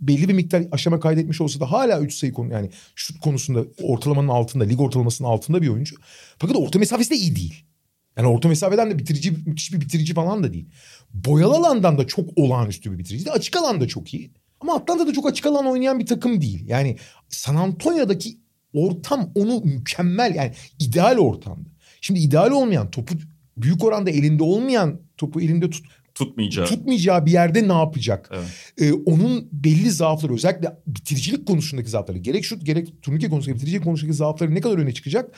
Belli 0.00 0.28
bir 0.28 0.34
miktar 0.34 0.64
aşama 0.72 1.00
kaydetmiş 1.00 1.40
olsa 1.40 1.60
da 1.60 1.72
hala 1.72 2.00
3 2.00 2.14
sayı 2.14 2.32
konu 2.32 2.52
yani 2.52 2.70
şut 2.94 3.20
konusunda 3.20 3.64
ortalamanın 3.82 4.28
altında, 4.28 4.64
lig 4.64 4.80
ortalamasının 4.80 5.28
altında 5.28 5.62
bir 5.62 5.68
oyuncu. 5.68 5.96
Fakat 6.38 6.56
orta 6.56 6.78
mesafesi 6.78 7.10
de 7.10 7.16
iyi 7.16 7.36
değil. 7.36 7.64
Yani 8.16 8.28
orta 8.28 8.48
mesafeden 8.48 8.90
de 8.90 8.98
bitirici, 8.98 9.30
müthiş 9.46 9.72
bir 9.72 9.80
bitirici 9.80 10.14
falan 10.14 10.42
da 10.42 10.52
değil. 10.52 10.68
Boyalı 11.14 11.54
alandan 11.56 11.98
da 11.98 12.06
çok 12.06 12.28
olağanüstü 12.38 12.92
bir 12.92 12.98
bitirici. 12.98 13.24
değil. 13.24 13.36
Açık 13.36 13.56
alanda 13.56 13.88
çok 13.88 14.14
iyi. 14.14 14.30
Ama 14.60 14.74
Atlanta'da 14.74 15.12
çok 15.12 15.26
açık 15.28 15.46
alan 15.46 15.66
oynayan 15.66 15.98
bir 15.98 16.06
takım 16.06 16.40
değil. 16.40 16.64
Yani 16.68 16.96
San 17.28 17.54
Antonio'daki 17.56 18.38
ortam 18.74 19.30
onu 19.34 19.60
mükemmel 19.60 20.34
yani 20.34 20.52
ideal 20.78 21.18
ortamdı. 21.18 21.68
Şimdi 22.00 22.20
ideal 22.20 22.50
olmayan 22.50 22.90
topu 22.90 23.14
büyük 23.56 23.84
oranda 23.84 24.10
elinde 24.10 24.42
olmayan 24.42 25.00
topu 25.16 25.40
elinde 25.40 25.70
tut, 25.70 25.86
Tutmayacağı. 26.14 26.66
tutmayacağı 26.66 27.26
bir 27.26 27.30
yerde 27.30 27.68
ne 27.68 27.72
yapacak? 27.72 28.30
Evet. 28.34 28.46
Ee, 28.78 28.92
onun 28.92 29.48
belli 29.52 29.90
zaafları 29.90 30.34
özellikle 30.34 30.76
bitiricilik 30.86 31.46
konusundaki 31.46 31.90
zaafları 31.90 32.18
gerek 32.18 32.44
şut 32.44 32.66
gerek 32.66 33.02
turnike 33.02 33.28
konusundaki 33.28 33.56
bitiricilik 33.56 33.84
konusundaki 33.84 34.16
zaafları 34.16 34.54
ne 34.54 34.60
kadar 34.60 34.78
öne 34.78 34.92
çıkacak? 34.94 35.30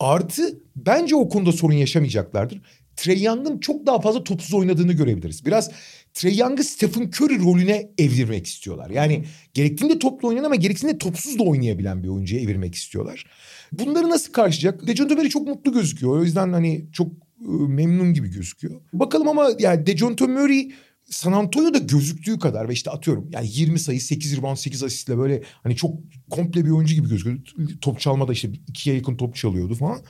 Artı 0.00 0.42
bence 0.76 1.16
o 1.16 1.28
konuda 1.28 1.52
sorun 1.52 1.74
yaşamayacaklardır. 1.74 2.60
Trey 2.96 3.22
Young'ın 3.22 3.58
çok 3.58 3.86
daha 3.86 4.00
fazla 4.00 4.24
topsuz 4.24 4.54
oynadığını 4.54 4.92
görebiliriz. 4.92 5.46
Biraz 5.46 5.70
Trey 6.14 6.36
Young'ı 6.36 6.64
Stephen 6.64 7.02
Curry 7.02 7.38
rolüne 7.38 7.90
evirmek 7.98 8.46
istiyorlar. 8.46 8.90
Yani 8.90 9.24
gerektiğinde 9.54 9.98
toplu 9.98 10.28
oynayan 10.28 10.44
ama 10.44 10.54
gerektiğinde 10.54 10.98
topsuz 10.98 11.38
da 11.38 11.42
oynayabilen 11.42 12.02
bir 12.02 12.08
oyuncuya 12.08 12.40
evirmek 12.40 12.74
istiyorlar. 12.74 13.24
Bunları 13.72 14.10
nasıl 14.10 14.32
karşılayacak? 14.32 14.86
Dejounte 14.86 15.14
Murray 15.14 15.28
çok 15.28 15.48
mutlu 15.48 15.72
gözüküyor. 15.72 16.12
O 16.12 16.24
yüzden 16.24 16.52
hani 16.52 16.86
çok 16.92 17.12
e, 17.40 17.50
memnun 17.68 18.14
gibi 18.14 18.30
gözüküyor. 18.30 18.80
Bakalım 18.92 19.28
ama 19.28 19.50
yani 19.58 19.86
Dejounte 19.86 20.26
Murray 20.26 20.70
San 21.10 21.32
Antonio'da 21.32 21.78
gözüktüğü 21.78 22.38
kadar 22.38 22.68
ve 22.68 22.72
işte 22.72 22.90
atıyorum 22.90 23.30
yani 23.32 23.48
20 23.50 23.78
sayı 23.78 24.00
8 24.00 24.36
rebound 24.36 24.56
8 24.56 24.82
asistle 24.82 25.18
böyle 25.18 25.42
hani 25.62 25.76
çok 25.76 25.94
komple 26.30 26.64
bir 26.64 26.70
oyuncu 26.70 26.94
gibi 26.94 27.08
gözüküyor. 27.08 27.38
Top 27.80 28.00
çalmada 28.00 28.32
işte 28.32 28.50
ikiye 28.68 28.96
yakın 28.96 29.16
top 29.16 29.34
çalıyordu 29.36 29.74
falan. 29.74 30.00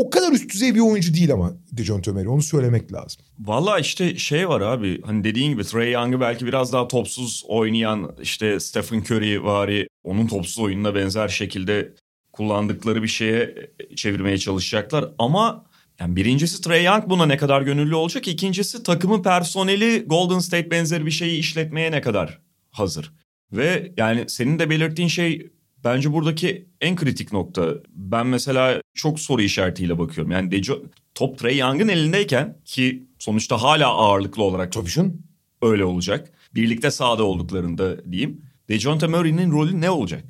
O 0.00 0.10
kadar 0.10 0.32
üst 0.32 0.52
düzey 0.52 0.74
bir 0.74 0.80
oyuncu 0.80 1.14
değil 1.14 1.32
ama 1.32 1.52
Dejounte 1.72 2.10
Murray 2.10 2.28
onu 2.28 2.42
söylemek 2.42 2.92
lazım. 2.92 3.22
Valla 3.38 3.78
işte 3.78 4.18
şey 4.18 4.48
var 4.48 4.60
abi 4.60 5.02
hani 5.02 5.24
dediğin 5.24 5.52
gibi 5.52 5.64
Trey 5.64 5.92
Young'ı 5.92 6.20
belki 6.20 6.46
biraz 6.46 6.72
daha 6.72 6.88
topsuz 6.88 7.44
oynayan 7.48 8.16
işte 8.22 8.60
Stephen 8.60 9.00
Curry 9.00 9.44
vari 9.44 9.88
onun 10.04 10.26
topsuz 10.26 10.58
oyununa 10.58 10.94
benzer 10.94 11.28
şekilde 11.28 11.94
kullandıkları 12.32 13.02
bir 13.02 13.08
şeye 13.08 13.70
çevirmeye 13.96 14.38
çalışacaklar. 14.38 15.08
Ama 15.18 15.64
yani 16.00 16.16
birincisi 16.16 16.62
Trey 16.62 16.84
Young 16.84 17.04
buna 17.06 17.26
ne 17.26 17.36
kadar 17.36 17.62
gönüllü 17.62 17.94
olacak. 17.94 18.28
İkincisi 18.28 18.82
takımın 18.82 19.22
personeli 19.22 20.04
Golden 20.06 20.38
State 20.38 20.70
benzeri 20.70 21.06
bir 21.06 21.10
şeyi 21.10 21.38
işletmeye 21.38 21.90
ne 21.90 22.00
kadar 22.00 22.40
hazır. 22.70 23.12
Ve 23.52 23.92
yani 23.96 24.24
senin 24.28 24.58
de 24.58 24.70
belirttiğin 24.70 25.08
şey 25.08 25.50
bence 25.84 26.12
buradaki 26.12 26.66
en 26.80 26.96
kritik 26.96 27.32
nokta. 27.32 27.74
Ben 27.94 28.26
mesela 28.26 28.82
çok 28.94 29.20
soru 29.20 29.42
işaretiyle 29.42 29.98
bakıyorum. 29.98 30.32
Yani 30.32 30.50
Dejo, 30.50 30.82
top 31.14 31.38
Trey 31.38 31.58
Young'ın 31.58 31.88
elindeyken 31.88 32.56
ki 32.64 33.06
sonuçta 33.18 33.62
hala 33.62 33.86
ağırlıklı 33.88 34.42
olarak 34.42 34.72
Tabii 34.72 34.90
canım. 34.90 35.22
öyle 35.62 35.84
olacak. 35.84 36.32
Birlikte 36.54 36.90
sahada 36.90 37.24
olduklarında 37.24 38.12
diyeyim. 38.12 38.40
Dejounte 38.68 39.06
Murray'nin 39.06 39.52
rolü 39.52 39.80
ne 39.80 39.90
olacak? 39.90 40.24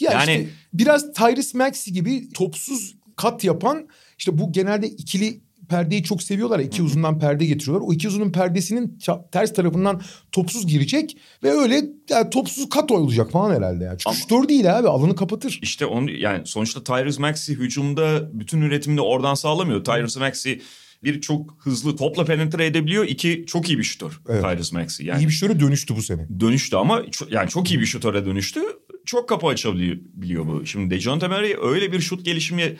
Ya 0.00 0.12
Yani- 0.12 0.20
işte 0.32 0.48
biraz 0.74 1.12
Tyrese 1.12 1.58
Maxey 1.58 1.94
gibi 1.94 2.28
topsuz 2.32 2.94
kat 3.16 3.44
yapan 3.44 3.88
işte 4.18 4.38
bu 4.38 4.52
genelde 4.52 4.86
ikili 4.88 5.40
perdeyi 5.70 6.02
çok 6.02 6.22
seviyorlar. 6.22 6.58
ya, 6.58 6.64
iki 6.64 6.82
uzundan 6.82 7.18
perde 7.18 7.46
getiriyorlar. 7.46 7.86
O 7.88 7.92
iki 7.92 8.08
uzunun 8.08 8.32
perdesinin 8.32 8.98
ters 9.32 9.52
tarafından 9.52 10.00
topsuz 10.32 10.66
girecek 10.66 11.16
ve 11.42 11.50
öyle 11.50 11.82
yani 12.10 12.30
topsuz 12.30 12.68
kat 12.68 12.90
olacak 12.90 13.30
falan 13.30 13.54
herhalde 13.54 13.84
ya. 13.84 13.96
Çünkü 13.98 14.16
şutör 14.16 14.48
değil 14.48 14.78
abi 14.78 14.88
alanı 14.88 15.16
kapatır. 15.16 15.58
İşte 15.62 15.86
onu 15.86 16.10
yani 16.10 16.46
sonuçta 16.46 16.84
Tyrese 16.84 17.20
Maxey 17.20 17.56
hücumda 17.56 18.30
bütün 18.32 18.60
üretimini 18.60 19.00
oradan 19.00 19.34
sağlamıyor. 19.34 19.84
Tyrese 19.84 20.20
Maxey 20.20 20.62
bir 21.04 21.20
çok 21.20 21.56
hızlı 21.58 21.96
topla 21.96 22.24
penetre 22.24 22.66
edebiliyor. 22.66 23.04
İki 23.06 23.44
çok 23.46 23.68
iyi 23.68 23.78
bir 23.78 23.82
şutör 23.84 24.20
Evet. 24.28 24.42
Tyrese 24.42 24.76
Maxey. 24.78 25.06
Yani 25.06 25.22
İyi 25.22 25.26
bir 25.26 25.32
şutöre 25.32 25.60
dönüştü 25.60 25.96
bu 25.96 26.02
sene. 26.02 26.26
dönüştü 26.40 26.76
ama 26.76 27.02
yani 27.30 27.48
çok 27.50 27.70
iyi 27.70 27.80
bir 27.80 27.86
şutöre 27.86 28.26
dönüştü. 28.26 28.60
Çok 29.06 29.28
kapı 29.28 29.46
açabiliyor 29.46 29.96
biliyor 30.14 30.46
bu. 30.46 30.66
Şimdi 30.66 30.94
Dejounte 30.94 31.28
Murray 31.28 31.54
öyle 31.62 31.92
bir 31.92 32.00
şut 32.00 32.24
gelişimi 32.24 32.76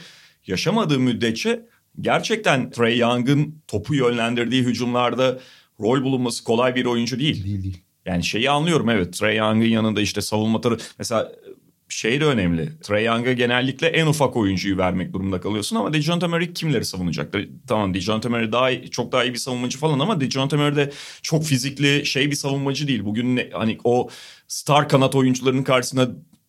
yaşamadığı 0.46 0.98
müddetçe 0.98 1.66
gerçekten 2.00 2.70
Trey 2.70 2.98
Young'ın 2.98 3.62
topu 3.68 3.94
yönlendirdiği 3.94 4.62
hücumlarda 4.62 5.38
rol 5.80 6.02
bulunması 6.04 6.44
kolay 6.44 6.74
bir 6.74 6.84
oyuncu 6.84 7.18
değil. 7.18 7.44
Değil 7.44 7.62
değil. 7.62 7.78
Yani 8.06 8.24
şeyi 8.24 8.50
anlıyorum 8.50 8.88
evet 8.90 9.12
Trey 9.12 9.36
Young'ın 9.36 9.68
yanında 9.68 10.00
işte 10.00 10.20
savunma 10.20 10.60
tarafı 10.60 10.82
mesela 10.98 11.32
şey 11.88 12.20
de 12.20 12.24
önemli. 12.24 12.68
Trey 12.80 13.04
Young'a 13.04 13.32
genellikle 13.32 13.86
en 13.86 14.06
ufak 14.06 14.36
oyuncuyu 14.36 14.78
vermek 14.78 15.12
durumunda 15.12 15.40
kalıyorsun 15.40 15.76
ama 15.76 15.92
DeJounte 15.92 16.26
Murray 16.26 16.52
kimleri 16.52 16.84
savunacak? 16.84 17.34
Tamam 17.68 17.94
DeJounte 17.94 18.28
Murray 18.28 18.52
daha 18.52 18.70
iyi- 18.70 18.90
çok 18.90 19.12
daha 19.12 19.24
iyi 19.24 19.32
bir 19.32 19.38
savunmacı 19.38 19.78
falan 19.78 19.98
ama 19.98 20.20
DeJounte 20.20 20.56
Murray 20.56 20.76
de 20.76 20.90
çok 21.22 21.44
fizikli 21.44 22.06
şey 22.06 22.30
bir 22.30 22.36
savunmacı 22.36 22.88
değil. 22.88 23.04
Bugün 23.04 23.36
ne- 23.36 23.50
hani 23.52 23.78
o 23.84 24.08
star 24.48 24.88
kanat 24.88 25.14
oyuncularının 25.14 25.62
karşısına 25.62 26.08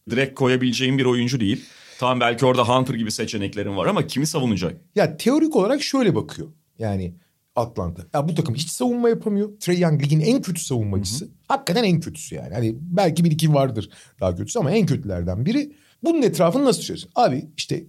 direkt 0.09 0.35
koyabileceğin 0.35 0.97
bir 0.97 1.05
oyuncu 1.05 1.39
değil. 1.39 1.65
Tamam 2.01 2.19
belki 2.19 2.45
orada 2.45 2.67
Hunter 2.67 2.93
gibi 2.93 3.11
seçeneklerin 3.11 3.77
var 3.77 3.85
ama 3.85 4.07
kimi 4.07 4.27
savunacak? 4.27 4.81
Ya 4.95 5.17
teorik 5.17 5.55
olarak 5.55 5.81
şöyle 5.81 6.15
bakıyor. 6.15 6.47
Yani 6.79 7.15
Atlanta. 7.55 8.03
Ya 8.13 8.27
bu 8.27 8.35
takım 8.35 8.55
hiç 8.55 8.69
savunma 8.69 9.09
yapamıyor. 9.09 9.49
Trey 9.59 9.79
Young 9.79 10.03
ligin 10.03 10.19
en 10.19 10.41
kötü 10.41 10.61
savunmacısı. 10.61 11.29
Hakikaten 11.47 11.83
en 11.83 11.99
kötüsü 11.99 12.35
yani. 12.35 12.53
Hani 12.53 12.75
belki 12.81 13.23
bir 13.23 13.31
iki 13.31 13.53
vardır 13.53 13.89
daha 14.19 14.35
kötüsü 14.35 14.59
ama 14.59 14.71
en 14.71 14.85
kötülerden 14.85 15.45
biri. 15.45 15.71
Bunun 16.03 16.21
etrafını 16.21 16.65
nasıl 16.65 16.81
çözüyorsun? 16.81 17.11
Abi 17.15 17.45
işte 17.57 17.83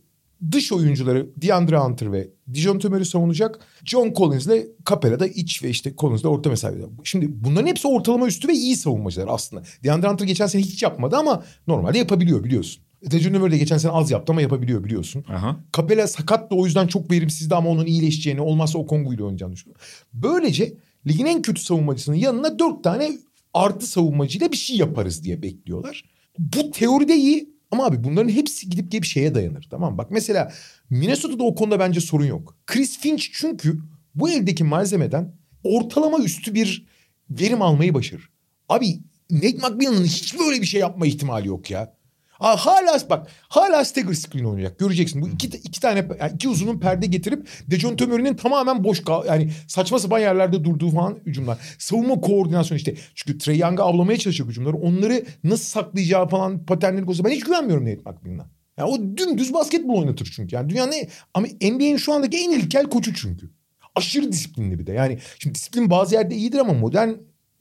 dış 0.52 0.72
oyuncuları 0.72 1.30
DeAndre 1.42 1.78
Hunter 1.78 2.12
ve 2.12 2.30
Dijon 2.54 2.76
Murray 2.84 3.04
savunacak. 3.04 3.58
John 3.84 4.12
Collins'le 4.12 4.66
Capela 4.90 5.20
da 5.20 5.26
iç 5.26 5.62
ve 5.62 5.68
işte 5.68 5.94
Collins'le 5.98 6.24
orta 6.24 6.50
mesafede. 6.50 6.84
Şimdi 7.04 7.26
bunların 7.30 7.66
hepsi 7.66 7.88
ortalama 7.88 8.26
üstü 8.26 8.48
ve 8.48 8.52
iyi 8.52 8.76
savunmacılar 8.76 9.28
aslında. 9.30 9.62
DeAndre 9.84 10.08
Hunter 10.08 10.26
geçen 10.26 10.46
sene 10.46 10.62
hiç 10.62 10.82
yapmadı 10.82 11.16
ama 11.16 11.44
normalde 11.66 11.98
yapabiliyor 11.98 12.44
biliyorsun. 12.44 12.82
Dijon 13.10 13.32
Murray 13.32 13.50
de 13.52 13.58
geçen 13.58 13.78
sene 13.78 13.92
az 13.92 14.10
yaptı 14.10 14.32
ama 14.32 14.42
yapabiliyor 14.42 14.84
biliyorsun. 14.84 15.24
Aha. 15.28 15.60
Capella 15.76 16.06
sakat 16.08 16.50
da 16.50 16.54
o 16.54 16.66
yüzden 16.66 16.86
çok 16.86 17.10
verimsizdi 17.10 17.54
ama 17.54 17.70
onun 17.70 17.86
iyileşeceğini 17.86 18.40
olmazsa 18.40 18.78
o 18.78 18.86
Kongu'yla 18.86 19.24
oynayacağını 19.24 19.52
düşünüyorum. 19.52 19.82
Böylece 20.12 20.74
ligin 21.06 21.26
en 21.26 21.42
kötü 21.42 21.62
savunmacısının 21.62 22.16
yanına 22.16 22.58
dört 22.58 22.84
tane 22.84 23.10
artı 23.54 23.86
savunmacıyla 23.86 24.52
bir 24.52 24.56
şey 24.56 24.76
yaparız 24.76 25.24
diye 25.24 25.42
bekliyorlar. 25.42 26.04
Bu 26.38 26.70
teoride 26.70 27.16
iyi 27.16 27.52
ama 27.70 27.86
abi 27.86 28.04
bunların 28.04 28.28
hepsi 28.28 28.70
gidip 28.70 28.92
gelip 28.92 29.04
şeye 29.04 29.34
dayanır 29.34 29.66
tamam? 29.70 29.98
Bak 29.98 30.10
mesela 30.10 30.52
Minnesota'da 30.90 31.42
o 31.44 31.54
konuda 31.54 31.78
bence 31.78 32.00
sorun 32.00 32.26
yok. 32.26 32.56
Chris 32.66 32.98
Finch 32.98 33.24
çünkü 33.32 33.78
bu 34.14 34.30
eldeki 34.30 34.64
malzemeden 34.64 35.34
ortalama 35.64 36.18
üstü 36.18 36.54
bir 36.54 36.86
verim 37.30 37.62
almayı 37.62 37.94
başarır. 37.94 38.30
Abi 38.68 39.00
Nate 39.30 39.56
McMillan'ın 39.56 40.04
hiç 40.04 40.38
böyle 40.38 40.60
bir 40.60 40.66
şey 40.66 40.80
yapma 40.80 41.06
ihtimali 41.06 41.48
yok 41.48 41.70
ya. 41.70 41.94
Ha, 42.42 42.56
hala 42.56 42.98
bak 43.10 43.26
hala 43.48 43.84
stagger 43.84 44.14
screen 44.14 44.44
oynayacak. 44.44 44.78
Göreceksin. 44.78 45.22
Bu 45.22 45.28
iki, 45.28 45.46
iki 45.46 45.80
tane 45.80 46.04
iki 46.34 46.48
uzunun 46.48 46.78
perde 46.78 47.06
getirip 47.06 47.48
Dejounte 47.70 48.06
Murray'nin 48.06 48.34
tamamen 48.34 48.84
boş 48.84 49.02
yani 49.28 49.50
saçma 49.68 49.98
sapan 49.98 50.18
yerlerde 50.18 50.64
durduğu 50.64 50.90
falan 50.90 51.18
hücumlar. 51.26 51.58
Savunma 51.78 52.20
koordinasyonu 52.20 52.76
işte. 52.76 52.94
Çünkü 53.14 53.38
Trey 53.38 53.58
Young'ı 53.58 53.82
avlamaya 53.82 54.18
çalışacak 54.18 54.48
hücumları. 54.48 54.76
Onları 54.76 55.24
nasıl 55.44 55.64
saklayacağı 55.64 56.28
falan 56.28 56.66
paternleri 56.66 57.04
konusunda 57.04 57.28
ben 57.28 57.34
hiç 57.34 57.44
güvenmiyorum 57.44 57.84
Nate 57.84 58.10
McMillan'a. 58.10 58.50
Yani 58.76 58.90
o 58.90 59.16
dümdüz 59.16 59.54
basketbol 59.54 59.98
oynatır 59.98 60.32
çünkü. 60.36 60.56
Yani 60.56 60.70
dünyanın 60.70 60.94
ama 61.34 61.46
NBA'in 61.62 61.96
şu 61.96 62.12
andaki 62.12 62.36
en 62.36 62.50
ilkel 62.50 62.90
koçu 62.90 63.14
çünkü. 63.14 63.50
Aşırı 63.94 64.32
disiplinli 64.32 64.78
bir 64.78 64.86
de. 64.86 64.92
Yani 64.92 65.18
şimdi 65.38 65.54
disiplin 65.54 65.90
bazı 65.90 66.14
yerde 66.14 66.34
iyidir 66.34 66.58
ama 66.58 66.72
modern 66.72 67.10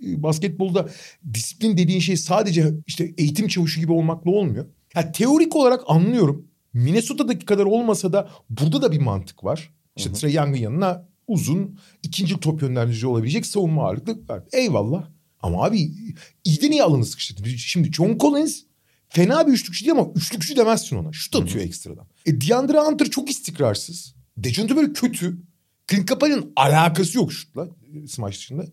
basketbolda 0.02 0.90
disiplin 1.34 1.78
dediğin 1.78 2.00
şey 2.00 2.18
sadece 2.18 2.74
işte 2.88 3.14
eğitim 3.18 3.48
çavuşu 3.48 3.80
gibi 3.80 3.92
olmakla 3.92 4.32
olmuyor. 4.32 4.66
Yani 4.96 5.12
teorik 5.12 5.56
olarak 5.56 5.84
anlıyorum. 5.88 6.48
Minnesota'daki 6.74 7.46
kadar 7.46 7.66
olmasa 7.66 8.14
da 8.14 8.30
burada 8.50 8.82
da 8.82 8.92
bir 8.92 9.00
mantık 9.00 9.44
var. 9.44 9.74
İşte 9.96 10.14
Trey 10.14 10.34
Young'ın 10.34 10.60
yanına 10.60 11.08
uzun 11.28 11.80
ikinci 12.04 12.40
top 12.40 12.62
yönlendirici 12.62 13.08
olabilecek 13.08 13.46
savunma 13.46 13.86
ağırlıklı. 13.88 14.20
Eyvallah. 14.54 15.08
Ama 15.42 15.64
abi 15.66 15.92
iyi 16.44 16.62
de 16.62 16.70
niye 16.70 16.84
alanı 16.84 17.06
sıkıştırdın? 17.06 17.46
Şimdi 17.46 17.92
John 17.92 18.18
Collins 18.18 18.64
fena 19.10 19.48
bir 19.48 19.52
üçlükçü 19.52 19.86
değil 19.86 19.98
ama 20.00 20.12
üçlükçü 20.16 20.56
demezsin 20.56 20.96
ona. 20.96 21.14
Şut 21.14 21.36
atıyor 21.36 21.66
ekstradan. 21.66 22.08
E 22.26 22.42
DeAndre 22.42 22.80
Hunter 22.80 23.10
çok 23.10 23.30
istikrarsız. 23.30 24.16
Dejounte 24.38 24.76
böyle 24.76 24.94
kötü. 24.94 25.38
Clint 25.88 26.10
Capela'nın 26.10 26.54
alakası 26.56 27.18
yok 27.18 27.34
şutla 27.34 27.70
e, 27.94 28.08
smaç 28.08 28.38
dışında. 28.38 28.66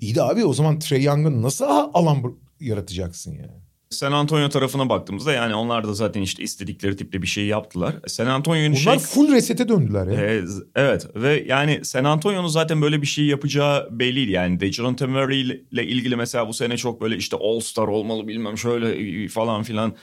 İyi 0.00 0.14
de 0.14 0.22
abi 0.22 0.44
o 0.44 0.52
zaman 0.52 0.78
Trey 0.78 1.02
Young'ın 1.02 1.42
nasıl 1.42 1.64
alan 1.94 2.38
yaratacaksın 2.60 3.32
yani? 3.32 3.68
San 3.90 4.12
Antonio 4.12 4.48
tarafına 4.48 4.88
baktığımızda 4.88 5.32
yani 5.32 5.54
onlar 5.54 5.88
da 5.88 5.94
zaten 5.94 6.22
işte 6.22 6.42
istedikleri 6.42 6.96
tipte 6.96 7.22
bir 7.22 7.26
şey 7.26 7.46
yaptılar. 7.46 7.94
San 8.06 8.26
Antonio'nun 8.26 8.76
Bunlar 8.80 8.98
şey... 8.98 8.98
full 8.98 9.32
resete 9.32 9.68
döndüler 9.68 10.06
ya. 10.06 10.38
Z- 10.38 10.66
evet 10.76 11.06
ve 11.14 11.44
yani 11.48 11.84
San 11.84 12.04
Antonio'nun 12.04 12.48
zaten 12.48 12.82
böyle 12.82 13.02
bir 13.02 13.06
şey 13.06 13.24
yapacağı 13.24 13.88
belliydi. 13.98 14.32
Yani 14.32 14.60
Dejounte 14.60 15.06
Murray 15.06 15.40
ile 15.40 15.86
ilgili 15.86 16.16
mesela 16.16 16.48
bu 16.48 16.54
sene 16.54 16.76
çok 16.76 17.00
böyle 17.00 17.16
işte 17.16 17.36
All 17.40 17.60
Star 17.60 17.88
olmalı 17.88 18.28
bilmem 18.28 18.58
şöyle 18.58 19.28
falan 19.28 19.62
filan 19.62 19.96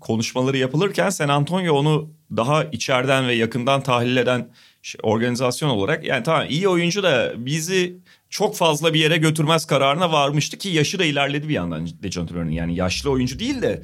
konuşmaları 0.00 0.56
yapılırken 0.58 1.10
San 1.10 1.28
Antonio 1.28 1.74
onu 1.74 2.10
daha 2.36 2.64
içeriden 2.64 3.28
ve 3.28 3.34
yakından 3.34 3.82
tahlil 3.82 4.16
eden 4.16 4.50
şey- 4.82 5.00
organizasyon 5.02 5.68
olarak 5.68 6.04
yani 6.04 6.22
tamam 6.22 6.46
iyi 6.48 6.68
oyuncu 6.68 7.02
da 7.02 7.32
bizi 7.36 7.96
çok 8.30 8.56
fazla 8.56 8.94
bir 8.94 9.00
yere 9.00 9.16
götürmez 9.16 9.64
kararına 9.64 10.12
varmıştı 10.12 10.58
ki 10.58 10.68
yaşı 10.68 10.98
da 10.98 11.04
ilerledi 11.04 11.48
bir 11.48 11.54
yandan 11.54 11.88
Dejounte 12.02 12.34
Murray'nin. 12.34 12.52
Yani 12.52 12.74
yaşlı 12.74 13.10
oyuncu 13.10 13.38
değil 13.38 13.62
de 13.62 13.82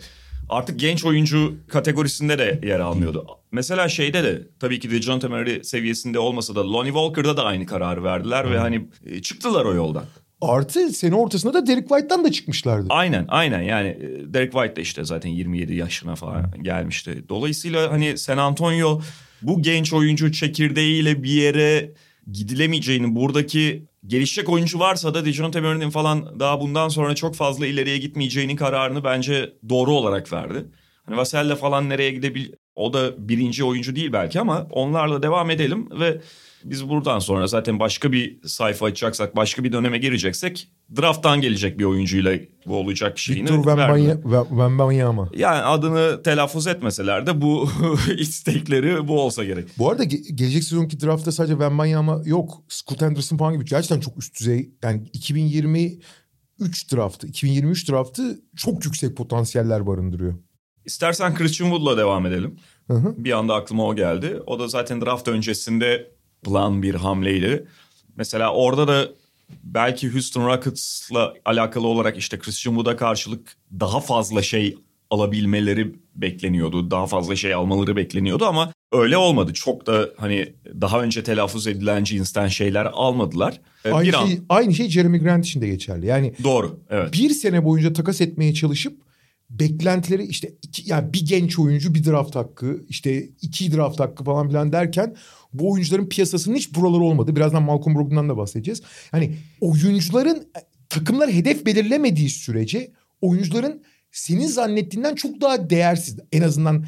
artık 0.49 0.81
genç 0.81 1.05
oyuncu 1.05 1.55
kategorisinde 1.69 2.39
de 2.39 2.61
yer 2.67 2.81
almıyordu. 2.81 3.27
Mesela 3.53 3.89
şeyde 3.89 4.25
de 4.25 4.43
tabii 4.61 4.81
ki 4.81 4.91
Dejounte 4.91 5.29
Murray 5.29 5.65
seviyesinde 5.65 6.19
olmasa 6.19 6.55
da 6.55 6.73
Lonnie 6.73 6.93
Walker'da 6.93 7.37
da 7.37 7.45
aynı 7.45 7.67
kararı 7.67 8.05
verdiler 8.05 8.51
ve 8.51 8.59
hani 8.59 8.89
e, 9.07 9.23
çıktılar 9.23 9.65
o 9.65 9.75
yoldan. 9.75 10.05
Artı 10.41 10.89
sene 10.89 11.15
ortasında 11.15 11.55
da 11.55 11.67
Derek 11.67 11.89
White'tan 11.89 12.25
da 12.25 12.33
çıkmışlardı. 12.33 12.87
Aynen 12.91 13.25
aynen 13.29 13.63
yani 13.63 13.89
e, 13.89 14.35
Derek 14.35 14.53
White 14.53 14.77
de 14.77 14.81
işte 14.83 15.05
zaten 15.05 15.31
27 15.31 15.75
yaşına 15.75 16.15
falan 16.15 16.53
gelmişti. 16.63 17.25
Dolayısıyla 17.29 17.93
hani 17.93 18.19
San 18.19 18.39
Antonio 18.39 19.01
bu 19.43 19.63
genç 19.63 19.93
oyuncu 19.93 20.33
çekirdeğiyle 20.33 21.23
bir 21.23 21.31
yere 21.31 21.93
gidilemeyeceğini 22.33 23.17
buradaki 23.17 23.85
gelişecek 24.07 24.49
oyuncu 24.49 24.79
varsa 24.79 25.15
da 25.15 25.25
Dejounte 25.25 25.61
Murray'nin 25.61 25.91
falan 25.91 26.41
daha 26.41 26.61
bundan 26.61 26.89
sonra 26.89 27.15
çok 27.15 27.35
fazla 27.35 27.67
ileriye 27.67 27.99
gitmeyeceğinin 27.99 28.57
kararını 28.57 29.05
bence 29.05 29.53
doğru 29.69 29.93
olarak 29.93 30.33
verdi. 30.33 30.65
Hani 31.05 31.17
Vassell'le 31.17 31.57
falan 31.57 31.89
nereye 31.89 32.11
gidebil 32.11 32.53
O 32.77 32.93
da 32.93 33.29
birinci 33.29 33.65
oyuncu 33.65 33.97
değil 33.97 34.13
belki 34.13 34.41
ama 34.41 34.67
onlarla 34.71 35.23
devam 35.23 35.51
edelim 35.51 35.89
ve 36.01 36.21
biz 36.65 36.89
buradan 36.89 37.19
sonra 37.19 37.47
zaten 37.47 37.81
başka 37.81 38.13
bir 38.13 38.49
sayfa 38.49 38.87
açacaksak, 38.87 39.37
başka 39.37 39.65
bir 39.65 39.73
döneme 39.73 39.99
gireceksek 39.99 40.69
draft'tan 40.97 41.41
gelecek 41.41 41.79
bir 41.79 41.85
oyuncuyla 41.85 42.39
bu 42.67 42.77
olacak 42.77 43.19
şeyini 43.19 43.59
Victor. 43.59 43.65
Wembanyama. 44.49 45.31
Yani 45.35 45.63
adını 45.63 46.23
telaffuz 46.23 46.67
etmeseler 46.67 47.27
de 47.27 47.41
bu 47.41 47.71
istekleri 48.19 49.09
bu 49.09 49.21
olsa 49.21 49.45
gerek. 49.45 49.69
Bu 49.79 49.91
arada 49.91 50.05
ge- 50.05 50.35
gelecek 50.35 50.65
sezonki 50.65 51.01
draftta 51.01 51.33
sadece 51.33 51.53
Wembanyama 51.53 52.23
yok. 52.25 52.63
Scoot 52.69 53.03
Anderson 53.03 53.37
falan 53.37 53.55
gibi 53.55 53.65
gerçekten 53.65 54.01
çok 54.01 54.19
üst 54.19 54.41
düzey. 54.41 54.71
Yani 54.83 55.03
2023 55.13 56.93
draftı, 56.93 57.27
2023 57.27 57.91
draftı 57.91 58.41
çok 58.57 58.85
yüksek 58.85 59.17
potansiyeller 59.17 59.87
barındırıyor. 59.87 60.35
İstersen 60.85 61.35
Christian 61.35 61.71
Wood'la 61.71 61.97
devam 61.97 62.27
edelim. 62.27 62.57
Hı 62.87 62.95
hı. 62.95 63.15
Bir 63.19 63.33
anda 63.33 63.55
aklıma 63.55 63.87
o 63.87 63.97
geldi. 63.97 64.41
O 64.47 64.59
da 64.59 64.69
zaten 64.69 65.01
draft 65.01 65.29
öncesinde 65.29 66.18
plan 66.43 66.83
bir 66.83 66.95
hamleydi. 66.95 67.67
Mesela 68.17 68.53
orada 68.53 68.89
da 68.89 69.09
belki 69.65 70.13
Houston 70.13 70.47
Rockets'la 70.47 71.35
alakalı 71.45 71.87
olarak 71.87 72.19
işte 72.19 72.39
Christian 72.39 72.75
Wood'a 72.75 72.97
karşılık 72.97 73.57
daha 73.81 74.01
fazla 74.01 74.43
şey 74.43 74.77
alabilmeleri 75.11 75.95
bekleniyordu. 76.15 76.91
Daha 76.91 77.07
fazla 77.07 77.37
şey 77.37 77.55
almaları 77.55 77.97
bekleniyordu 77.97 78.45
ama 78.45 78.73
öyle 78.93 79.17
olmadı. 79.17 79.53
Çok 79.53 79.87
da 79.87 80.09
hani 80.17 80.53
daha 80.81 81.03
önce 81.03 81.23
telaffuz 81.23 81.67
edilen 81.67 82.05
cinsten 82.05 82.49
şeyler 82.49 82.85
almadılar. 82.85 83.61
Ee, 83.85 83.91
Aynı 83.91 84.09
bir 84.09 84.15
an 84.15 84.27
şey, 84.27 84.41
aynı 84.49 84.75
şey 84.75 84.89
Jeremy 84.89 85.19
Grant 85.19 85.47
için 85.47 85.61
de 85.61 85.67
geçerli. 85.67 86.07
Yani 86.07 86.35
doğru 86.45 86.81
evet. 86.91 87.13
bir 87.13 87.31
sene 87.31 87.65
boyunca 87.65 87.93
takas 87.93 88.21
etmeye 88.21 88.55
çalışıp 88.55 89.08
beklentileri 89.51 90.25
işte 90.25 90.55
iki, 90.63 90.91
yani 90.91 91.13
bir 91.13 91.27
genç 91.27 91.59
oyuncu 91.59 91.95
bir 91.95 92.05
draft 92.05 92.37
hakkı 92.37 92.85
işte 92.89 93.29
iki 93.43 93.73
draft 93.73 94.01
hakkı 94.01 94.25
falan 94.25 94.49
filan 94.49 94.73
derken 94.73 95.17
bu 95.53 95.71
oyuncuların 95.73 96.09
piyasasının 96.09 96.57
hiç 96.57 96.75
buraları 96.75 97.03
olmadı. 97.03 97.37
Birazdan 97.37 97.63
Malcolm 97.63 97.95
Brogdon'dan 97.97 98.29
da 98.29 98.37
bahsedeceğiz. 98.37 98.83
Hani 99.11 99.37
oyuncuların 99.61 100.49
takımlar 100.89 101.33
hedef 101.33 101.67
belirlemediği 101.67 102.31
sürece 102.31 102.93
oyuncuların 103.21 103.83
senin 104.13 104.47
zannettiğinden 104.47 105.15
çok 105.15 105.41
daha 105.41 105.71
değersiz. 105.71 106.19
En 106.33 106.43
azından 106.43 106.87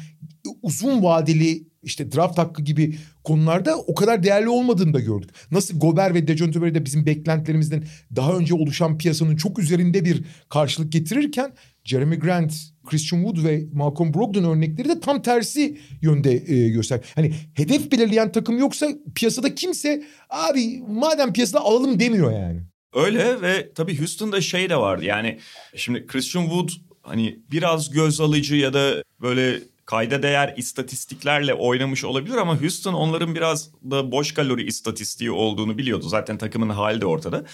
uzun 0.61 1.03
vadeli 1.03 1.70
işte 1.83 2.11
draft 2.11 2.37
hakkı 2.37 2.61
gibi 2.61 2.95
konularda 3.23 3.77
o 3.77 3.95
kadar 3.95 4.23
değerli 4.23 4.49
olmadığını 4.49 4.93
da 4.93 4.99
gördük. 4.99 5.29
Nasıl 5.51 5.79
Gober 5.79 6.13
ve 6.13 6.27
Dejounte 6.27 6.75
de 6.75 6.85
bizim 6.85 7.05
beklentilerimizden 7.05 7.83
daha 8.15 8.37
önce 8.37 8.53
oluşan 8.53 8.97
piyasanın 8.97 9.35
çok 9.35 9.59
üzerinde 9.59 10.05
bir 10.05 10.23
karşılık 10.49 10.91
getirirken 10.91 11.53
Jeremy 11.83 12.19
Grant, 12.19 12.53
Christian 12.85 13.23
Wood 13.23 13.45
ve 13.45 13.65
Malcolm 13.73 14.13
Brogdon 14.13 14.43
örnekleri 14.43 14.89
de 14.89 14.99
tam 14.99 15.21
tersi 15.21 15.77
yönde 16.01 16.53
e, 16.53 16.69
göster. 16.69 16.99
Hani 17.15 17.33
hedef 17.53 17.91
belirleyen 17.91 18.31
takım 18.31 18.59
yoksa 18.59 18.87
piyasada 19.15 19.55
kimse 19.55 20.03
abi 20.29 20.83
madem 20.87 21.33
piyasada 21.33 21.61
alalım 21.61 21.99
demiyor 21.99 22.31
yani. 22.31 22.61
Öyle 22.93 23.41
ve 23.41 23.71
tabii 23.73 23.99
Houston'da 23.99 24.41
şey 24.41 24.69
de 24.69 24.75
vardı. 24.75 25.05
Yani 25.05 25.39
şimdi 25.75 26.07
Christian 26.07 26.43
Wood 26.43 26.69
hani 27.01 27.39
biraz 27.51 27.89
göz 27.89 28.21
alıcı 28.21 28.55
ya 28.55 28.73
da 28.73 29.03
böyle 29.21 29.59
kayda 29.91 30.23
değer 30.23 30.53
istatistiklerle 30.57 31.53
oynamış 31.53 32.03
olabilir 32.03 32.35
ama 32.35 32.61
Houston 32.61 32.93
onların 32.93 33.35
biraz 33.35 33.69
da 33.91 34.11
boş 34.11 34.33
kalori 34.33 34.63
istatistiği 34.63 35.31
olduğunu 35.31 35.77
biliyordu. 35.77 36.07
Zaten 36.07 36.37
takımın 36.37 36.69
hali 36.69 37.01
de 37.01 37.05
ortada. 37.05 37.45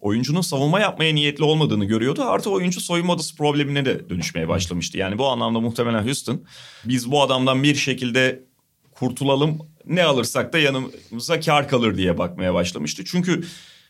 Oyuncunun 0.00 0.40
savunma 0.40 0.80
yapmaya 0.80 1.14
niyetli 1.14 1.44
olmadığını 1.44 1.84
görüyordu. 1.84 2.22
Artı 2.24 2.50
oyuncu 2.50 2.80
soyunma 2.80 3.12
odası 3.12 3.36
problemine 3.36 3.84
de 3.84 4.10
dönüşmeye 4.10 4.48
başlamıştı. 4.48 4.98
Yani 4.98 5.18
bu 5.18 5.26
anlamda 5.26 5.60
muhtemelen 5.60 6.04
Houston 6.04 6.44
biz 6.84 7.10
bu 7.10 7.22
adamdan 7.22 7.62
bir 7.62 7.74
şekilde 7.74 8.44
kurtulalım 8.92 9.58
ne 9.86 10.04
alırsak 10.04 10.52
da 10.52 10.58
yanımıza 10.58 11.40
kar 11.40 11.68
kalır 11.68 11.96
diye 11.96 12.18
bakmaya 12.18 12.54
başlamıştı. 12.54 13.04
Çünkü 13.04 13.44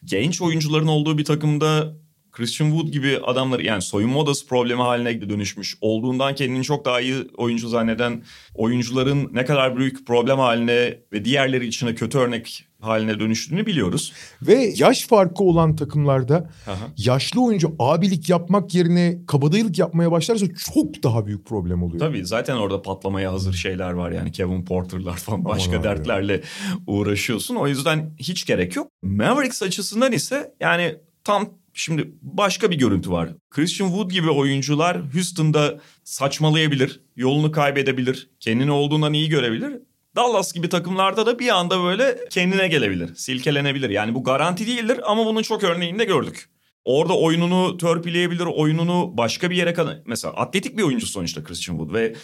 genç 0.05 0.43
oyuncuların 0.43 0.87
olduğu 0.87 1.19
bir 1.19 1.25
takımda 1.25 1.97
Christian 2.37 2.71
Wood 2.71 2.89
gibi 2.89 3.19
adamlar 3.25 3.61
yani 3.61 3.83
soyunma 3.83 4.19
odası 4.19 4.47
problemi 4.47 4.83
haline 4.83 5.29
dönüşmüş 5.29 5.77
olduğundan 5.81 6.35
kendini 6.35 6.65
çok 6.65 6.85
daha 6.85 7.01
iyi 7.01 7.15
oyuncu 7.37 7.69
zanneden 7.69 8.23
oyuncuların 8.55 9.31
ne 9.33 9.45
kadar 9.45 9.77
büyük 9.77 10.07
problem 10.07 10.39
haline 10.39 10.99
ve 11.13 11.25
diğerleri 11.25 11.67
içine 11.67 11.95
kötü 11.95 12.19
örnek 12.19 12.65
haline 12.81 13.21
dönüştüğünü 13.21 13.67
biliyoruz. 13.67 14.13
Ve 14.43 14.73
yaş 14.77 15.07
farkı 15.07 15.45
olan 15.45 15.77
takımlarda 15.77 16.51
Aha. 16.67 16.89
yaşlı 16.97 17.45
oyuncu 17.45 17.77
abilik 17.79 18.29
yapmak 18.29 18.75
yerine 18.75 19.19
kabadayılık 19.27 19.79
yapmaya 19.79 20.11
başlarsa 20.11 20.47
çok 20.75 21.03
daha 21.03 21.27
büyük 21.27 21.47
problem 21.47 21.83
oluyor. 21.83 22.01
Tabii 22.01 22.27
zaten 22.27 22.57
orada 22.57 22.83
patlamaya 22.83 23.33
hazır 23.33 23.53
şeyler 23.53 23.93
var 23.93 24.11
yani 24.11 24.33
Kevin 24.33 24.65
Porter'lar 24.65 25.17
falan 25.17 25.39
Aman 25.39 25.53
başka 25.53 25.77
abi. 25.77 25.85
dertlerle 25.85 26.43
uğraşıyorsun. 26.87 27.55
O 27.55 27.69
yüzden 27.69 28.15
hiç 28.19 28.47
gerek 28.47 28.77
yok. 28.77 28.89
Mavericks 29.03 29.63
açısından 29.63 30.13
ise 30.13 30.55
yani 30.61 30.97
tam 31.25 31.49
şimdi 31.77 32.11
başka 32.23 32.71
bir 32.71 32.77
görüntü 32.79 33.11
var. 33.11 33.29
Christian 33.51 33.89
Wood 33.89 34.11
gibi 34.11 34.31
oyuncular 34.31 35.15
Houston'da 35.15 35.81
saçmalayabilir, 36.05 37.01
yolunu 37.17 37.53
kaybedebilir, 37.53 38.31
kendini 38.41 38.71
olduğundan 38.71 39.13
iyi 39.13 39.29
görebilir. 39.29 39.73
Dallas 40.17 40.53
gibi 40.53 40.69
takımlarda 40.69 41.27
da 41.27 41.39
bir 41.39 41.49
anda 41.49 41.85
böyle 41.85 42.19
kendine 42.31 42.69
gelebilir, 42.69 43.15
silkelenebilir. 43.15 43.91
Yani 43.91 44.15
bu 44.15 44.25
garanti 44.25 44.67
değildir 44.67 45.01
ama 45.07 45.27
bunun 45.27 45.43
çok 45.43 45.65
örneğini 45.65 45.99
de 45.99 46.05
gördük. 46.05 46.49
Orada 46.85 47.19
oyununu 47.19 47.77
törpüleyebilir, 47.77 48.47
oyununu 48.47 49.17
başka 49.17 49.51
bir 49.51 49.57
yere 49.57 49.75
kadar... 49.75 49.99
Mesela 50.07 50.35
atletik 50.35 50.79
bir 50.79 50.83
oyuncu 50.83 51.07
sonuçta 51.07 51.45
Christian 51.45 51.77
Wood 51.77 51.95
ve 51.95 52.15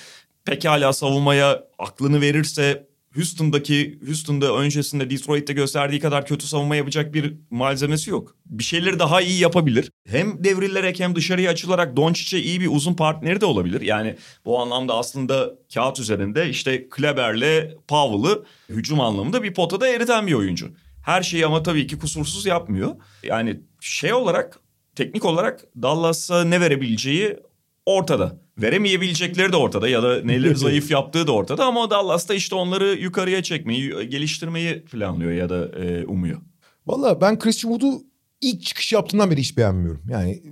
pekala 0.45 0.93
savunmaya 0.93 1.65
aklını 1.79 2.21
verirse 2.21 2.87
Houston'daki 3.15 3.99
Houston'da 4.07 4.57
öncesinde 4.57 5.11
Detroit'te 5.11 5.53
gösterdiği 5.53 6.01
kadar 6.01 6.27
kötü 6.27 6.47
savunma 6.47 6.77
yapacak 6.77 7.15
bir 7.15 7.35
malzemesi 7.51 8.11
yok. 8.11 8.37
Bir 8.47 8.65
şeyleri 8.65 8.99
daha 8.99 9.21
iyi 9.21 9.41
yapabilir. 9.41 9.91
Hem 10.09 10.45
devrilerek 10.45 11.01
hem 11.01 11.17
dışarıya 11.17 11.51
açılarak 11.51 11.97
Doncic'e 11.97 12.43
iyi 12.43 12.61
bir 12.61 12.69
uzun 12.71 12.95
partneri 12.95 13.41
de 13.41 13.47
olabilir. 13.47 13.81
Yani 13.81 14.17
bu 14.45 14.61
anlamda 14.61 14.95
aslında 14.95 15.55
kağıt 15.75 16.01
üzerinde 16.01 16.49
işte 16.49 16.89
Kleber'le 16.89 17.77
Powell'ı 17.89 18.45
hücum 18.69 19.01
anlamında 19.01 19.43
bir 19.43 19.55
potada 19.55 19.89
eriten 19.89 20.27
bir 20.27 20.33
oyuncu. 20.33 20.71
Her 21.05 21.23
şeyi 21.23 21.47
ama 21.47 21.63
tabii 21.63 21.87
ki 21.87 21.99
kusursuz 21.99 22.47
yapmıyor. 22.47 22.97
Yani 23.23 23.61
şey 23.81 24.13
olarak 24.13 24.61
teknik 24.95 25.25
olarak 25.25 25.65
Dallas'a 25.83 26.45
ne 26.45 26.61
verebileceği 26.61 27.37
ortada. 27.87 28.43
Veremeyebilecekleri 28.59 29.53
de 29.53 29.57
ortada 29.57 29.89
ya 29.89 30.03
da 30.03 30.23
neleri 30.25 30.55
zayıf 30.57 30.91
yaptığı 30.91 31.27
da 31.27 31.33
ortada 31.33 31.65
ama 31.65 31.91
Dallas'ta 31.91 32.35
işte 32.35 32.55
onları 32.55 32.89
yukarıya 32.89 33.43
çekmeyi, 33.43 34.09
geliştirmeyi 34.09 34.85
planlıyor 34.85 35.33
ya 35.33 35.49
da 35.49 35.69
e, 35.79 36.07
umuyor. 36.07 36.41
Valla 36.87 37.21
ben 37.21 37.39
Christian 37.39 37.73
Wood'u 37.73 38.03
ilk 38.41 38.63
çıkış 38.63 38.93
yaptığından 38.93 39.31
beri 39.31 39.41
hiç 39.41 39.57
beğenmiyorum. 39.57 40.03
Yani 40.11 40.43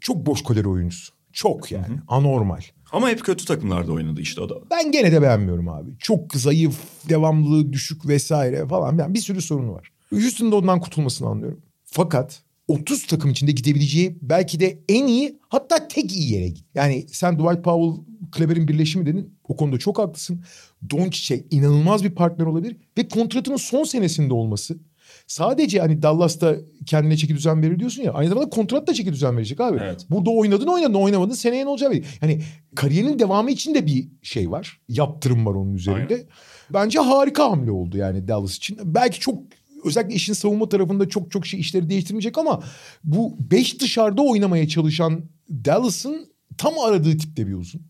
çok 0.00 0.26
boş 0.26 0.42
kalori 0.44 0.68
oyuncusu. 0.68 1.12
Çok 1.32 1.72
yani 1.72 1.98
anormal. 2.08 2.60
Ama 2.92 3.08
hep 3.08 3.24
kötü 3.24 3.44
takımlarda 3.44 3.92
oynadı 3.92 4.20
işte 4.20 4.40
o 4.40 4.48
da. 4.48 4.54
Ben 4.70 4.92
gene 4.92 5.12
de 5.12 5.22
beğenmiyorum 5.22 5.68
abi. 5.68 5.90
Çok 5.98 6.34
zayıf, 6.34 6.78
devamlılığı 7.08 7.72
düşük 7.72 8.08
vesaire 8.08 8.66
falan. 8.66 8.98
Yani 8.98 9.14
bir 9.14 9.18
sürü 9.18 9.42
sorunu 9.42 9.72
var. 9.72 9.88
Houston'da 10.10 10.52
da 10.52 10.56
ondan 10.56 10.80
kurtulmasını 10.80 11.28
anlıyorum. 11.28 11.62
Fakat 11.84 12.42
30 12.68 13.06
takım 13.06 13.30
içinde 13.30 13.52
gidebileceği 13.52 14.18
belki 14.22 14.60
de 14.60 14.78
en 14.88 15.06
iyi 15.06 15.38
hatta 15.48 15.88
tek 15.88 16.12
iyi 16.12 16.32
yere 16.32 16.48
git. 16.48 16.64
Yani 16.74 17.06
sen 17.08 17.38
Dwight 17.38 17.64
Powell, 17.64 18.04
Kleber'in 18.32 18.68
birleşimi 18.68 19.06
dedin. 19.06 19.34
O 19.48 19.56
konuda 19.56 19.78
çok 19.78 19.98
haklısın. 19.98 20.44
Doncic'e 20.90 21.44
inanılmaz 21.50 22.04
bir 22.04 22.10
partner 22.10 22.46
olabilir. 22.46 22.76
Ve 22.98 23.08
kontratının 23.08 23.56
son 23.56 23.84
senesinde 23.84 24.34
olması. 24.34 24.78
Sadece 25.26 25.80
hani 25.80 26.02
Dallas'ta 26.02 26.56
kendine 26.86 27.16
çeki 27.16 27.34
düzen 27.34 27.62
verir 27.62 27.78
diyorsun 27.78 28.02
ya. 28.02 28.12
Aynı 28.12 28.28
zamanda 28.28 28.50
kontrat 28.50 28.86
da 28.86 28.94
çeki 28.94 29.12
düzen 29.12 29.36
verecek 29.36 29.60
abi. 29.60 29.78
Evet. 29.82 30.06
Burada 30.10 30.30
oynadın 30.30 30.66
oynadın 30.66 30.94
oynamadın 30.94 31.34
seneye 31.34 31.64
ne 31.64 31.68
olacağı 31.68 31.90
belli. 31.90 32.04
Yani 32.22 32.42
kariyerinin 32.74 33.18
devamı 33.18 33.50
için 33.50 33.74
de 33.74 33.86
bir 33.86 34.08
şey 34.22 34.50
var. 34.50 34.80
Yaptırım 34.88 35.46
var 35.46 35.54
onun 35.54 35.74
üzerinde. 35.74 36.26
Bence 36.70 36.98
harika 36.98 37.50
hamle 37.50 37.70
oldu 37.70 37.96
yani 37.96 38.28
Dallas 38.28 38.56
için. 38.56 38.78
Belki 38.84 39.20
çok 39.20 39.38
özellikle 39.84 40.14
işin 40.14 40.32
savunma 40.32 40.68
tarafında 40.68 41.08
çok 41.08 41.30
çok 41.30 41.46
şey 41.46 41.60
işleri 41.60 41.90
değiştirmeyecek 41.90 42.38
ama 42.38 42.62
bu 43.04 43.36
beş 43.50 43.80
dışarıda 43.80 44.22
oynamaya 44.22 44.68
çalışan 44.68 45.20
Dallas'ın 45.50 46.26
tam 46.58 46.78
aradığı 46.78 47.18
tipte 47.18 47.46
bir 47.46 47.54
uzun. 47.54 47.82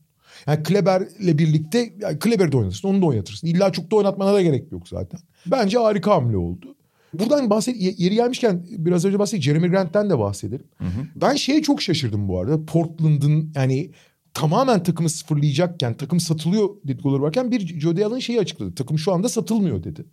Yani 0.46 0.62
Kleber'le 0.62 1.38
birlikte 1.38 1.94
yani 2.00 2.18
Kleber'i 2.18 2.52
de 2.52 2.57
oynatırsın 2.57 2.88
onu 2.88 3.02
da 3.02 3.07
oynatırsın. 3.07 3.46
İlla 3.46 3.72
çok 3.72 3.90
da 3.90 3.96
oynatmana 3.96 4.35
da 4.35 4.42
gerek 4.42 4.72
yok 4.72 4.88
zaten. 4.88 5.20
Bence 5.46 5.78
harika 5.78 6.11
hamle 6.11 6.37
oldu. 6.37 6.76
Buradan 7.14 7.50
bahset 7.50 8.00
yeri 8.00 8.14
gelmişken 8.14 8.66
biraz 8.70 9.04
önce 9.04 9.18
bahsettik 9.18 9.44
Jeremy 9.44 9.68
Grant'ten 9.68 10.11
de 10.11 10.18
bahsedelim. 10.18 10.66
Ben 11.16 11.35
şeye 11.35 11.62
çok 11.62 11.83
şaşırdım 11.83 12.28
bu 12.28 12.40
arada. 12.40 12.64
Portland'ın 12.64 13.52
yani 13.54 13.90
tamamen 14.35 14.83
takımı 14.83 15.09
sıfırlayacakken 15.09 15.94
takım 15.94 16.20
satılıyor 16.20 16.68
dedikoduları 16.85 17.23
varken 17.23 17.51
bir 17.51 17.81
Jody 17.81 18.05
Allen 18.05 18.18
şeyi 18.18 18.40
açıkladı. 18.40 18.75
Takım 18.75 18.99
şu 18.99 19.12
anda 19.12 19.29
satılmıyor 19.29 19.85
dedi. 19.85 20.05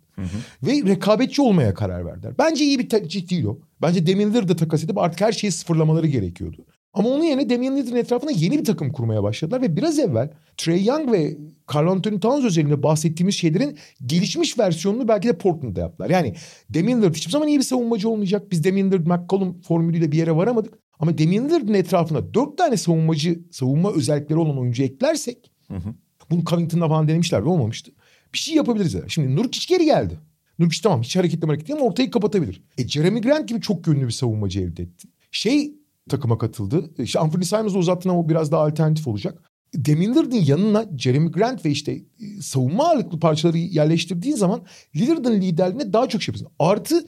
Ve 0.62 0.72
rekabetçi 0.72 1.42
olmaya 1.42 1.74
karar 1.74 2.06
verdiler. 2.06 2.34
Bence 2.38 2.64
iyi 2.64 2.78
bir 2.78 2.88
tercih 2.88 3.30
değil 3.30 3.44
o. 3.44 3.58
Bence 3.82 4.06
Damian 4.06 4.30
Lillard'ı 4.30 4.56
takas 4.56 4.84
edip 4.84 4.98
artık 4.98 5.20
her 5.20 5.32
şeyi 5.32 5.52
sıfırlamaları 5.52 6.06
gerekiyordu. 6.06 6.64
Ama 6.94 7.08
onun 7.08 7.24
yerine 7.24 7.50
Damian 7.50 7.76
Lillard'ın 7.76 7.96
etrafına 7.96 8.30
yeni 8.30 8.58
bir 8.58 8.64
takım 8.64 8.92
kurmaya 8.92 9.22
başladılar 9.22 9.62
ve 9.62 9.76
biraz 9.76 9.98
evvel 9.98 10.30
Trey 10.56 10.84
Young 10.84 11.12
ve 11.12 11.36
Carl 11.74 11.88
Anthony 11.88 12.20
Towns 12.20 12.44
özelinde 12.44 12.82
bahsettiğimiz 12.82 13.34
şeylerin 13.34 13.78
gelişmiş 14.06 14.58
versiyonunu 14.58 15.08
belki 15.08 15.28
de 15.28 15.38
Portland'da 15.38 15.80
yaptılar. 15.80 16.10
Yani 16.10 16.34
Damian 16.74 17.00
Lillard 17.00 17.14
hiçbir 17.14 17.32
zaman 17.32 17.48
iyi 17.48 17.58
bir 17.58 17.64
savunmacı 17.64 18.08
olmayacak. 18.08 18.50
Biz 18.50 18.64
Damian 18.64 18.90
Lillard 18.90 19.06
McCollum 19.06 19.60
formülüyle 19.60 20.12
bir 20.12 20.18
yere 20.18 20.36
varamadık. 20.36 20.81
Ama 21.02 21.18
Damian 21.18 21.48
Lillard'ın 21.48 21.74
etrafına 21.74 22.34
dört 22.34 22.58
tane 22.58 22.76
savunmacı, 22.76 23.40
savunma 23.50 23.92
özellikleri 23.92 24.38
olan 24.38 24.58
oyuncu 24.58 24.82
eklersek 24.82 25.50
Hı 25.68 25.74
hı. 25.74 25.94
bunu 26.30 26.44
Covington'da 26.44 26.88
falan 26.88 27.08
denemişlerdi 27.08 27.48
olmamıştı. 27.48 27.92
Bir 28.34 28.38
şey 28.38 28.54
yapabiliriz. 28.54 28.94
Yani. 28.94 29.10
Şimdi 29.10 29.36
Nurkic 29.36 29.74
geri 29.74 29.84
geldi. 29.84 30.18
Nurkic 30.58 30.82
tamam 30.82 31.02
hiç 31.02 31.16
hareketli 31.16 31.46
hareket 31.46 31.68
değil 31.68 31.80
ama 31.80 31.88
ortayı 31.88 32.10
kapatabilir. 32.10 32.62
E 32.78 32.88
Jeremy 32.88 33.20
Grant 33.20 33.48
gibi 33.48 33.60
çok 33.60 33.86
yönlü 33.86 34.06
bir 34.06 34.12
savunmacı 34.12 34.60
elde 34.60 34.82
etti. 34.82 35.08
Şey 35.30 35.74
takıma 36.08 36.38
katıldı. 36.38 36.90
İşte 36.98 37.18
Anthony 37.18 37.44
Simons'ı 37.44 37.78
uzattın 37.78 38.10
ama 38.10 38.20
o 38.20 38.28
biraz 38.28 38.52
daha 38.52 38.62
alternatif 38.62 39.08
olacak. 39.08 39.50
Damian 39.74 40.12
Lillard'ın 40.12 40.36
yanına 40.36 40.86
Jeremy 40.98 41.30
Grant 41.30 41.64
ve 41.64 41.70
işte 41.70 41.92
e, 41.92 42.42
savunma 42.42 42.88
ağırlıklı 42.88 43.20
parçaları 43.20 43.58
yerleştirdiğin 43.58 44.36
zaman 44.36 44.62
Lillard'ın 44.96 45.40
liderliğine 45.40 45.92
daha 45.92 46.08
çok 46.08 46.22
şey 46.22 46.32
yapıyorsun. 46.32 46.56
Artı 46.58 47.04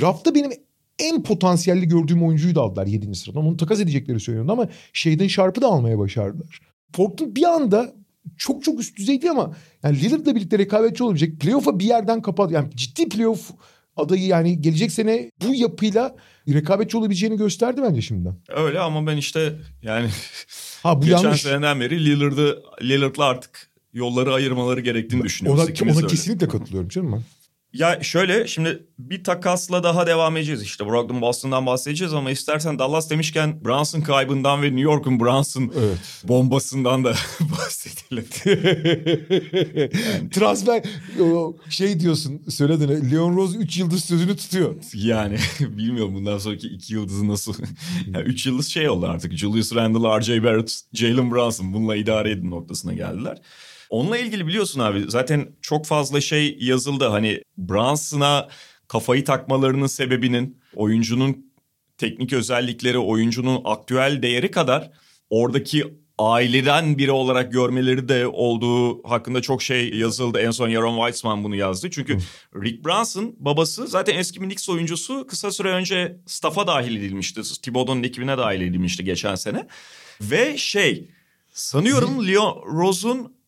draftta 0.00 0.34
benim 0.34 0.50
en 0.98 1.22
potansiyelli 1.22 1.88
gördüğüm 1.88 2.22
oyuncuyu 2.26 2.54
da 2.54 2.60
aldılar 2.60 2.86
7. 2.86 3.14
sıradan. 3.14 3.46
Onu 3.46 3.56
takas 3.56 3.80
edecekleri 3.80 4.20
söyleniyordu 4.20 4.52
ama 4.52 4.68
Shaden 4.92 5.28
Sharp'ı 5.28 5.60
da 5.62 5.66
almaya 5.66 5.98
başardılar. 5.98 6.60
Portland 6.92 7.36
bir 7.36 7.44
anda 7.44 7.92
çok 8.36 8.64
çok 8.64 8.80
üst 8.80 8.96
düzeydi 8.98 9.30
ama 9.30 9.56
yani 9.82 10.00
Lillard'la 10.00 10.34
birlikte 10.34 10.58
rekabetçi 10.58 11.04
olabilecek 11.04 11.40
playoff'a 11.40 11.78
bir 11.78 11.84
yerden 11.84 12.22
kapat. 12.22 12.50
Yani 12.52 12.68
ciddi 12.74 13.08
playoff 13.08 13.50
adayı 13.96 14.26
yani 14.26 14.60
gelecek 14.60 14.92
sene 14.92 15.30
bu 15.46 15.54
yapıyla 15.54 16.16
rekabetçi 16.48 16.96
olabileceğini 16.96 17.36
gösterdi 17.36 17.80
bence 17.84 18.02
şimdiden. 18.02 18.34
Öyle 18.48 18.80
ama 18.80 19.06
ben 19.06 19.16
işte 19.16 19.52
yani 19.82 20.08
Ha 20.82 21.02
bu 21.02 21.04
geçen 21.04 21.22
yanlış. 21.22 21.42
seneden 21.42 21.80
beri 21.80 22.04
Lillard'ı 22.04 22.62
Lillard'la 22.82 23.24
artık 23.24 23.68
yolları 23.92 24.34
ayırmaları 24.34 24.80
gerektiğini 24.80 25.22
düşünüyoruz. 25.22 25.82
Ona, 25.82 25.92
ona 25.92 26.06
kesinlikle 26.06 26.48
katılıyorum 26.48 26.88
canım 26.88 27.12
ben. 27.12 27.22
Ya 27.72 28.02
şöyle 28.02 28.46
şimdi 28.46 28.86
bir 28.98 29.24
takasla 29.24 29.82
daha 29.82 30.06
devam 30.06 30.36
edeceğiz 30.36 30.62
işte. 30.62 30.86
Brogdon 30.86 31.20
Boston'dan 31.20 31.66
bahsedeceğiz 31.66 32.14
ama 32.14 32.30
istersen 32.30 32.78
Dallas 32.78 33.10
demişken 33.10 33.64
Brunson 33.64 34.00
kaybından 34.00 34.62
ve 34.62 34.66
New 34.66 34.80
York'un 34.80 35.20
Brunson 35.20 35.72
Evet. 35.78 35.98
bombasından 36.24 37.04
da 37.04 37.14
bahsedelim. 37.40 38.24
Transfer 40.30 40.82
şey 41.70 42.00
diyorsun 42.00 42.42
söyledin. 42.48 43.10
Leon 43.10 43.36
Rose 43.36 43.58
3 43.58 43.78
yıldız 43.78 44.04
sözünü 44.04 44.36
tutuyor. 44.36 44.74
Yani 44.94 45.36
bilmiyorum 45.60 46.14
bundan 46.14 46.38
sonraki 46.38 46.68
iki 46.68 46.94
yıldızı 46.94 47.28
nasıl... 47.28 47.54
yani 48.14 48.24
üç 48.24 48.46
yıldız 48.46 48.68
şey 48.68 48.88
oldu 48.88 49.06
artık. 49.06 49.32
Julius 49.32 49.74
Randle, 49.74 50.18
R.J. 50.18 50.44
Barrett, 50.44 50.80
Jalen 50.92 51.30
Brunson 51.30 51.72
bununla 51.72 51.96
idare 51.96 52.30
edin 52.30 52.50
noktasına 52.50 52.92
geldiler. 52.92 53.38
Onunla 53.92 54.18
ilgili 54.18 54.46
biliyorsun 54.46 54.80
abi 54.80 55.04
zaten 55.08 55.48
çok 55.60 55.86
fazla 55.86 56.20
şey 56.20 56.56
yazıldı. 56.60 57.06
Hani 57.06 57.42
Brunson'a 57.58 58.48
kafayı 58.88 59.24
takmalarının 59.24 59.86
sebebinin 59.86 60.58
oyuncunun 60.74 61.52
teknik 61.98 62.32
özellikleri, 62.32 62.98
oyuncunun 62.98 63.60
aktüel 63.64 64.22
değeri 64.22 64.50
kadar 64.50 64.90
oradaki 65.30 65.94
aileden 66.18 66.98
biri 66.98 67.10
olarak 67.10 67.52
görmeleri 67.52 68.08
de 68.08 68.26
olduğu 68.26 69.08
hakkında 69.08 69.42
çok 69.42 69.62
şey 69.62 69.94
yazıldı. 69.94 70.40
En 70.40 70.50
son 70.50 70.68
Yaron 70.68 70.96
Weitzman 70.96 71.44
bunu 71.44 71.56
yazdı. 71.56 71.90
Çünkü 71.90 72.18
Rick 72.54 72.84
Brunson 72.84 73.34
babası 73.38 73.86
zaten 73.86 74.18
eski 74.18 74.40
bir 74.40 74.46
Knicks 74.46 74.68
oyuncusu. 74.68 75.26
Kısa 75.26 75.50
süre 75.50 75.68
önce 75.68 76.16
staff'a 76.26 76.66
dahil 76.66 76.96
edilmişti. 76.96 77.42
Thibodeau'nun 77.62 78.02
ekibine 78.02 78.38
dahil 78.38 78.60
edilmişti 78.60 79.04
geçen 79.04 79.34
sene. 79.34 79.66
Ve 80.20 80.58
şey 80.58 81.10
sanıyorum 81.52 82.28
Leon 82.28 82.62
Rose'un 82.66 83.41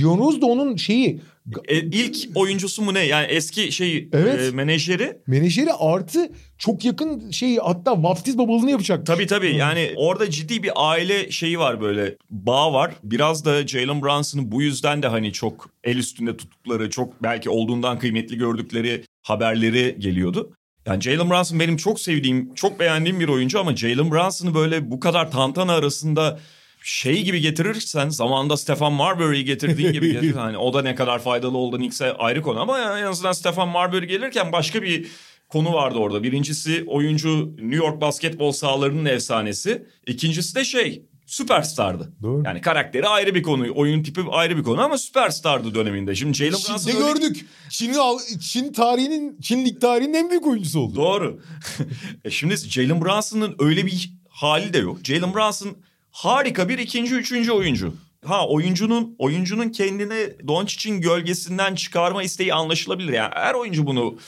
Leon 0.00 0.18
Rose 0.18 0.40
da 0.40 0.46
onun 0.46 0.76
şeyi 0.76 1.20
e, 1.68 1.78
ilk 1.78 2.16
oyuncusu 2.34 2.82
mu 2.82 2.94
ne? 2.94 3.06
Yani 3.06 3.26
eski 3.26 3.72
şey 3.72 4.08
Evet. 4.12 4.40
e, 4.40 4.50
menajeri. 4.50 5.16
menajeri 5.26 5.72
artı 5.72 6.32
çok 6.58 6.84
yakın 6.84 7.30
şey 7.30 7.56
hatta 7.56 8.02
vaftiz 8.02 8.38
babalığını 8.38 8.70
yapacak. 8.70 9.06
Tabii 9.06 9.26
tabii 9.26 9.56
yani 9.56 9.92
orada 9.96 10.30
ciddi 10.30 10.62
bir 10.62 10.70
aile 10.76 11.30
şeyi 11.30 11.58
var 11.58 11.80
böyle 11.80 12.16
bağ 12.30 12.72
var. 12.72 12.92
Biraz 13.04 13.44
da 13.44 13.66
Jalen 13.66 14.02
Brunson'ı 14.02 14.52
bu 14.52 14.62
yüzden 14.62 15.02
de 15.02 15.06
hani 15.06 15.32
çok 15.32 15.70
el 15.84 15.96
üstünde 15.96 16.36
tuttukları 16.36 16.90
çok 16.90 17.22
belki 17.22 17.50
olduğundan 17.50 17.98
kıymetli 17.98 18.38
gördükleri 18.38 19.04
haberleri 19.22 19.96
geliyordu. 19.98 20.52
Yani 20.86 21.02
Jalen 21.02 21.30
Brunson 21.30 21.60
benim 21.60 21.76
çok 21.76 22.00
sevdiğim, 22.00 22.54
çok 22.54 22.80
beğendiğim 22.80 23.20
bir 23.20 23.28
oyuncu 23.28 23.60
ama 23.60 23.76
Jalen 23.76 24.10
Brunson'ı 24.10 24.54
böyle 24.54 24.90
bu 24.90 25.00
kadar 25.00 25.30
tantana 25.30 25.72
arasında 25.72 26.38
şey 26.82 27.22
gibi 27.22 27.40
getirirsen 27.40 28.08
zamanında 28.08 28.56
Stefan 28.56 28.92
Marbury'i 28.92 29.44
getirdiğin 29.44 29.92
gibi 29.92 30.12
getirirsen 30.12 30.38
hani 30.40 30.58
o 30.58 30.74
da 30.74 30.82
ne 30.82 30.94
kadar 30.94 31.18
faydalı 31.18 31.58
oldu 31.58 31.76
Knicks'e 31.76 32.12
ayrı 32.12 32.42
konu 32.42 32.60
ama 32.60 32.98
en 32.98 33.04
azından 33.04 33.32
Stefan 33.32 33.68
Marbury 33.68 34.06
gelirken 34.06 34.52
başka 34.52 34.82
bir 34.82 35.06
konu 35.48 35.72
vardı 35.72 35.98
orada. 35.98 36.22
Birincisi 36.22 36.84
oyuncu 36.86 37.56
New 37.56 37.76
York 37.76 38.00
basketbol 38.00 38.52
sahalarının 38.52 39.04
efsanesi. 39.04 39.86
İkincisi 40.06 40.54
de 40.54 40.64
şey 40.64 41.06
süperstardı. 41.26 42.12
Doğru. 42.22 42.42
Yani 42.44 42.60
karakteri 42.60 43.08
ayrı 43.08 43.34
bir 43.34 43.42
konu, 43.42 43.66
oyun 43.74 44.02
tipi 44.02 44.20
ayrı 44.30 44.56
bir 44.56 44.62
konu 44.62 44.80
ama 44.80 44.98
süperstardı 44.98 45.74
döneminde. 45.74 46.14
Şimdi 46.14 46.34
Jalen 46.34 46.52
Brunson 46.52 46.76
Çin'de 46.76 47.04
öyle- 47.04 47.12
gördük. 47.12 47.46
Çin'i 47.68 47.96
Çin 48.40 48.72
tarihinin 48.72 49.40
Çin 49.40 49.64
lig 49.64 49.80
tarihinin 49.80 50.14
en 50.14 50.30
büyük 50.30 50.46
oyuncusu 50.46 50.80
oldu. 50.80 50.96
Doğru. 50.96 51.40
e 52.24 52.30
şimdi 52.30 52.56
Jalen 52.56 53.00
Brunson'ın 53.04 53.56
öyle 53.58 53.86
bir 53.86 54.12
hali 54.28 54.72
de 54.72 54.78
yok. 54.78 54.98
Jalen 55.04 55.34
Brunson 55.34 55.76
harika 56.12 56.68
bir 56.68 56.78
ikinci, 56.78 57.14
üçüncü 57.14 57.52
oyuncu. 57.52 57.94
Ha 58.24 58.48
oyuncunun 58.48 59.14
oyuncunun 59.18 59.68
kendini 59.68 60.48
Doncic'in 60.48 61.00
gölgesinden 61.00 61.74
çıkarma 61.74 62.22
isteği 62.22 62.54
anlaşılabilir. 62.54 63.12
Yani 63.12 63.30
her 63.34 63.54
oyuncu 63.54 63.86
bunu 63.86 64.18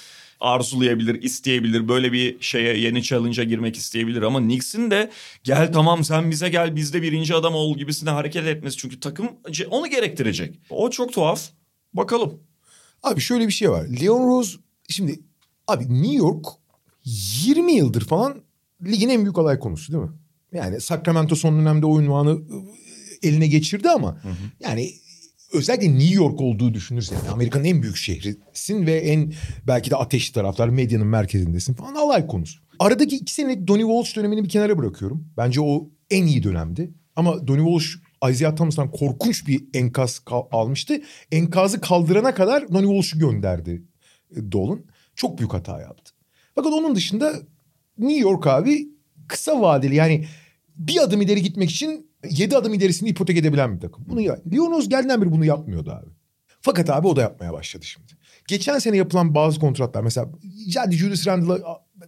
arzulayabilir, 0.41 1.23
isteyebilir. 1.23 1.89
Böyle 1.89 2.13
bir 2.13 2.37
şeye 2.41 2.79
yeni 2.79 3.03
challenge'a 3.03 3.45
girmek 3.45 3.77
isteyebilir. 3.77 4.23
Ama 4.23 4.39
Knicks'in 4.39 4.91
de 4.91 5.11
gel 5.45 5.73
tamam 5.73 6.05
sen 6.05 6.31
bize 6.31 6.49
gel 6.49 6.77
biz 6.77 6.95
de 6.95 7.03
birinci 7.03 7.35
adam 7.35 7.55
ol 7.55 7.77
gibisine 7.79 8.11
hareket 8.11 8.47
etmesi. 8.47 8.77
Çünkü 8.77 9.01
takım 9.01 9.29
onu 9.71 9.87
gerektirecek. 9.87 10.61
O 10.71 10.91
çok 10.91 11.13
tuhaf. 11.13 11.49
Bakalım. 11.93 12.41
Abi 13.03 13.21
şöyle 13.21 13.47
bir 13.47 13.53
şey 13.53 13.71
var. 13.71 13.87
Leon 14.01 14.29
Rose 14.29 14.59
şimdi 14.89 15.21
abi 15.69 16.03
New 16.03 16.17
York 16.17 16.47
20 17.05 17.73
yıldır 17.73 18.05
falan 18.05 18.43
ligin 18.85 19.09
en 19.09 19.23
büyük 19.23 19.39
alay 19.39 19.59
konusu 19.59 19.93
değil 19.93 20.05
mi? 20.05 20.11
Yani 20.55 20.81
Sacramento 20.81 21.37
son 21.37 21.61
dönemde 21.61 21.87
o 21.87 22.01
ünvanı 22.01 22.31
ıı, 22.31 22.43
eline 23.23 23.47
geçirdi 23.47 23.89
ama 23.89 24.21
yani 24.61 24.91
özellikle 25.53 25.99
New 25.99 26.15
York 26.15 26.41
olduğu 26.41 26.75
düşünürsen 26.75 27.17
yani 27.17 27.29
Amerika'nın 27.29 27.65
en 27.65 27.83
büyük 27.83 27.97
şehrisin 27.97 28.87
ve 28.87 28.93
en 28.93 29.33
belki 29.67 29.91
de 29.91 29.97
ateşli 29.97 30.35
taraflar 30.35 30.69
medyanın 30.69 31.07
merkezindesin 31.07 31.75
falan 31.75 31.95
alay 31.95 32.27
konusu. 32.27 32.61
Aradaki 32.79 33.17
iki 33.17 33.35
senelik 33.35 33.69
Donnie 33.69 33.85
Walsh 33.85 34.17
dönemini 34.17 34.45
bir 34.45 34.49
kenara 34.49 34.79
bırakıyorum. 34.79 35.29
Bence 35.37 35.61
o 35.61 35.91
en 36.11 36.27
iyi 36.27 36.43
dönemdi. 36.43 36.95
Ama 37.17 37.47
Donnie 37.47 37.65
Walsh 37.65 38.05
Isaiah 38.31 38.57
Thomas'tan 38.57 38.91
korkunç 38.91 39.47
bir 39.47 39.65
enkaz 39.75 40.23
almıştı. 40.53 41.03
Enkazı 41.33 41.81
kaldırana 41.81 42.35
kadar 42.35 42.69
Donnie 42.69 43.03
Walsh'u 43.03 43.19
gönderdi 43.19 43.83
e, 44.37 44.53
Dolan. 44.53 44.81
Çok 45.15 45.39
büyük 45.39 45.53
hata 45.53 45.81
yaptı. 45.81 46.13
Fakat 46.55 46.73
onun 46.73 46.95
dışında 46.95 47.33
New 47.99 48.21
York 48.21 48.47
abi 48.47 48.89
kısa 49.29 49.61
vadeli 49.61 49.95
yani 49.95 50.27
bir 50.77 51.03
adım 51.03 51.23
ileri 51.23 51.43
gitmek 51.43 51.71
için 51.71 52.11
yedi 52.31 52.57
adım 52.57 52.75
ilerisini 52.75 53.09
ipotek 53.09 53.37
edebilen 53.37 53.77
bir 53.77 53.81
takım. 53.81 54.05
Bunu 54.09 54.21
ya 54.21 54.39
Leonos 54.53 54.89
geldiğinden 54.89 55.23
beri 55.23 55.33
bunu 55.33 55.45
yapmıyordu 55.45 55.91
abi. 55.91 56.11
Fakat 56.61 56.91
abi 56.91 57.07
o 57.07 57.17
da 57.17 57.21
yapmaya 57.21 57.53
başladı 57.53 57.85
şimdi. 57.85 58.13
Geçen 58.49 58.79
sene 58.79 58.97
yapılan 58.97 59.35
bazı 59.35 59.61
kontratlar 59.61 60.03
mesela 60.03 60.31
hadi 60.77 60.97
Julius 60.97 61.27
Randle'ı 61.27 61.63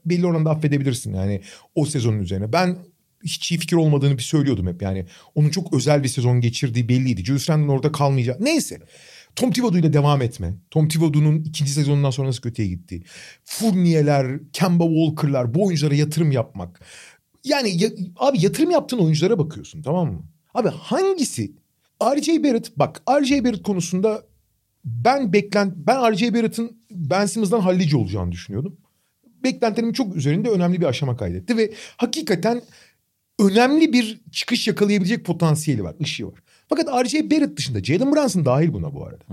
belli 0.04 0.26
oranda 0.26 0.50
affedebilirsin 0.50 1.14
yani 1.14 1.40
o 1.74 1.86
sezonun 1.86 2.18
üzerine. 2.18 2.52
Ben 2.52 2.76
hiç 3.24 3.52
iyi 3.52 3.58
fikir 3.58 3.76
olmadığını 3.76 4.18
bir 4.18 4.22
söylüyordum 4.22 4.66
hep 4.66 4.82
yani. 4.82 5.06
Onun 5.34 5.48
çok 5.48 5.74
özel 5.74 6.02
bir 6.02 6.08
sezon 6.08 6.40
geçirdiği 6.40 6.88
belliydi. 6.88 7.24
Julius 7.24 7.50
Randle'ın 7.50 7.68
orada 7.68 7.92
kalmayacağı. 7.92 8.36
Neyse. 8.40 8.78
Tom 9.36 9.50
Thibodeau 9.50 9.80
ile 9.80 9.92
devam 9.92 10.22
etme. 10.22 10.54
Tom 10.70 10.88
Thibodeau'nun 10.88 11.44
ikinci 11.44 11.72
sezonundan 11.72 12.10
sonra 12.10 12.28
nasıl 12.28 12.42
kötüye 12.42 12.68
gitti. 12.68 13.02
Fournier'ler, 13.44 14.40
Kemba 14.52 14.84
Walker'lar 14.84 15.54
bu 15.54 15.66
oyunculara 15.66 15.94
yatırım 15.94 16.32
yapmak. 16.32 16.80
Yani 17.46 17.82
ya- 17.82 17.90
abi 18.16 18.44
yatırım 18.44 18.70
yaptığın 18.70 18.98
oyunculara 18.98 19.38
bakıyorsun 19.38 19.82
tamam 19.82 20.12
mı? 20.12 20.22
Abi 20.54 20.68
hangisi? 20.68 21.52
R.J. 22.02 22.44
Barrett 22.44 22.72
bak 22.76 23.02
R.J. 23.20 23.44
Barrett 23.44 23.62
konusunda 23.62 24.22
ben 24.84 25.32
beklent 25.32 25.74
ben 25.76 26.12
R.J. 26.12 26.34
Barrett'ın 26.34 26.76
Ben 26.90 27.26
Simmons'dan 27.26 27.60
hallici 27.60 27.96
olacağını 27.96 28.32
düşünüyordum. 28.32 28.76
Beklentilerimin 29.44 29.92
çok 29.92 30.16
üzerinde 30.16 30.48
önemli 30.50 30.80
bir 30.80 30.86
aşama 30.86 31.16
kaydetti 31.16 31.56
ve 31.56 31.72
hakikaten 31.96 32.62
önemli 33.38 33.92
bir 33.92 34.20
çıkış 34.32 34.68
yakalayabilecek 34.68 35.24
potansiyeli 35.24 35.84
var, 35.84 35.94
ışığı 36.02 36.26
var. 36.26 36.40
Fakat 36.68 37.04
R.J. 37.04 37.30
Barrett 37.30 37.56
dışında 37.56 37.84
Jalen 37.84 38.12
Brunson 38.16 38.44
dahil 38.44 38.72
buna 38.72 38.94
bu 38.94 39.04
arada. 39.06 39.24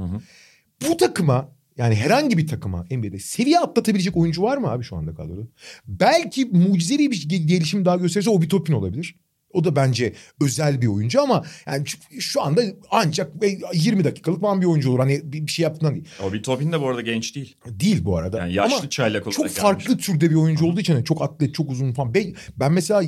Bu 0.89 0.97
takıma 0.97 1.49
yani 1.77 1.95
herhangi 1.95 2.37
bir 2.37 2.47
takıma 2.47 2.85
NBA'de 2.91 3.19
seviye 3.19 3.59
atlatabilecek 3.59 4.17
oyuncu 4.17 4.41
var 4.41 4.57
mı 4.57 4.67
abi 4.71 4.83
şu 4.83 4.95
anda 4.95 5.13
kadroda? 5.15 5.41
Belki 5.87 6.45
mucizevi 6.45 7.11
bir 7.11 7.29
ge- 7.29 7.45
gelişim 7.45 7.85
daha 7.85 7.95
gösterirse 7.95 8.29
Obi 8.29 8.47
Toppin 8.47 8.73
olabilir. 8.73 9.15
O 9.53 9.63
da 9.63 9.75
bence 9.75 10.13
özel 10.41 10.81
bir 10.81 10.87
oyuncu 10.87 11.21
ama 11.21 11.43
yani 11.67 11.83
şu- 12.19 12.41
anda 12.41 12.61
ancak 12.91 13.31
20 13.73 14.03
dakikalık 14.03 14.41
falan 14.41 14.61
bir 14.61 14.65
oyuncu 14.65 14.89
olur. 14.91 14.99
Hani 14.99 15.21
bir 15.23 15.41
bir 15.47 15.51
şey 15.51 15.63
yaptığından 15.63 15.95
değil. 15.95 16.05
Obi 16.23 16.41
Toppin 16.41 16.71
de 16.71 16.81
bu 16.81 16.87
arada 16.87 17.01
genç 17.01 17.35
değil. 17.35 17.55
Değil 17.69 18.05
bu 18.05 18.17
arada. 18.17 18.37
Yani 18.39 18.53
yaşlı 18.53 18.75
ama 18.77 18.89
çaylak 18.89 19.21
olarak 19.21 19.33
çok 19.35 19.45
gelmiş. 19.45 19.61
farklı 19.61 19.97
türde 19.97 20.29
bir 20.29 20.35
oyuncu 20.35 20.65
olduğu 20.65 20.79
için 20.79 20.93
hani 20.93 21.05
çok 21.05 21.21
atlet, 21.21 21.53
çok 21.55 21.71
uzun 21.71 21.93
falan. 21.93 22.13
Ben, 22.13 22.33
ben 22.57 22.71
mesela 22.71 23.01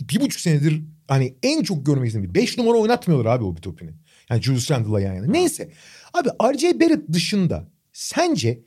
bir 0.00 0.20
buçuk 0.20 0.40
senedir 0.40 0.82
hani 1.08 1.34
en 1.42 1.62
çok 1.62 1.86
görmek 1.86 2.06
istediğim 2.06 2.34
bir 2.34 2.40
beş 2.40 2.58
numara 2.58 2.78
oynatmıyorlar 2.78 3.30
abi 3.36 3.44
o 3.44 3.54
Topin'i. 3.54 3.90
Yani 4.30 4.42
Julius 4.42 4.70
Randle'la 4.70 5.00
yan 5.00 5.14
yana. 5.14 5.26
Neyse. 5.26 5.70
Abi 6.14 6.28
R.J. 6.54 6.80
Barrett 6.80 7.12
dışında 7.12 7.68
sence 7.92 8.60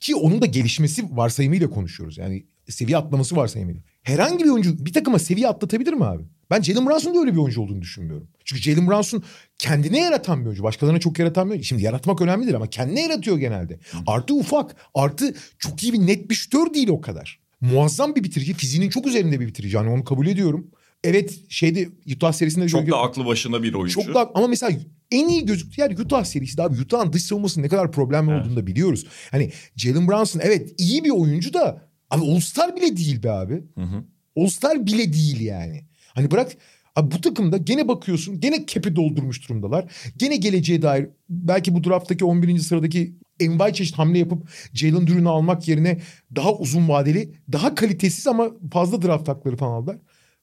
ki 0.00 0.14
onun 0.14 0.42
da 0.42 0.46
gelişmesi 0.46 1.16
varsayımıyla 1.16 1.70
konuşuyoruz. 1.70 2.18
Yani 2.18 2.46
seviye 2.68 2.96
atlaması 2.96 3.36
varsayımıyla. 3.36 3.82
Herhangi 4.02 4.44
bir 4.44 4.50
oyuncu 4.50 4.86
bir 4.86 4.92
takıma 4.92 5.18
seviye 5.18 5.48
atlatabilir 5.48 5.92
mi 5.92 6.04
abi? 6.04 6.24
Ben 6.50 6.62
Jalen 6.62 6.86
Brunson'un 6.86 7.14
da 7.14 7.20
öyle 7.20 7.32
bir 7.32 7.38
oyuncu 7.38 7.62
olduğunu 7.62 7.82
düşünmüyorum. 7.82 8.28
Çünkü 8.44 8.62
Jalen 8.62 8.88
Brunson 8.88 9.22
kendine 9.58 10.00
yaratan 10.00 10.40
bir 10.40 10.46
oyuncu. 10.46 10.62
Başkalarına 10.62 11.00
çok 11.00 11.18
yaratan 11.18 11.46
bir 11.46 11.50
oyuncu. 11.50 11.66
Şimdi 11.66 11.82
yaratmak 11.82 12.20
önemlidir 12.20 12.54
ama 12.54 12.70
kendine 12.70 13.02
yaratıyor 13.02 13.38
genelde. 13.38 13.78
Artı 14.06 14.34
ufak. 14.34 14.76
Artı 14.94 15.34
çok 15.58 15.82
iyi 15.82 15.92
bir 15.92 15.98
net 15.98 16.30
bir 16.30 16.34
şütör 16.34 16.74
değil 16.74 16.88
o 16.88 17.00
kadar. 17.00 17.40
Muazzam 17.60 18.14
bir 18.14 18.24
bitirici. 18.24 18.54
Fiziğinin 18.54 18.90
çok 18.90 19.06
üzerinde 19.06 19.40
bir 19.40 19.46
bitirici. 19.46 19.78
Hani 19.78 19.90
onu 19.90 20.04
kabul 20.04 20.26
ediyorum. 20.26 20.70
Evet 21.04 21.40
şeyde 21.48 21.88
Utah 22.16 22.32
serisinde 22.32 22.68
Çok 22.68 22.90
da 22.90 22.96
aklı 22.98 23.26
başında 23.26 23.62
bir 23.62 23.74
oyuncu. 23.74 23.94
çok 24.02 24.14
da 24.14 24.30
ama 24.34 24.46
mesela 24.46 24.78
en 25.10 25.28
iyi 25.28 25.46
gözüktüğü 25.46 25.80
yer 25.80 25.90
Utah 25.90 26.24
serisi 26.24 26.62
abi. 26.62 26.80
Utah'ın 26.80 27.12
dış 27.12 27.22
savunmasının 27.22 27.64
ne 27.64 27.68
kadar 27.68 27.92
problemli 27.92 28.30
Evet. 28.30 28.42
olduğunu 28.42 28.56
da 28.56 28.66
biliyoruz. 28.66 29.06
Hani 29.30 29.50
Jalen 29.76 30.08
Brunson 30.08 30.40
evet 30.44 30.74
iyi 30.78 31.04
bir 31.04 31.10
oyuncu 31.10 31.54
da 31.54 31.88
abi 32.10 32.24
All-Star 32.24 32.76
bile 32.76 32.96
değil 32.96 33.22
be 33.22 33.30
abi. 33.30 33.54
Hı 33.74 33.80
hı. 33.84 34.04
All-Star 34.36 34.86
bile 34.86 35.12
değil 35.12 35.40
yani. 35.40 35.84
Hani 36.14 36.30
bırak 36.30 36.52
abi 36.96 37.10
bu 37.10 37.20
takımda 37.20 37.56
gene 37.56 37.88
bakıyorsun 37.88 38.40
gene 38.40 38.66
kepi 38.66 38.96
doldurmuş 38.96 39.48
durumdalar. 39.48 39.92
Gene 40.16 40.36
geleceğe 40.36 40.82
dair 40.82 41.08
belki 41.28 41.74
bu 41.74 41.84
drafttaki 41.84 42.24
11. 42.24 42.58
sıradaki 42.58 43.16
envai 43.40 43.74
çeşit 43.74 43.98
hamle 43.98 44.18
yapıp 44.18 44.48
Jalen 44.74 45.06
Duren'u 45.06 45.30
almak 45.30 45.68
yerine 45.68 46.00
daha 46.36 46.52
uzun 46.54 46.88
vadeli, 46.88 47.32
daha 47.52 47.74
kalitesiz 47.74 48.26
ama 48.26 48.50
fazla 48.72 49.02
draft 49.02 49.28
hakları 49.28 49.56
falan 49.56 49.72
aldılar. 49.72 49.96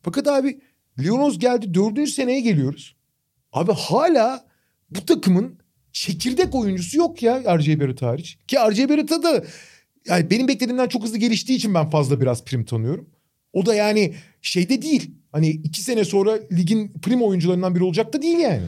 Fakat 0.04 0.28
abi 0.28 0.60
Leonos 1.04 1.40
geldi 1.40 1.74
dördüncü 1.74 2.12
seneye 2.12 2.40
geliyoruz. 2.40 2.96
Abi 3.52 3.72
hala 3.72 4.46
bu 4.90 5.06
takımın 5.06 5.60
çekirdek 5.92 6.56
oyuncusu 6.56 6.98
yok 6.98 7.24
ya 7.24 7.58
RJ 7.58 7.80
Barrett 7.80 8.02
hariç. 8.02 8.38
Ki 8.48 8.58
RJ 8.72 8.90
Barrett'a 8.90 9.24
da 9.24 9.44
yani 10.08 10.30
benim 10.30 10.48
beklediğimden 10.48 10.88
çok 10.88 11.04
hızlı 11.04 11.18
geliştiği 11.18 11.58
için 11.58 11.74
ben 11.74 11.90
fazla 11.90 12.22
biraz 12.22 12.46
prim 12.46 12.66
tanıyorum. 12.66 13.10
O 13.54 13.66
da 13.66 13.76
yani 13.76 14.16
şeyde 14.42 14.82
değil. 14.82 15.12
Hani 15.32 15.50
iki 15.50 15.82
sene 15.82 16.06
sonra 16.06 16.40
ligin 16.52 16.94
prim 17.02 17.22
oyuncularından 17.22 17.76
biri 17.76 17.84
olacak 17.84 18.14
da 18.14 18.22
değil 18.22 18.38
yani. 18.38 18.64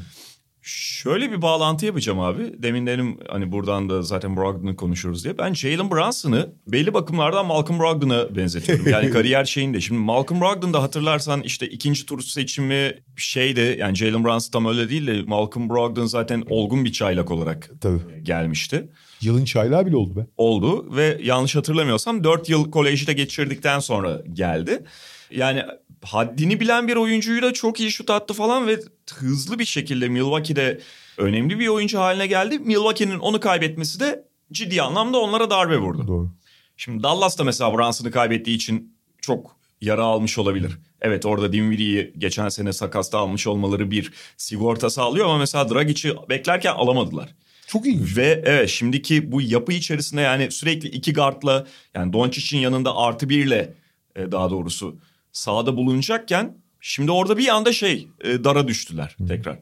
Şöyle 0.67 1.31
bir 1.31 1.41
bağlantı 1.41 1.85
yapacağım 1.85 2.19
abi. 2.19 2.63
Demin 2.63 2.87
dedim 2.87 3.17
hani 3.29 3.51
buradan 3.51 3.89
da 3.89 4.01
zaten 4.01 4.37
Brogdon'u 4.37 4.75
konuşuruz 4.75 5.23
diye. 5.23 5.37
Ben 5.37 5.53
Jalen 5.53 5.91
Brunson'ı 5.91 6.49
belli 6.67 6.93
bakımlardan 6.93 7.45
Malcolm 7.45 7.79
Brogdon'a 7.79 8.35
benzetiyorum. 8.35 8.87
Yani 8.89 9.09
kariyer 9.11 9.45
şeyinde. 9.45 9.81
Şimdi 9.81 10.01
Malcolm 10.01 10.41
Brogdon'da 10.41 10.83
hatırlarsan 10.83 11.41
işte 11.41 11.67
ikinci 11.67 12.05
tur 12.05 12.21
seçimi 12.21 12.93
şeydi. 13.15 13.75
Yani 13.79 13.95
Jalen 13.95 14.23
Brunson 14.23 14.51
tam 14.51 14.65
öyle 14.65 14.89
değil 14.89 15.07
de 15.07 15.21
Malcolm 15.21 15.69
Brogdon 15.69 16.05
zaten 16.05 16.43
olgun 16.49 16.85
bir 16.85 16.91
çaylak 16.91 17.31
olarak 17.31 17.69
Tabii. 17.81 17.99
gelmişti. 18.23 18.89
Yılın 19.21 19.45
çaylağı 19.45 19.85
bile 19.85 19.95
oldu 19.95 20.15
be. 20.15 20.25
oldu 20.37 20.95
ve 20.95 21.19
yanlış 21.23 21.55
hatırlamıyorsam 21.55 22.23
4 22.23 22.49
yıl 22.49 22.71
kolejde 22.71 23.13
geçirdikten 23.13 23.79
sonra 23.79 24.21
geldi. 24.33 24.83
Yani 25.31 25.63
haddini 26.05 26.59
bilen 26.59 26.87
bir 26.87 26.95
oyuncuyu 26.95 27.41
da 27.41 27.53
çok 27.53 27.79
iyi 27.79 27.91
şut 27.91 28.09
attı 28.09 28.33
falan 28.33 28.67
ve 28.67 28.79
hızlı 29.13 29.59
bir 29.59 29.65
şekilde 29.65 30.09
Milwaukee'de 30.09 30.81
önemli 31.17 31.59
bir 31.59 31.67
oyuncu 31.67 31.99
haline 31.99 32.27
geldi. 32.27 32.59
Milwaukee'nin 32.59 33.19
onu 33.19 33.39
kaybetmesi 33.39 33.99
de 33.99 34.27
ciddi 34.51 34.81
anlamda 34.81 35.19
onlara 35.19 35.49
darbe 35.49 35.77
vurdu. 35.77 36.07
Doğru. 36.07 36.31
Şimdi 36.77 37.03
Dallas 37.03 37.39
da 37.39 37.43
mesela 37.43 37.77
Brunson'ı 37.77 38.11
kaybettiği 38.11 38.55
için 38.57 38.97
çok 39.21 39.57
yara 39.81 40.03
almış 40.03 40.37
olabilir. 40.37 40.77
Evet 41.01 41.25
orada 41.25 41.53
Dinwiddie'yi 41.53 42.13
geçen 42.17 42.49
sene 42.49 42.73
sakasta 42.73 43.17
almış 43.19 43.47
olmaları 43.47 43.91
bir 43.91 44.13
sigorta 44.37 44.89
sağlıyor 44.89 45.25
ama 45.25 45.37
mesela 45.37 45.69
Dragic'i 45.69 46.15
beklerken 46.29 46.73
alamadılar. 46.73 47.35
Çok 47.67 47.87
ilginç. 47.87 48.17
Ve 48.17 48.43
evet 48.45 48.69
şimdiki 48.69 49.31
bu 49.31 49.41
yapı 49.41 49.73
içerisinde 49.73 50.21
yani 50.21 50.51
sürekli 50.51 50.89
iki 50.89 51.13
guardla 51.13 51.67
yani 51.93 52.13
Doncic'in 52.13 52.61
yanında 52.61 52.95
artı 52.95 53.29
birle 53.29 53.73
e, 54.15 54.31
daha 54.31 54.49
doğrusu 54.49 54.97
sahada 55.35 55.77
bulunacakken 55.77 56.57
şimdi 56.81 57.11
orada 57.11 57.37
bir 57.37 57.47
anda 57.47 57.73
şey 57.73 58.07
e, 58.23 58.43
dara 58.43 58.67
düştüler 58.67 59.15
tekrar. 59.27 59.59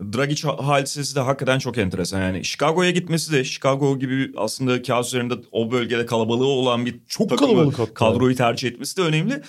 Dragic 0.00 0.48
ha- 0.48 0.66
hadisesi 0.66 1.16
de 1.16 1.20
hakikaten 1.20 1.58
çok 1.58 1.78
enteresan. 1.78 2.20
Yani 2.20 2.44
Chicago'ya 2.44 2.90
gitmesi 2.90 3.32
de 3.32 3.44
Chicago 3.44 3.98
gibi 3.98 4.32
aslında 4.36 4.82
kağıt 4.82 5.06
üzerinde 5.06 5.34
o 5.52 5.70
bölgede 5.70 6.06
kalabalığı 6.06 6.46
olan 6.46 6.86
bir 6.86 7.00
Çok 7.08 7.28
takımı, 7.28 7.50
kalabalık 7.50 7.78
hatta. 7.78 7.94
kadroyu 7.94 8.36
tercih 8.36 8.68
etmesi 8.68 8.96
de 8.96 9.00
önemli. 9.02 9.42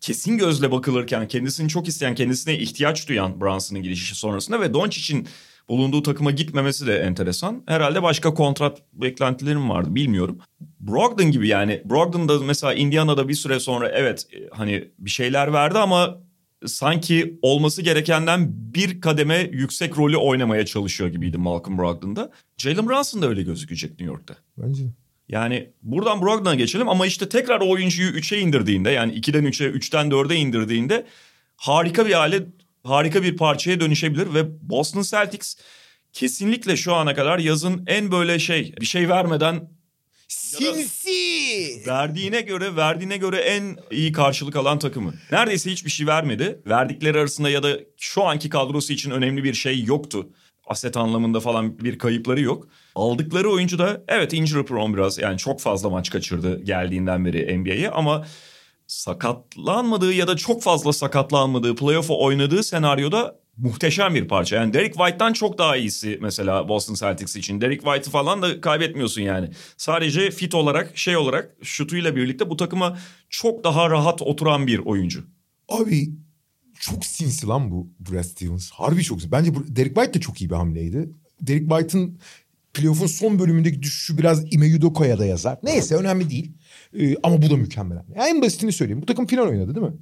Kesin 0.00 0.38
gözle 0.38 0.72
bakılırken 0.72 1.28
kendisini 1.28 1.68
çok 1.68 1.88
isteyen, 1.88 2.14
kendisine 2.14 2.58
ihtiyaç 2.58 3.08
duyan 3.08 3.40
Brunson'ın 3.40 3.82
gidişi 3.82 4.14
sonrasında 4.14 4.60
ve 4.60 4.74
Doncic'in 4.74 5.28
bulunduğu 5.68 6.02
takıma 6.02 6.30
gitmemesi 6.30 6.86
de 6.86 6.98
enteresan. 6.98 7.62
Herhalde 7.66 8.02
başka 8.02 8.34
kontrat 8.34 8.82
beklentilerim 8.92 9.70
vardı 9.70 9.94
bilmiyorum. 9.94 10.38
Brogdon 10.80 11.30
gibi 11.30 11.48
yani 11.48 11.82
Brogdon 11.84 12.28
da 12.28 12.38
mesela 12.38 12.74
Indiana'da 12.74 13.28
bir 13.28 13.34
süre 13.34 13.60
sonra 13.60 13.88
evet 13.88 14.26
e, 14.32 14.48
hani 14.50 14.88
bir 14.98 15.10
şeyler 15.10 15.52
verdi 15.52 15.78
ama 15.78 16.20
sanki 16.66 17.38
olması 17.42 17.82
gerekenden 17.82 18.50
bir 18.74 19.00
kademe 19.00 19.50
yüksek 19.52 19.98
rolü 19.98 20.16
oynamaya 20.16 20.66
çalışıyor 20.66 21.10
gibiydi 21.10 21.38
Malcolm 21.38 21.78
Brogdon'da. 21.78 22.30
Jalen 22.56 22.88
Brunson 22.88 23.22
da 23.22 23.28
öyle 23.28 23.42
gözükecek 23.42 23.90
New 23.90 24.04
York'ta. 24.04 24.34
Bence. 24.58 24.82
Yani 25.28 25.70
buradan 25.82 26.22
Brogdon'a 26.22 26.54
geçelim 26.54 26.88
ama 26.88 27.06
işte 27.06 27.28
tekrar 27.28 27.60
o 27.60 27.70
oyuncuyu 27.70 28.10
3'e 28.10 28.38
indirdiğinde 28.38 28.90
yani 28.90 29.12
2'den 29.12 29.44
3'e 29.44 29.70
3'ten 29.70 30.06
4'e 30.06 30.36
indirdiğinde 30.36 31.06
harika 31.56 32.06
bir 32.06 32.12
hale 32.12 32.42
harika 32.84 33.22
bir 33.22 33.36
parçaya 33.36 33.80
dönüşebilir 33.80 34.34
ve 34.34 34.68
Boston 34.70 35.02
Celtics 35.02 35.56
kesinlikle 36.12 36.76
şu 36.76 36.94
ana 36.94 37.14
kadar 37.14 37.38
yazın 37.38 37.84
en 37.86 38.12
böyle 38.12 38.38
şey 38.38 38.74
bir 38.80 38.86
şey 38.86 39.08
vermeden 39.08 39.68
Sinsi. 40.28 41.82
verdiğine 41.86 42.40
göre 42.40 42.76
verdiğine 42.76 43.16
göre 43.16 43.36
en 43.36 43.76
iyi 43.90 44.12
karşılık 44.12 44.56
alan 44.56 44.78
takımı. 44.78 45.14
Neredeyse 45.32 45.70
hiçbir 45.70 45.90
şey 45.90 46.06
vermedi. 46.06 46.60
Verdikleri 46.66 47.18
arasında 47.18 47.50
ya 47.50 47.62
da 47.62 47.78
şu 47.96 48.24
anki 48.24 48.48
kadrosu 48.48 48.92
için 48.92 49.10
önemli 49.10 49.44
bir 49.44 49.54
şey 49.54 49.84
yoktu. 49.84 50.28
Aset 50.66 50.96
anlamında 50.96 51.40
falan 51.40 51.78
bir 51.78 51.98
kayıpları 51.98 52.40
yok. 52.40 52.68
Aldıkları 52.94 53.50
oyuncu 53.50 53.78
da 53.78 54.04
evet 54.08 54.32
injury 54.32 54.64
prone 54.64 54.94
biraz 54.94 55.18
yani 55.18 55.38
çok 55.38 55.60
fazla 55.60 55.90
maç 55.90 56.10
kaçırdı 56.10 56.62
geldiğinden 56.62 57.24
beri 57.24 57.58
NBA'ye 57.58 57.90
ama 57.90 58.26
sakatlanmadığı 58.86 60.12
ya 60.12 60.28
da 60.28 60.36
çok 60.36 60.62
fazla 60.62 60.92
sakatlanmadığı 60.92 61.76
playoff'a 61.76 62.14
oynadığı 62.14 62.62
senaryoda 62.62 63.40
muhteşem 63.56 64.14
bir 64.14 64.28
parça. 64.28 64.56
Yani 64.56 64.72
Derek 64.72 64.94
White'tan 64.94 65.32
çok 65.32 65.58
daha 65.58 65.76
iyisi 65.76 66.18
mesela 66.22 66.68
Boston 66.68 66.94
Celtics 66.94 67.36
için. 67.36 67.60
Derek 67.60 67.82
White'ı 67.82 68.10
falan 68.10 68.42
da 68.42 68.60
kaybetmiyorsun 68.60 69.22
yani. 69.22 69.50
Sadece 69.76 70.30
fit 70.30 70.54
olarak 70.54 70.98
şey 70.98 71.16
olarak 71.16 71.56
şutuyla 71.62 72.16
birlikte 72.16 72.50
bu 72.50 72.56
takıma 72.56 72.98
çok 73.30 73.64
daha 73.64 73.90
rahat 73.90 74.22
oturan 74.22 74.66
bir 74.66 74.78
oyuncu. 74.78 75.24
Abi 75.68 76.10
çok 76.80 77.04
sinsi 77.04 77.46
lan 77.46 77.70
bu 77.70 77.88
Brad 77.98 78.22
Stevens. 78.22 78.70
Harbi 78.70 79.02
çok 79.02 79.20
sinsi. 79.20 79.32
Bence 79.32 79.52
Derek 79.54 79.94
White 79.94 80.14
de 80.14 80.20
çok 80.20 80.40
iyi 80.40 80.50
bir 80.50 80.54
hamleydi. 80.54 81.10
Derek 81.40 81.68
White'ın 81.68 82.18
playoff'un 82.74 83.06
son 83.06 83.38
bölümündeki 83.38 83.82
düşüşü 83.82 84.18
biraz 84.18 84.52
Ime 84.52 84.76
Udoko'ya 84.76 85.18
da 85.18 85.26
yazar. 85.26 85.58
Neyse 85.62 85.94
önemli 85.94 86.30
değil. 86.30 86.52
Ee, 86.98 87.16
ama 87.22 87.42
bu 87.42 87.50
da 87.50 87.56
mükemmel. 87.56 87.96
Yani 88.16 88.28
en 88.28 88.42
basitini 88.42 88.72
söyleyeyim. 88.72 89.02
Bu 89.02 89.06
takım 89.06 89.26
final 89.26 89.42
oynadı 89.48 89.74
değil 89.74 89.86
mi? 89.86 89.92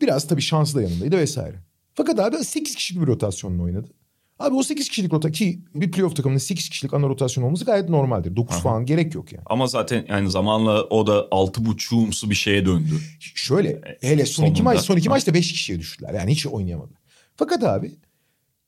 Biraz 0.00 0.28
tabii 0.28 0.42
şansı 0.42 0.74
da 0.76 0.82
yanındaydı 0.82 1.16
vesaire. 1.16 1.56
Fakat 1.94 2.18
abi 2.20 2.36
8 2.44 2.74
kişilik 2.74 3.02
bir 3.02 3.06
rotasyonla 3.06 3.62
oynadı. 3.62 3.90
Abi 4.38 4.54
o 4.54 4.62
8 4.62 4.88
kişilik 4.88 5.12
rota 5.12 5.30
ki 5.30 5.60
bir 5.74 5.90
playoff 5.90 6.16
takımının 6.16 6.38
8 6.38 6.68
kişilik 6.68 6.94
ana 6.94 7.08
rotasyon 7.08 7.44
olması 7.44 7.64
gayet 7.64 7.88
normaldir. 7.88 8.36
9 8.36 8.56
falan 8.58 8.86
gerek 8.86 9.14
yok 9.14 9.32
yani. 9.32 9.42
Ama 9.46 9.66
zaten 9.66 10.06
yani 10.08 10.30
zamanla 10.30 10.82
o 10.84 11.06
da 11.06 11.28
altı 11.30 11.66
buçuğumsu 11.66 12.30
bir 12.30 12.34
şeye 12.34 12.66
döndü. 12.66 13.00
Şöyle 13.20 13.80
hele 14.00 14.26
son 14.26 14.44
iki 14.44 14.56
Sonunda. 14.58 14.62
maç 14.62 14.80
son 14.80 14.96
iki 14.96 15.08
Ha. 15.08 15.14
maçta 15.14 15.34
beş 15.34 15.52
kişiye 15.52 15.78
düştüler. 15.78 16.14
Yani 16.14 16.30
hiç 16.32 16.46
oynayamadılar. 16.46 16.98
Fakat 17.36 17.64
abi 17.64 17.94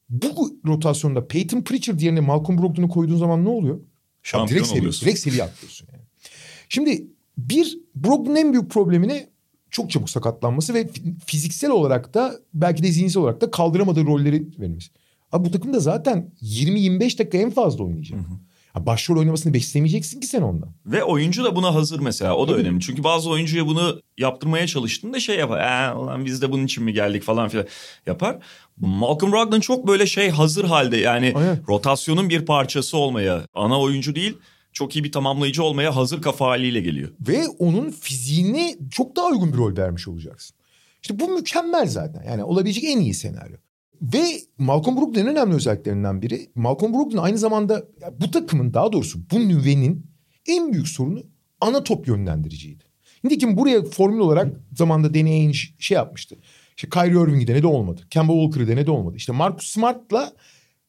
bu 0.09 0.59
rotasyonda 0.67 1.29
Peyton 1.29 1.61
Pritchard 1.63 2.01
yerine 2.01 2.21
Malcolm 2.21 2.59
Brogdon'u 2.59 2.89
koyduğun 2.89 3.17
zaman 3.19 3.45
ne 3.45 3.49
oluyor? 3.49 3.81
Şampiyon 4.23 4.65
direkt 4.65 4.79
oluyorsun. 4.79 5.07
direkt 5.07 5.19
seviye 5.21 5.43
atlıyorsun 5.45 5.89
yani. 5.93 6.05
Şimdi 6.69 7.07
bir 7.39 7.79
Brogdon'un 7.95 8.37
en 8.37 8.53
büyük 8.53 8.71
problemi 8.71 9.27
çok 9.71 9.91
çabuk 9.91 10.11
sakatlanması 10.11 10.75
ve 10.75 10.83
fi- 10.83 11.15
fiziksel 11.27 11.71
olarak 11.71 12.15
da 12.15 12.35
belki 12.55 12.83
de 12.83 12.93
zihinsel 12.93 13.23
olarak 13.23 13.41
da 13.41 13.51
kaldıramadığı 13.51 14.07
rolleri 14.07 14.47
vermesi. 14.61 14.91
Abi 15.33 15.45
bu 15.45 15.51
takımda 15.51 15.81
zaten 15.81 16.31
20-25 16.43 17.19
dakika 17.19 17.39
en 17.39 17.51
fazla 17.51 17.85
oynayacak. 17.85 18.21
Ha, 18.73 18.87
başrol 18.87 19.19
oynamasını 19.19 19.55
beslemeyeceksin 19.55 20.21
ki 20.21 20.27
sen 20.27 20.43
ondan. 20.43 20.69
Ve 20.87 21.05
oyuncu 21.05 21.45
da 21.45 21.57
buna 21.57 21.75
hazır 21.75 22.01
mesela. 22.01 22.37
O 22.37 22.49
da 22.49 22.53
Tabii. 22.53 22.63
önemli. 22.63 22.81
Çünkü 22.81 23.05
bazı 23.05 23.31
oyuncuya 23.31 23.67
bunu 23.67 24.01
yaptırmaya 24.19 24.67
çalıştığında 24.67 25.21
şey 25.21 25.39
yapar. 25.39 25.59
Ee, 25.91 25.95
ulan 25.95 26.25
biz 26.25 26.43
de 26.43 26.53
bunun 26.53 26.65
için 26.65 26.85
mi 26.85 26.93
geldik 26.93 27.23
falan 27.23 27.49
filan 27.49 27.67
yapar. 28.07 28.39
Malcolm 28.77 29.33
Brogdon 29.33 29.61
çok 29.61 29.87
böyle 29.89 30.07
şey 30.07 30.31
hazır 30.31 30.65
halde. 30.65 30.97
Yani 30.97 31.33
Aynen. 31.37 31.59
rotasyonun 31.69 32.29
bir 32.29 32.47
parçası 32.47 32.97
olmaya, 32.97 33.47
ana 33.55 33.81
oyuncu 33.81 34.15
değil, 34.15 34.37
çok 34.77 34.97
iyi 34.97 35.05
bir 35.05 35.13
tamamlayıcı 35.13 35.63
olmaya 35.63 35.97
hazır 35.97 36.23
kafa 36.23 36.47
haliyle 36.47 36.81
geliyor. 36.81 37.13
Ve 37.21 37.49
onun 37.49 37.91
fiziğine 37.91 38.77
çok 38.91 39.17
daha 39.17 39.27
uygun 39.27 39.53
bir 39.53 39.59
rol 39.59 39.77
vermiş 39.77 40.09
olacaksın. 40.09 40.57
İşte 41.03 41.21
bu 41.21 41.29
mükemmel 41.29 41.87
zaten. 41.87 42.23
Yani 42.23 42.45
olabilecek 42.45 42.85
en 42.85 43.01
iyi 43.01 43.15
senaryo. 43.15 43.57
Ve 44.03 44.25
Malcolm 44.59 44.97
Brogdon'un 44.97 45.27
önemli 45.27 45.55
özelliklerinden 45.55 46.23
biri. 46.23 46.51
Malcolm 46.55 46.95
Brogdon 46.95 47.19
aynı 47.19 47.39
zamanda 47.39 47.85
bu 48.21 48.31
takımın 48.31 48.75
daha 48.75 48.93
doğrusu 48.93 49.19
bu 49.31 49.49
nüvenin 49.49 50.07
en 50.47 50.73
büyük 50.73 50.89
sorunu 50.89 51.23
ana 51.61 51.85
top 51.85 52.09
yönlendiriciydi. 52.09 52.85
Nitekim 53.25 53.57
buraya 53.57 53.85
formül 53.85 54.19
olarak 54.19 54.61
zamanda 54.73 55.15
Danny 55.15 55.31
Ainge 55.31 55.59
şey 55.79 55.95
yapmıştı. 55.95 56.37
İşte 56.77 56.89
Kyrie 56.89 57.23
Irving'i 57.23 57.47
denedi 57.47 57.67
olmadı. 57.67 58.03
Kemba 58.11 58.33
Walker'ı 58.33 58.69
denedi 58.69 58.91
olmadı. 58.91 59.17
İşte 59.17 59.33
Marcus 59.33 59.67
Smart'la 59.67 60.33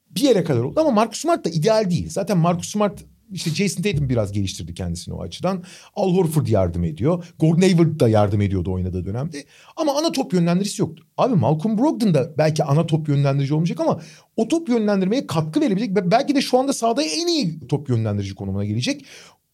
bir 0.10 0.22
yere 0.22 0.44
kadar 0.44 0.62
oldu 0.62 0.80
ama 0.80 0.92
Marcus 0.92 1.22
Smart 1.22 1.46
da 1.46 1.50
ideal 1.50 1.90
değil. 1.90 2.10
Zaten 2.10 2.38
Marcus 2.38 2.70
Smart 2.70 3.04
işte 3.32 3.50
Jason 3.50 3.82
Tatum 3.84 4.10
biraz 4.10 4.32
geliştirdi 4.32 4.74
kendisini 4.74 5.14
o 5.14 5.22
açıdan. 5.22 5.64
Al 5.96 6.16
Horford 6.16 6.48
yardım 6.48 6.84
ediyor. 6.84 7.34
Gordon 7.40 7.62
Hayward 7.62 8.00
da 8.00 8.10
yardım 8.10 8.42
ediyordu 8.42 8.72
oynadığı 8.72 9.06
dönemde. 9.06 9.46
Ama 9.76 10.00
ana 10.00 10.12
top 10.12 10.34
yönlendiricisi 10.34 10.82
yoktu. 10.82 11.04
Abi 11.18 11.36
Malcolm 11.36 11.78
Brogdon 11.78 12.14
da 12.14 12.38
belki 12.38 12.64
ana 12.64 12.88
top 12.88 13.10
yönlendirici 13.10 13.54
olmayacak 13.54 13.80
ama 13.80 14.02
o 14.36 14.48
top 14.48 14.70
yönlendirmeye 14.70 15.28
katkı 15.28 15.62
verebilecek 15.62 15.96
ve 15.96 16.12
belki 16.12 16.36
de 16.36 16.42
şu 16.42 16.60
anda 16.60 16.74
sahada 16.74 17.04
en 17.04 17.28
iyi 17.28 17.60
top 17.68 17.90
yönlendirici 17.90 18.36
konumuna 18.36 18.66
gelecek. 18.66 19.06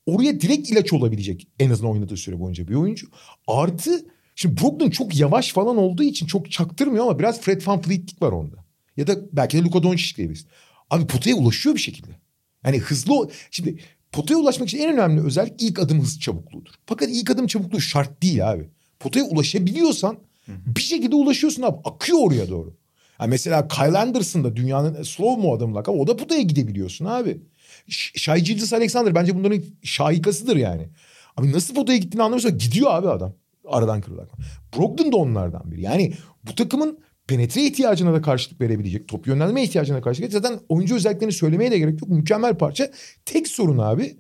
Oraya 0.06 0.42
direkt 0.42 0.70
ilaç 0.70 0.94
olabilecek 0.94 1.48
en 1.60 1.70
azından 1.70 1.92
oynadığı 1.92 2.18
süre 2.18 2.40
boyunca 2.40 2.68
bir 2.68 2.76
oyuncu. 2.76 3.08
Artı 3.48 4.06
şimdi 4.36 4.62
Brogdon 4.62 4.90
çok 4.90 5.20
yavaş 5.20 5.54
falan 5.54 5.78
olduğu 5.78 6.04
için 6.04 6.26
çok 6.28 6.52
çaktırmıyor 6.52 7.04
ama 7.04 7.20
biraz 7.20 7.42
Fred 7.42 7.62
VanVleet'lik 7.68 8.22
var 8.22 8.32
onda. 8.32 8.56
Ya 8.98 9.08
da 9.08 9.16
belki 9.34 9.58
de 9.58 9.62
Luka 9.62 9.84
Doncic 9.84 10.18
diyebiliriz. 10.18 10.46
Abi 10.90 11.08
potaya 11.08 11.36
ulaşıyor 11.36 11.76
bir 11.76 11.82
şekilde. 11.82 12.23
Yani 12.66 12.80
hızlı 12.80 13.30
şimdi 13.52 13.80
potaya 14.12 14.38
ulaşmak 14.38 14.70
için 14.70 14.80
en 14.80 14.94
önemli 14.94 15.22
özellik 15.22 15.62
ilk 15.62 15.80
adım 15.80 16.02
hız 16.02 16.20
çabukluğudur. 16.20 16.72
Fakat 16.86 17.10
ilk 17.12 17.30
adım 17.30 17.48
çabukluğu 17.48 17.82
şart 17.82 18.22
değil 18.22 18.52
abi. 18.52 18.70
Potaya 19.00 19.26
ulaşabiliyorsan 19.26 20.18
bir 20.48 20.82
şekilde 20.82 21.16
ulaşıyorsun 21.16 21.62
abi. 21.62 21.78
Akıyor 21.84 22.20
oraya 22.22 22.50
doğru. 22.50 22.74
Ha 23.18 23.28
mesela 23.28 23.68
Kyle 23.68 23.98
Anderson 23.98 24.44
da 24.44 24.56
dünyanın 24.56 25.04
slow 25.04 25.42
mo 25.42 25.56
adamı 25.56 25.76
lakabı. 25.76 25.98
O 25.98 26.08
da 26.08 26.18
potaya 26.18 26.42
gidebiliyorsun 26.42 27.06
abi. 27.06 27.42
Shai 27.88 28.44
Gilgeous 28.44 28.74
Alexander 28.74 29.16
bence 29.16 29.36
bunların 29.36 29.64
şahikasıdır 29.84 30.56
yani. 30.56 30.90
Abi 31.38 31.52
nasıl 31.52 31.76
potaya 31.76 31.98
gittiğini 31.98 32.24
anlamıyorsa 32.24 32.50
gidiyor 32.50 32.92
abi 32.92 33.10
adam. 33.10 33.34
Aradan 33.68 34.02
kırılarak. 34.02 34.30
Brogdon 34.78 35.12
da 35.12 35.18
onlardan 35.18 35.72
biri. 35.72 35.82
Yani 35.82 36.14
bu 36.44 36.56
takımın 36.56 37.00
penetre 37.28 37.64
ihtiyacına 37.64 38.14
da 38.14 38.22
karşılık 38.22 38.62
verebilecek. 38.62 39.08
Top 39.08 39.28
yönlendirme 39.28 39.64
ihtiyacına 39.64 40.02
karşılık 40.02 40.24
verecek. 40.24 40.42
Zaten 40.42 40.60
oyuncu 40.70 40.96
özelliklerini 40.96 41.34
söylemeye 41.34 41.72
de 41.72 41.80
gerek 41.80 42.02
yok. 42.02 42.10
Mükemmel 42.10 42.58
parça. 42.58 42.92
Tek 43.26 43.48
sorun 43.48 43.78
abi 43.78 44.18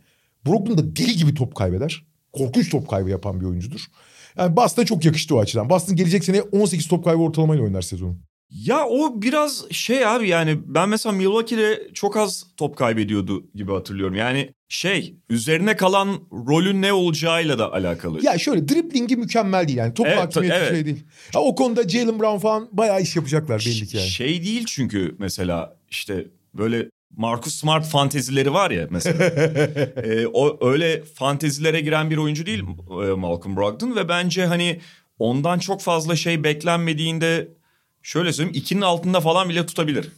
Brogdon 0.48 0.78
da 0.78 0.96
deli 0.96 1.16
gibi 1.16 1.34
top 1.34 1.56
kaybeder. 1.56 2.06
Korkunç 2.34 2.70
top 2.70 2.90
kaybı 2.90 3.10
yapan 3.10 3.42
bir 3.42 3.46
oyuncudur. 3.46 3.82
Yani 4.38 4.56
Boston'a 4.56 4.86
çok 4.86 5.06
yakıştı 5.06 5.36
o 5.36 5.40
açıdan. 5.40 5.70
Boston 5.70 5.96
gelecek 5.96 6.24
sene 6.24 6.42
18 6.42 6.88
top 6.88 7.06
kaybı 7.06 7.22
ortalamayla 7.22 7.64
oynar 7.64 7.82
sezonu. 7.82 8.18
Ya 8.50 8.88
o 8.88 9.22
biraz 9.22 9.72
şey 9.72 10.06
abi 10.06 10.30
yani 10.30 10.60
ben 10.66 10.90
mesela 10.90 11.14
Milwaukee'de 11.14 11.88
çok 11.94 12.18
az 12.18 12.46
top 12.58 12.78
kaybediyordu 12.78 13.52
gibi 13.56 13.72
hatırlıyorum. 13.72 14.16
Yani 14.16 14.54
şey 14.74 15.16
üzerine 15.30 15.76
kalan 15.76 16.20
rolün 16.32 16.82
ne 16.82 16.94
olacağıyla 16.94 17.60
da 17.60 17.74
alakalı. 17.74 18.26
Ya 18.26 18.38
şöyle 18.38 18.68
driblingi 18.68 19.16
mükemmel 19.16 19.68
değil 19.68 19.78
yani. 19.78 19.94
Top 19.94 20.08
Evet, 20.08 20.20
hakimiyeti 20.20 20.58
evet. 20.58 20.70
şey 20.70 20.86
değil. 20.86 21.04
Ya 21.34 21.42
o 21.42 21.56
konuda 21.56 21.90
Jalen 21.90 22.20
Brown 22.20 22.38
falan 22.38 22.70
bayağı 22.72 23.02
iş 23.02 23.16
yapacaklar 23.16 23.60
belli 23.66 23.88
ki 23.88 23.98
yani. 23.98 24.10
Şey 24.10 24.44
değil 24.44 24.66
çünkü 24.68 25.16
mesela 25.20 25.78
işte 25.90 26.28
böyle 26.54 26.90
Marcus 27.18 27.56
Smart 27.56 27.86
fantezileri 27.86 28.54
var 28.54 28.72
ya 28.72 28.88
mesela. 28.90 29.24
Ee, 30.04 30.28
o 30.28 30.70
öyle 30.72 31.04
fantezilere 31.04 31.82
giren 31.82 32.10
bir 32.10 32.18
oyuncu 32.18 32.46
değil 32.46 32.64
e, 32.90 33.14
Malcolm 33.14 33.58
Brogdon 33.58 33.96
ve 33.96 34.10
bence 34.10 34.46
hani 34.46 34.80
ondan 35.20 35.60
çok 35.60 35.82
fazla 35.82 36.16
şey 36.16 36.44
beklenmediğinde 36.44 37.48
şöyle 38.02 38.34
söyleyeyim 38.34 38.58
ikinin 38.58 38.82
altında 38.82 39.22
falan 39.22 39.50
bile 39.50 39.66
tutabilir. 39.66 40.12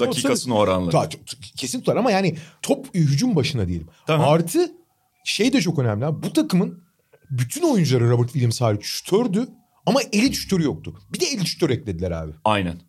Dakikasını 0.00 0.54
oranla. 0.56 0.90
Ta- 0.90 1.10
çok- 1.10 1.20
kesin 1.56 1.78
tutar 1.78 1.96
ama 1.96 2.10
yani 2.10 2.36
top 2.62 2.94
hücum 2.94 3.36
başına 3.36 3.68
diyelim. 3.68 3.88
Tamam. 4.06 4.28
Artı 4.28 4.72
şey 5.24 5.52
de 5.52 5.60
çok 5.60 5.78
önemli. 5.78 6.04
abi. 6.04 6.22
Bu 6.22 6.32
takımın 6.32 6.82
bütün 7.30 7.62
oyuncuları 7.62 8.10
Robert 8.10 8.28
Williams 8.32 8.60
hariç 8.60 8.84
şütördü 8.84 9.48
ama 9.86 10.00
elit 10.12 10.34
şütörü 10.34 10.62
yoktu. 10.64 10.94
Bir 11.12 11.20
de 11.20 11.26
elit 11.26 11.46
şütör 11.46 11.70
eklediler 11.70 12.10
abi. 12.10 12.32
Aynen. 12.44 12.80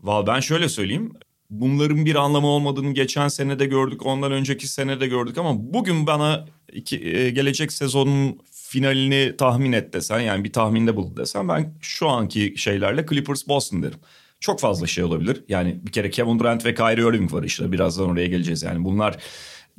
Val 0.00 0.26
ben 0.26 0.40
şöyle 0.40 0.68
söyleyeyim. 0.68 1.12
Bunların 1.50 2.04
bir 2.04 2.14
anlamı 2.14 2.46
olmadığını 2.46 2.92
geçen 2.94 3.28
sene 3.28 3.58
de 3.58 3.66
gördük, 3.66 4.06
ondan 4.06 4.32
önceki 4.32 4.68
sene 4.68 5.00
de 5.00 5.06
gördük 5.06 5.38
ama 5.38 5.52
bugün 5.74 6.06
bana 6.06 6.46
iki, 6.72 7.04
e, 7.16 7.30
gelecek 7.30 7.72
sezonun 7.72 8.38
finalini 8.52 9.36
tahmin 9.38 9.72
et 9.72 9.92
desen 9.92 10.20
yani 10.20 10.44
bir 10.44 10.52
tahminde 10.52 10.96
bul 10.96 11.16
desen 11.16 11.48
ben 11.48 11.74
şu 11.80 12.08
anki 12.08 12.54
şeylerle 12.56 13.06
Clippers 13.06 13.48
Boston 13.48 13.82
derim. 13.82 13.98
Çok 14.40 14.60
fazla 14.60 14.86
şey 14.86 15.04
olabilir. 15.04 15.44
Yani 15.48 15.80
bir 15.86 15.92
kere 15.92 16.10
Kevin 16.10 16.38
Durant 16.38 16.64
ve 16.64 16.74
Kyrie 16.74 17.08
Irving 17.08 17.32
var 17.32 17.42
işte 17.42 17.72
birazdan 17.72 18.08
oraya 18.08 18.26
geleceğiz. 18.26 18.62
Yani 18.62 18.84
bunlar 18.84 19.16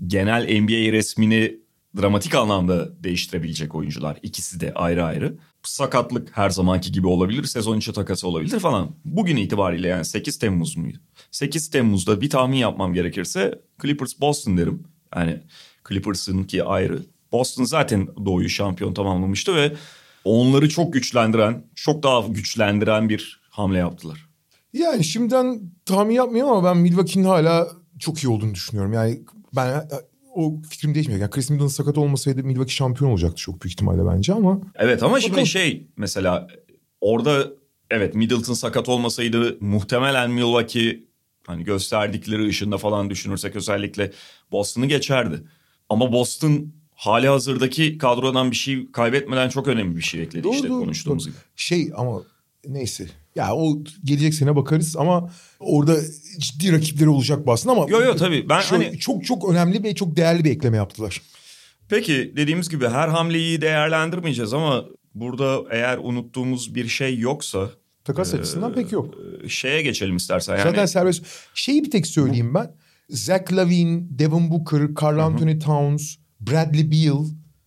genel 0.08 0.62
NBA 0.62 0.92
resmini 0.92 1.60
dramatik 1.98 2.36
anlamda 2.36 3.04
değiştirebilecek 3.04 3.76
oyuncular. 3.76 4.18
İkisi 4.24 4.60
de 4.60 4.74
ayrı 4.74 5.04
ayrı. 5.04 5.38
Sakatlık 5.64 6.38
her 6.38 6.50
zamanki 6.50 6.92
gibi 6.92 7.08
olabilir. 7.08 7.44
Sezon 7.44 7.78
içi 7.78 7.94
takası 7.94 8.28
olabilir 8.28 8.60
falan. 8.60 8.96
Bugün 9.06 9.38
itibariyle 9.38 9.88
yani 9.88 10.06
8 10.06 10.40
Temmuz 10.40 10.78
muydu? 10.78 10.98
8 11.32 11.70
Temmuz'da 11.70 12.22
bir 12.22 12.30
tahmin 12.30 12.58
yapmam 12.58 12.94
gerekirse 12.94 13.62
Clippers 13.82 14.22
Boston 14.22 14.58
derim. 14.58 14.84
Yani 15.16 15.40
Clippers'ın 15.90 16.44
ki 16.44 16.64
ayrı. 16.64 17.00
Boston 17.32 17.64
zaten 17.64 18.08
doğuyu 18.26 18.50
şampiyon 18.50 18.94
tamamlamıştı 18.94 19.56
ve 19.56 19.74
onları 20.24 20.70
çok 20.70 20.94
güçlendiren, 20.94 21.64
çok 21.76 22.04
daha 22.04 22.28
güçlendiren 22.28 23.10
bir 23.10 23.42
hamle 23.50 23.78
yaptılar. 23.78 24.29
Yani 24.74 25.04
şimdiden 25.04 25.62
tahmin 25.86 26.16
yapmıyorum 26.16 26.52
ama 26.52 26.70
ben 26.70 26.78
Milwaukee'nin 26.78 27.26
hala 27.26 27.68
çok 28.00 28.24
iyi 28.24 28.28
olduğunu 28.28 28.54
düşünüyorum. 28.54 28.94
Yani 28.94 29.22
ben 29.56 29.68
e, 29.68 29.88
o 30.36 30.62
fikrim 30.70 30.96
değişmiyor. 30.96 31.22
Yani 31.22 31.30
Chris 31.32 31.50
Middleton 31.50 31.68
sakat 31.68 31.98
olmasaydı 31.98 32.44
Milwaukee 32.44 32.74
şampiyon 32.74 33.12
olacaktı 33.12 33.36
çok 33.36 33.62
büyük 33.64 33.74
ihtimalle 33.74 34.06
bence 34.16 34.34
ama 34.34 34.62
Evet 34.76 35.04
ama 35.04 35.20
şimdi 35.20 35.32
Bakalım. 35.32 35.48
şey 35.48 35.88
mesela 35.98 36.48
orada 37.02 37.48
evet 37.92 38.16
Middleton 38.16 38.54
sakat 38.54 38.90
olmasaydı 38.90 39.58
muhtemelen 39.60 40.32
Milwaukee 40.32 41.04
hani 41.48 41.64
gösterdikleri 41.64 42.48
ışında 42.48 42.78
falan 42.78 43.10
düşünürsek 43.10 43.56
özellikle 43.56 44.12
Boston'ı 44.52 44.86
geçerdi. 44.86 45.44
Ama 45.90 46.12
Boston 46.12 46.74
hali 46.96 47.28
hazırdaki 47.28 47.98
kadrodan 47.98 48.52
bir 48.52 48.56
şey 48.56 48.92
kaybetmeden 48.92 49.50
çok 49.50 49.68
önemli 49.68 49.96
bir 49.98 50.02
şey 50.02 50.22
ekledi 50.22 50.44
Doğru, 50.44 50.54
işte 50.54 50.70
doğru, 50.70 50.80
konuştuğumuz 50.80 51.26
doğru. 51.26 51.32
gibi. 51.34 51.42
şey 51.56 51.92
ama 51.96 52.22
neyse. 52.68 53.08
Ya 53.36 53.56
o 53.56 53.84
gelecek 54.04 54.34
sene 54.34 54.56
bakarız 54.56 54.96
ama 54.98 55.32
orada 55.60 55.96
ciddi 56.40 56.72
rakipleri 56.72 57.10
olacak 57.10 57.48
basın 57.48 57.70
ama 57.70 57.86
Yo 57.90 58.02
yo 58.02 58.16
tabii 58.16 58.50
ben 58.50 58.62
Şöyle 58.62 58.86
hani 58.86 59.00
çok 59.00 59.26
çok 59.26 59.50
önemli 59.52 59.84
ve 59.84 59.96
çok 59.96 60.16
değerli 60.16 60.44
bir 60.44 60.52
ekleme 60.52 60.78
yaptılar. 60.78 61.22
peki 61.90 62.34
dediğimiz 62.38 62.70
gibi 62.70 62.88
her 62.88 63.08
hamleyi 63.08 63.62
değerlendirmeyeceğiz 63.62 64.54
ama 64.54 64.86
burada 65.16 65.62
eğer 65.72 65.98
unuttuğumuz 65.98 66.76
bir 66.76 66.88
şey 66.88 67.18
yoksa 67.20 67.70
Takas 68.04 68.34
açısından 68.34 68.74
pek 68.74 68.92
yok. 68.92 69.16
e, 69.44 69.50
şeye 69.50 69.82
geçelim 69.82 70.16
istersen 70.16 70.54
yani. 70.54 70.64
Zaten 70.64 70.86
serbest. 70.86 71.26
Şeyi 71.54 71.84
bir 71.84 71.92
tek 71.92 72.08
söyleyeyim 72.08 72.54
ben. 72.54 72.76
Zach 73.10 73.54
Lavine, 73.54 74.02
Devin 74.10 74.52
Booker, 74.52 74.82
Carl 75.02 75.20
Anthony 75.20 75.60
Towns, 75.60 76.16
Bradley 76.40 76.92
Beal 76.92 77.26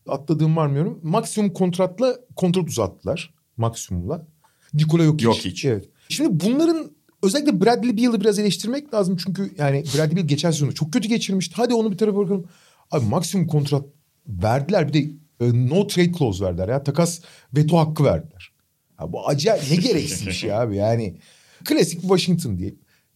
atladığım 0.09 0.57
var 0.57 0.67
mı 0.67 0.75
bilmiyorum. 0.75 1.01
Maksimum 1.03 1.53
kontratla 1.53 2.17
kontrat 2.37 2.69
uzattılar. 2.69 3.35
Maksimumla. 3.57 4.27
Nikola 4.75 5.05
Jokic. 5.05 5.25
Jokic. 5.25 5.69
Evet. 5.69 5.89
Şimdi 6.09 6.41
bunların 6.47 6.91
özellikle 7.23 7.61
Bradley 7.61 7.97
Beal'ı 7.97 8.21
biraz 8.21 8.39
eleştirmek 8.39 8.95
lazım. 8.95 9.17
Çünkü 9.17 9.55
yani 9.59 9.85
Bradley 9.97 10.17
Beal 10.17 10.27
geçen 10.27 10.51
sezonu 10.51 10.75
çok 10.75 10.93
kötü 10.93 11.09
geçirmişti. 11.09 11.55
Hadi 11.57 11.75
onu 11.75 11.93
bir 11.93 11.99
tarafa 11.99 12.19
bırakalım. 12.19 12.47
Abi 12.91 13.07
maksimum 13.07 13.47
kontrat 13.47 13.85
verdiler. 14.27 14.89
Bir 14.89 14.93
de 14.93 14.99
e, 15.41 15.69
no 15.69 15.87
trade 15.87 16.13
clause 16.13 16.45
verdiler 16.45 16.69
ya. 16.69 16.83
Takas 16.83 17.21
veto 17.57 17.79
hakkı 17.79 18.05
verdiler. 18.05 18.53
Ya 19.01 19.13
bu 19.13 19.29
acayip 19.29 19.71
ne 19.71 19.77
gereksiz 19.77 20.27
bir 20.27 20.33
şey 20.33 20.55
abi 20.55 20.77
yani. 20.77 21.17
Klasik 21.65 22.01
Washington 22.01 22.59
diye. 22.59 22.75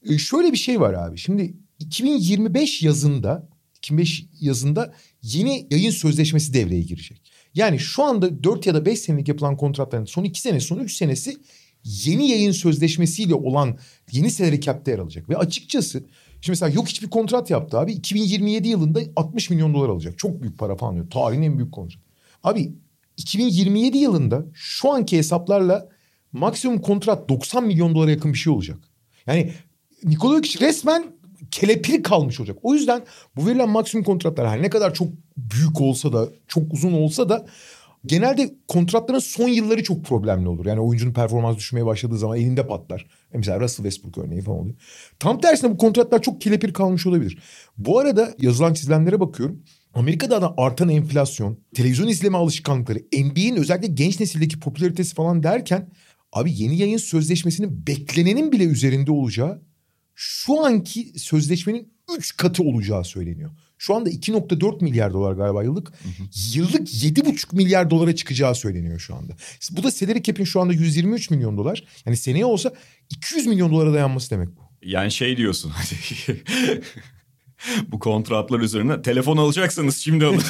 E, 0.09 0.19
şöyle 0.19 0.53
bir 0.53 0.57
şey 0.57 0.81
var 0.81 0.95
abi. 0.95 1.19
Şimdi 1.19 1.55
2025 1.79 2.83
yazında 2.83 3.49
2005 3.77 4.27
yazında 4.41 4.95
yeni 5.23 5.67
yayın 5.71 5.91
sözleşmesi 5.91 6.55
devreye 6.55 6.83
girecek. 6.83 7.23
Yani 7.57 7.79
şu 7.79 8.03
anda 8.03 8.45
4 8.45 8.67
ya 8.67 8.75
da 8.75 8.87
5 8.87 8.99
senelik 8.99 9.29
yapılan 9.29 9.57
kontratların 9.57 10.05
son 10.05 10.25
2 10.25 10.41
sene 10.41 10.61
son 10.61 10.79
3 10.79 10.97
senesi 10.97 11.37
yeni 11.85 12.31
yayın 12.31 12.53
sözleşmesiyle 12.53 13.35
olan 13.35 13.79
yeni 14.13 14.31
salary 14.31 14.61
cap'te 14.61 14.91
yer 14.91 14.99
alacak. 14.99 15.29
Ve 15.29 15.37
açıkçası 15.37 16.05
Şimdi 16.41 16.51
mesela 16.51 16.73
yok 16.73 16.89
hiçbir 16.89 17.11
kontrat 17.11 17.51
yaptı 17.51 17.79
abi. 17.79 17.93
2027 17.93 18.69
yılında 18.69 19.01
60 19.17 19.51
milyon 19.51 19.75
dolar 19.75 19.89
alacak. 19.89 20.19
Çok 20.19 20.43
büyük 20.43 20.59
para 20.59 20.77
falan 20.77 20.95
diyor. 20.95 21.11
Tarihin 21.11 21.43
en 21.43 21.59
büyük 21.59 21.73
kontrat. 21.73 22.03
Abi 22.45 22.73
2027 23.17 23.99
yılında 23.99 24.45
şu 24.55 24.93
anki 24.93 25.19
hesaplarla 25.19 25.89
maksimum 26.33 26.81
kontrat 26.81 27.29
90 27.29 27.65
milyon 27.65 27.95
dolara 27.95 28.11
yakın 28.11 28.33
bir 28.33 28.39
şey 28.39 28.53
olacak. 28.53 28.79
Yani 29.27 29.53
Nikola 30.05 30.37
Jokic 30.37 30.67
resmen 30.67 31.05
kelepir 31.51 32.03
kalmış 32.03 32.41
olacak. 32.41 32.59
O 32.63 32.75
yüzden 32.75 33.03
bu 33.37 33.47
verilen 33.47 33.69
maksimum 33.69 34.05
kontratlar 34.05 34.49
her 34.49 34.63
ne 34.63 34.71
kadar 34.71 34.95
çok 34.95 35.09
büyük 35.37 35.81
olsa 35.81 36.13
da 36.13 36.29
çok 36.49 36.73
uzun 36.73 36.93
olsa 36.93 37.29
da 37.29 37.47
genelde 38.07 38.55
kontratların 38.69 39.19
son 39.19 39.49
yılları 39.49 39.83
çok 39.83 40.05
problemli 40.05 40.49
olur. 40.49 40.67
Yani 40.67 40.81
oyuncunun 40.81 41.13
performans 41.13 41.57
düşmeye 41.57 41.87
başladığı 41.87 42.19
zaman 42.19 42.39
elinde 42.39 42.67
patlar. 42.67 43.07
Mesela 43.35 43.61
Russell 43.61 43.85
Westbrook 43.85 44.19
örneği 44.19 44.43
falan 44.43 44.59
oluyor. 44.59 44.77
Tam 45.19 45.41
tersine 45.41 45.71
bu 45.71 45.77
kontratlar 45.77 46.23
çok 46.23 46.41
kelepir 46.41 46.73
kalmış 46.73 47.07
olabilir. 47.07 47.39
Bu 47.79 47.99
arada 47.99 48.35
yazılan 48.39 48.75
çizilenlere 48.75 49.21
bakıyorum. 49.21 49.63
Amerika'da 49.95 50.43
da 50.43 50.55
artan 50.57 50.89
enflasyon, 50.89 51.59
televizyon 51.75 52.09
izleme 52.09 52.39
alışkanlıkları, 52.39 52.99
NBA'in 52.99 53.57
özellikle 53.57 53.89
genç 53.89 54.21
nesildeki 54.21 54.61
popülaritesi 54.61 55.15
falan 55.15 55.43
derken 55.43 55.89
abi 56.33 56.53
yeni 56.63 56.77
yayın 56.77 56.99
sözleşmesinin 56.99 57.87
beklenenin 57.87 58.53
bile 58.53 58.65
üzerinde 58.65 59.13
olacağı 59.13 59.63
şu 60.17 60.65
anki 60.65 61.13
sözleşmenin 61.19 61.93
3 62.19 62.37
katı 62.37 62.63
olacağı 62.63 63.05
söyleniyor. 63.05 63.51
Şu 63.79 63.95
anda 63.95 64.11
2.4 64.11 64.85
milyar 64.85 65.13
dolar 65.13 65.33
galiba 65.33 65.65
yıllık. 65.65 65.93
Yıllık 66.55 66.89
7.5 66.89 67.57
milyar 67.57 67.91
dolara 67.91 68.15
çıkacağı 68.15 68.55
söyleniyor 68.55 68.99
şu 68.99 69.15
anda. 69.15 69.37
Bu 69.71 69.83
da 69.83 69.91
salary 69.91 70.23
cap'in 70.23 70.45
şu 70.45 70.61
anda 70.61 70.73
123 70.73 71.31
milyon 71.31 71.57
dolar. 71.57 71.85
Yani 72.07 72.17
seneye 72.17 72.45
olsa 72.45 72.73
200 73.11 73.47
milyon 73.47 73.73
dolara 73.73 73.93
dayanması 73.93 74.31
demek 74.31 74.49
bu. 74.57 74.61
Yani 74.83 75.13
şey 75.13 75.37
diyorsun 75.37 75.73
bu 77.89 77.99
kontratlar 77.99 78.61
üzerine 78.61 79.03
telefon 79.03 79.37
alacaksanız 79.37 79.97
şimdi 79.97 80.27
alın. 80.27 80.37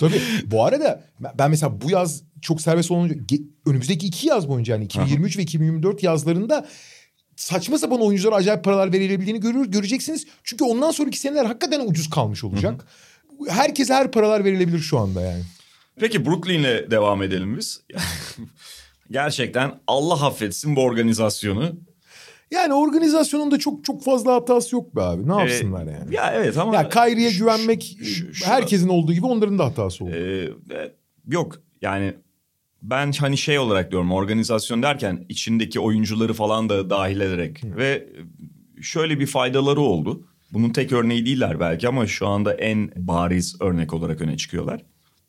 Tabii 0.00 0.20
bu 0.46 0.64
arada 0.64 1.04
ben 1.38 1.50
mesela 1.50 1.80
bu 1.80 1.90
yaz 1.90 2.22
çok 2.42 2.60
serbest 2.60 2.90
olunca 2.90 3.14
önümüzdeki 3.66 4.06
iki 4.06 4.28
yaz 4.28 4.48
boyunca 4.48 4.74
yani 4.74 4.84
2023 4.84 5.38
ve 5.38 5.42
2024 5.42 6.02
yazlarında 6.02 6.66
saçma 7.36 7.78
sapan 7.78 8.00
oyunculara 8.00 8.34
acayip 8.34 8.64
paralar 8.64 8.92
verilebildiğini 8.92 9.40
görür, 9.40 9.66
göreceksiniz. 9.66 10.26
Çünkü 10.44 10.64
ondan 10.64 10.90
sonraki 10.90 11.18
seneler 11.18 11.44
hakikaten 11.44 11.86
ucuz 11.86 12.10
kalmış 12.10 12.44
olacak. 12.44 12.86
Hı 13.38 13.44
hı. 13.44 13.50
Herkese 13.50 13.94
her 13.94 14.10
paralar 14.10 14.44
verilebilir 14.44 14.78
şu 14.78 14.98
anda 14.98 15.20
yani. 15.20 15.42
Peki 16.00 16.26
Brooklyn'le 16.26 16.90
devam 16.90 17.22
edelim 17.22 17.56
biz. 17.56 17.80
Gerçekten 19.10 19.72
Allah 19.86 20.26
affetsin 20.26 20.76
bu 20.76 20.80
organizasyonu. 20.80 21.72
Yani 22.50 22.74
organizasyonunda 22.74 23.58
çok 23.58 23.84
çok 23.84 24.04
fazla 24.04 24.34
hatası 24.34 24.74
yok 24.74 24.96
be 24.96 25.02
abi. 25.02 25.28
Ne 25.28 25.40
yapsınlar 25.40 25.86
ee, 25.86 25.90
yani? 25.90 26.14
Ya 26.14 26.32
evet 26.36 26.58
ama... 26.58 26.74
Ya 26.74 26.88
Kyrie'ye 26.88 27.30
güvenmek 27.30 27.96
şu, 28.04 28.34
şu, 28.34 28.46
herkesin 28.46 28.88
olduğu 28.88 29.12
gibi 29.12 29.26
onların 29.26 29.58
da 29.58 29.64
hatası 29.64 30.04
oldu. 30.04 30.12
E, 30.14 30.50
yok 31.26 31.62
yani 31.82 32.14
ben 32.84 33.12
hani 33.12 33.38
şey 33.38 33.58
olarak 33.58 33.90
diyorum 33.90 34.12
organizasyon 34.12 34.82
derken 34.82 35.26
içindeki 35.28 35.80
oyuncuları 35.80 36.34
falan 36.34 36.68
da 36.68 36.90
dahil 36.90 37.20
ederek 37.20 37.62
Hı. 37.62 37.76
ve 37.76 38.08
şöyle 38.82 39.20
bir 39.20 39.26
faydaları 39.26 39.80
oldu. 39.80 40.26
Bunun 40.52 40.70
tek 40.70 40.92
örneği 40.92 41.26
değiller 41.26 41.60
belki 41.60 41.88
ama 41.88 42.06
şu 42.06 42.26
anda 42.26 42.54
en 42.54 42.90
bariz 42.96 43.56
örnek 43.60 43.94
olarak 43.94 44.20
öne 44.20 44.36
çıkıyorlar. 44.36 44.80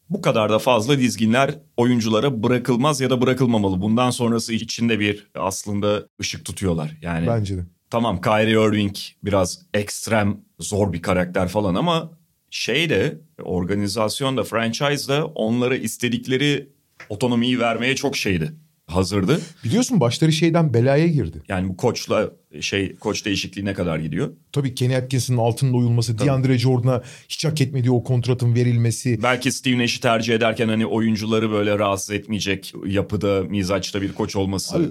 Bu 0.10 0.22
kadar 0.22 0.49
da 0.49 0.60
fazla 0.60 0.99
dizginler 0.99 1.60
oyunculara 1.78 2.43
bırakılmaz 2.43 3.01
ya 3.01 3.10
da 3.10 3.22
bırakılmamalı. 3.22 3.82
Bundan 3.82 4.10
sonrası 4.10 4.53
içinde 4.53 4.99
bir 4.99 5.28
aslında 5.36 6.08
ışık 6.22 6.45
tutuyorlar. 6.45 6.97
Yani 7.01 7.28
Bence 7.28 7.58
de. 7.58 7.62
Tamam 7.89 8.22
Kyrie 8.22 8.68
Irving 8.68 8.95
biraz 9.24 9.66
ekstrem 9.74 10.38
zor 10.60 10.93
bir 10.93 11.01
karakter 11.01 11.47
falan 11.47 11.76
ama 11.76 12.12
şey 12.49 12.89
de 12.89 13.18
organizasyon 13.43 14.38
da 14.38 14.43
franchise 14.43 15.08
da 15.08 15.26
onlara 15.26 15.76
istedikleri 15.76 16.74
otonomiyi 17.10 17.60
vermeye 17.60 17.96
çok 17.96 18.18
şeydi. 18.18 18.54
Hazırdı. 18.88 19.41
Biliyorsun 19.64 20.00
başları 20.00 20.32
şeyden 20.32 20.74
belaya 20.74 21.08
girdi. 21.08 21.41
Yani 21.48 21.70
bu 21.70 21.78
koçla 21.78 22.32
şey 22.62 22.96
koç 22.96 23.26
değişikliğine 23.26 23.74
kadar 23.74 24.00
gidiyor. 24.00 24.32
Tabii 24.52 24.76
Kenny 24.76 24.96
Atkinson'ın 24.96 25.38
altında 25.38 25.78
uyulması, 25.78 26.18
Tabii. 26.18 26.28
DeAndre 26.28 26.58
Jordan'a 26.58 27.04
hiç 27.30 27.46
hak 27.46 27.62
etmediği 27.62 27.91
o 27.91 28.04
kontratın 28.04 28.56
verilmesi. 28.56 29.24
Belki 29.24 29.52
Steve 29.52 29.78
Nash'i 29.78 30.02
tercih 30.02 30.34
ederken 30.36 30.68
hani 30.68 30.86
oyuncuları 30.86 31.52
böyle 31.52 31.80
rahatsız 31.80 32.12
etmeyecek 32.12 32.74
yapıda, 32.86 33.43
mizaçta 33.43 34.02
bir 34.02 34.14
koç 34.14 34.36
olması. 34.36 34.78
Abi, 34.78 34.88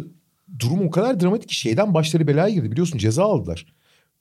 durum 0.59 0.87
o 0.87 0.91
kadar 0.91 1.21
dramatik 1.21 1.49
ki 1.49 1.57
şeyden 1.57 1.95
başları 1.95 2.27
belaya 2.27 2.55
girdi. 2.55 2.73
Biliyorsun 2.73 2.99
ceza 2.99 3.25
aldılar. 3.25 3.67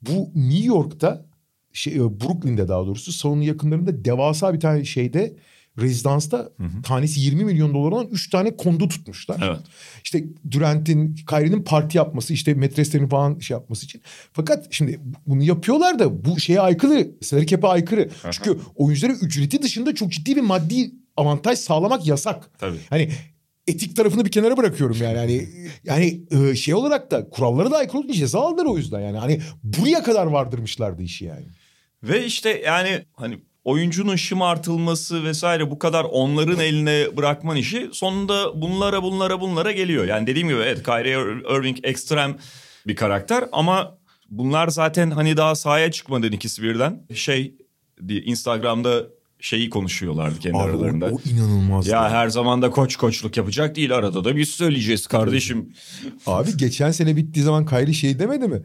Bu 0.02 0.32
New 0.36 0.66
York'ta 0.66 1.26
şey, 1.74 2.00
Brooklyn'de 2.00 2.68
daha 2.68 2.86
doğrusu 2.86 3.12
salonun 3.12 3.42
yakınlarında 3.42 4.06
devasa 4.06 4.54
bir 4.54 4.60
tane 4.60 4.86
şeyde 4.86 5.36
rezidansta 5.82 6.38
hı 6.38 6.64
hı. 6.64 6.82
tanesi 6.84 7.20
20 7.20 7.46
milyon 7.46 7.74
dolar 7.74 7.92
olan 7.92 8.08
3 8.12 8.30
tane 8.30 8.58
kondu 8.58 8.88
tutmuşlar. 8.88 9.40
Evet. 9.44 9.60
İşte 10.04 10.24
Durant'in, 10.52 11.16
Kyrie'nin 11.16 11.64
parti 11.64 11.98
yapması, 11.98 12.34
işte 12.34 12.54
metreslerini 12.54 13.10
falan 13.10 13.40
şey 13.40 13.56
yapması 13.56 13.86
için. 13.86 14.02
Fakat 14.34 14.68
şimdi 14.72 15.00
bunu 15.28 15.44
yapıyorlar 15.44 16.00
da 16.00 16.26
bu 16.26 16.40
şeye 16.40 16.62
aykırı, 16.62 17.12
salary 17.22 17.46
cap'e 17.46 17.68
aykırı. 17.68 18.02
Hı. 18.02 18.32
Çünkü 18.32 18.60
oyunculara 18.76 19.14
ücreti 19.14 19.62
dışında 19.62 19.96
çok 19.96 20.12
ciddi 20.12 20.36
bir 20.36 20.42
maddi 20.42 20.92
avantaj 21.18 21.60
sağlamak 21.60 22.08
yasak. 22.08 22.60
Tabii. 22.60 22.78
Hani 22.90 23.10
etik 23.68 23.96
tarafını 23.96 24.26
bir 24.26 24.32
kenara 24.32 24.58
bırakıyorum 24.58 24.98
yani. 25.02 25.18
Yani 25.18 25.48
yani 25.84 26.22
e, 26.32 26.56
şey 26.56 26.74
olarak 26.74 27.12
da 27.12 27.30
kurallara 27.30 27.72
da 27.72 27.78
aykırı 27.78 28.08
bir 28.08 28.14
ceza 28.14 28.40
aldılar 28.40 28.66
o 28.66 28.78
yüzden 28.78 29.00
yani. 29.00 29.18
Hani 29.18 29.42
buraya 29.64 30.04
kadar 30.04 30.26
vardırmışlardı 30.26 31.02
işi 31.02 31.26
yani. 31.26 31.46
Ve 32.04 32.26
işte 32.26 32.62
yani 32.66 33.06
hani 33.14 33.40
oyuncunun 33.64 34.16
şımartılması 34.16 35.24
vesaire 35.24 35.72
bu 35.72 35.80
kadar 35.80 36.04
onların 36.04 36.60
eline 36.60 37.18
bırakman 37.18 37.58
işi 37.58 37.90
sonunda 37.94 38.62
bunlara 38.62 39.04
bunlara 39.04 39.42
bunlara 39.42 39.72
geliyor. 39.72 40.06
Yani 40.06 40.28
dediğim 40.28 40.48
gibi 40.48 40.58
evet 40.58 40.84
Kyrie 40.84 41.42
Irving 41.58 41.78
ekstrem 41.84 42.38
bir 42.88 42.96
karakter 42.96 43.46
ama 43.52 43.98
bunlar 44.30 44.68
zaten 44.68 45.12
hani 45.12 45.38
daha 45.38 45.56
sahaya 45.56 45.92
çıkmadan 45.92 46.32
ikisi 46.32 46.64
birden 46.64 47.02
şey 47.14 47.56
Instagram'da 48.10 49.04
şeyi 49.40 49.70
konuşuyorlardı 49.70 50.40
kendi 50.40 50.58
Abi 50.58 50.64
aralarında. 50.64 51.06
O, 51.06 51.16
o 51.16 51.20
inanılmaz. 51.26 51.88
Ya 51.88 52.12
her 52.12 52.30
zaman 52.30 52.62
da 52.62 52.70
koç 52.70 52.96
koçluk 52.96 53.38
yapacak 53.38 53.76
değil 53.76 53.96
arada 53.96 54.24
da 54.24 54.36
biz 54.36 54.50
söyleyeceğiz 54.50 55.08
kardeşim. 55.08 55.74
Abi 56.28 56.58
geçen 56.58 56.92
sene 56.92 57.16
bittiği 57.16 57.46
zaman 57.46 57.66
Kyrie 57.66 57.94
şey 57.94 58.20
demedi 58.20 58.48
mi? 58.48 58.62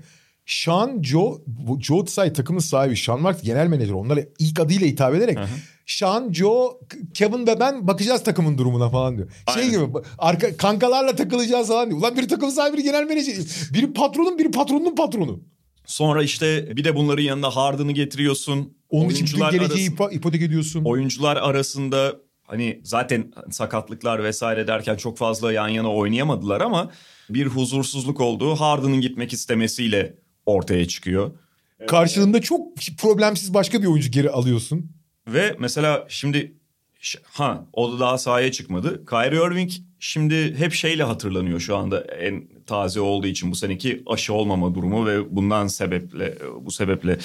Sean 0.48 1.02
Joe, 1.02 1.38
Joe 1.80 2.04
Tsai 2.04 2.32
takımın 2.32 2.60
sahibi. 2.60 2.96
Sean 2.96 3.20
Marks 3.20 3.42
genel 3.42 3.66
menajer. 3.66 3.92
Onlara 3.92 4.20
ilk 4.38 4.60
adıyla 4.60 4.86
hitap 4.86 5.14
ederek. 5.14 5.38
Hı 5.38 5.42
hı. 5.42 5.48
Sean, 5.86 6.32
Joe, 6.32 6.80
Kevin 7.14 7.46
ve 7.46 7.60
ben 7.60 7.86
bakacağız 7.86 8.24
takımın 8.24 8.58
durumuna 8.58 8.90
falan 8.90 9.16
diyor. 9.16 9.30
Şey 9.54 9.62
Aynen. 9.62 9.86
Gibi 9.86 9.98
arka, 10.18 10.56
kankalarla 10.56 11.16
takılacağız 11.16 11.68
falan 11.68 11.90
diyor. 11.90 12.00
Ulan 12.00 12.16
biri 12.16 12.28
takım 12.28 12.50
sahibi 12.50 12.76
biri 12.76 12.82
genel 12.82 13.04
menajer. 13.04 13.36
Biri 13.74 13.92
patronun 13.92 14.38
biri 14.38 14.50
patronun 14.50 14.94
patronu. 14.94 15.40
Sonra 15.86 16.22
işte 16.22 16.76
bir 16.76 16.84
de 16.84 16.96
bunların 16.96 17.22
yanında 17.22 17.56
Harden'ı 17.56 17.92
getiriyorsun. 17.92 18.76
Onun 18.90 19.08
için 19.08 19.26
bütün 19.26 19.38
geleceği 19.38 19.90
arası, 20.00 20.14
ipotek 20.14 20.42
ediyorsun. 20.42 20.84
Oyuncular 20.84 21.36
arasında 21.36 22.16
hani 22.42 22.80
zaten 22.84 23.32
sakatlıklar 23.50 24.24
vesaire 24.24 24.66
derken 24.66 24.96
çok 24.96 25.18
fazla 25.18 25.52
yan 25.52 25.68
yana 25.68 25.94
oynayamadılar 25.94 26.60
ama 26.60 26.90
bir 27.30 27.46
huzursuzluk 27.46 28.20
olduğu 28.20 28.54
Harden'ın 28.54 29.00
gitmek 29.00 29.32
istemesiyle 29.32 30.14
ortaya 30.48 30.88
çıkıyor. 30.88 31.30
Karşılığında 31.86 32.40
çok 32.40 32.60
problemsiz 32.98 33.54
başka 33.54 33.82
bir 33.82 33.86
oyuncu 33.86 34.10
geri 34.10 34.30
alıyorsun. 34.30 34.90
Ve 35.28 35.56
mesela 35.58 36.06
şimdi 36.08 36.54
ha 37.24 37.64
o 37.72 37.92
da 37.92 38.00
daha 38.00 38.18
sahaya 38.18 38.52
çıkmadı. 38.52 39.06
Kyrie 39.06 39.46
Irving 39.46 39.70
şimdi 39.98 40.58
hep 40.58 40.72
şeyle 40.72 41.02
hatırlanıyor 41.02 41.60
şu 41.60 41.76
anda 41.76 42.00
en 42.00 42.48
taze 42.66 43.00
olduğu 43.00 43.26
için 43.26 43.50
bu 43.50 43.56
seneki 43.56 44.02
aşı 44.06 44.34
olmama 44.34 44.74
durumu 44.74 45.06
ve 45.06 45.36
bundan 45.36 45.66
sebeple 45.66 46.38
bu 46.60 46.70
sebeple 46.70 47.18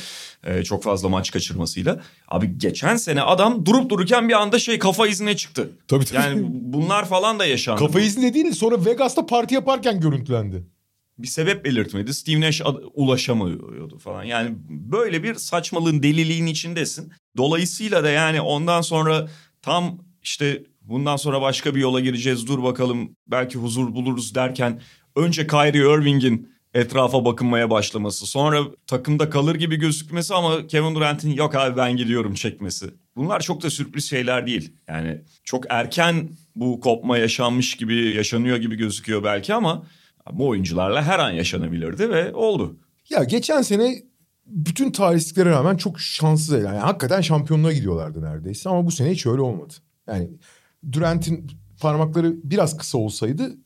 e, 0.43 0.63
çok 0.63 0.83
fazla 0.83 1.09
maç 1.09 1.31
kaçırmasıyla. 1.31 2.01
Abi 2.27 2.57
geçen 2.57 2.95
sene 2.95 3.21
adam 3.21 3.65
durup 3.65 3.89
dururken 3.89 4.29
bir 4.29 4.33
anda 4.33 4.59
şey 4.59 4.79
kafa 4.79 5.07
izine 5.07 5.35
çıktı. 5.35 5.69
Tabii 5.87 6.05
tabii. 6.05 6.17
Yani 6.21 6.45
bunlar 6.49 7.09
falan 7.09 7.39
da 7.39 7.45
yaşandı. 7.45 7.79
Kafa 7.79 7.99
izni 7.99 8.33
değil 8.33 8.51
sonra 8.51 8.85
Vegas'ta 8.85 9.25
parti 9.25 9.55
yaparken 9.55 9.99
görüntülendi 9.99 10.72
bir 11.17 11.27
sebep 11.27 11.65
belirtmedi. 11.65 12.13
Steve 12.13 12.41
Nash 12.41 12.61
ulaşamıyordu 12.93 13.97
falan. 13.97 14.23
Yani 14.23 14.55
böyle 14.69 15.23
bir 15.23 15.35
saçmalığın 15.35 16.03
deliliğin 16.03 16.45
içindesin. 16.45 17.13
Dolayısıyla 17.37 18.03
da 18.03 18.09
yani 18.09 18.41
ondan 18.41 18.81
sonra 18.81 19.29
tam 19.61 19.99
işte 20.23 20.63
bundan 20.81 21.15
sonra 21.15 21.41
başka 21.41 21.75
bir 21.75 21.79
yola 21.79 21.99
gireceğiz 21.99 22.47
dur 22.47 22.63
bakalım 22.63 23.15
belki 23.27 23.57
huzur 23.57 23.95
buluruz 23.95 24.35
derken 24.35 24.81
önce 25.15 25.47
Kyrie 25.47 25.93
Irving'in 25.93 26.53
etrafa 26.73 27.25
bakınmaya 27.25 27.69
başlaması. 27.69 28.25
Sonra 28.25 28.61
takımda 28.87 29.29
kalır 29.29 29.55
gibi 29.55 29.75
gözükmesi 29.75 30.33
ama 30.33 30.67
Kevin 30.67 30.95
Durant'in 30.95 31.31
yok 31.31 31.55
abi 31.55 31.77
ben 31.77 31.97
gidiyorum 31.97 32.33
çekmesi. 32.33 32.85
Bunlar 33.15 33.39
çok 33.39 33.63
da 33.63 33.69
sürpriz 33.69 34.09
şeyler 34.09 34.47
değil. 34.47 34.73
Yani 34.87 35.21
çok 35.43 35.65
erken 35.69 36.29
bu 36.55 36.79
kopma 36.79 37.17
yaşanmış 37.17 37.75
gibi 37.75 38.15
yaşanıyor 38.15 38.57
gibi 38.57 38.75
gözüküyor 38.75 39.23
belki 39.23 39.53
ama 39.53 39.85
bu 40.31 40.47
oyuncularla 40.47 41.03
her 41.03 41.19
an 41.19 41.31
yaşanabilirdi 41.31 42.09
ve 42.09 42.33
oldu. 42.33 42.77
Ya 43.09 43.23
geçen 43.23 43.61
sene 43.61 44.03
bütün 44.45 44.91
talihsizliklere 44.91 45.49
rağmen 45.49 45.77
çok 45.77 45.99
şanssız. 45.99 46.63
Yani 46.63 46.77
hakikaten 46.77 47.21
şampiyonluğa 47.21 47.71
gidiyorlardı 47.71 48.21
neredeyse 48.21 48.69
ama 48.69 48.85
bu 48.85 48.91
sene 48.91 49.11
hiç 49.11 49.25
öyle 49.25 49.41
olmadı. 49.41 49.73
Yani 50.07 50.29
Durant'in 50.91 51.51
parmakları 51.79 52.35
biraz 52.43 52.77
kısa 52.77 52.97
olsaydı 52.97 53.57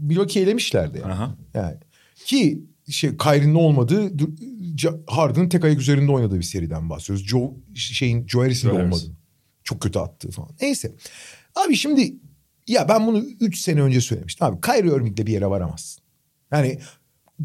Milwaukee 0.00 0.40
elemişlerdi 0.40 0.98
yani. 0.98 1.12
Aha. 1.12 1.36
yani. 1.54 1.76
Ki 2.24 2.64
şey 2.90 3.16
Kyrie'nin 3.16 3.54
olmadığı 3.54 4.12
Harden'ın 5.06 5.48
tek 5.48 5.64
ayak 5.64 5.80
üzerinde 5.80 6.12
oynadığı 6.12 6.38
bir 6.38 6.42
seriden 6.42 6.90
bahsediyoruz. 6.90 7.26
Joe 7.26 7.54
şeyin 7.74 8.26
Joe 8.26 8.42
Harris'in 8.42 8.68
de 8.68 8.72
olmadı. 8.72 9.02
Çok 9.64 9.80
kötü 9.80 9.98
attığı 9.98 10.30
falan. 10.30 10.50
Neyse. 10.60 10.94
Abi 11.54 11.76
şimdi 11.76 12.14
ya 12.68 12.88
ben 12.88 13.06
bunu 13.06 13.18
3 13.40 13.60
sene 13.60 13.82
önce 13.82 14.00
söylemiştim. 14.00 14.46
Abi 14.46 14.60
Kyrie 14.60 14.96
Irving'le 14.96 15.26
bir 15.26 15.32
yere 15.32 15.46
varamazsın. 15.46 16.02
Yani 16.50 16.78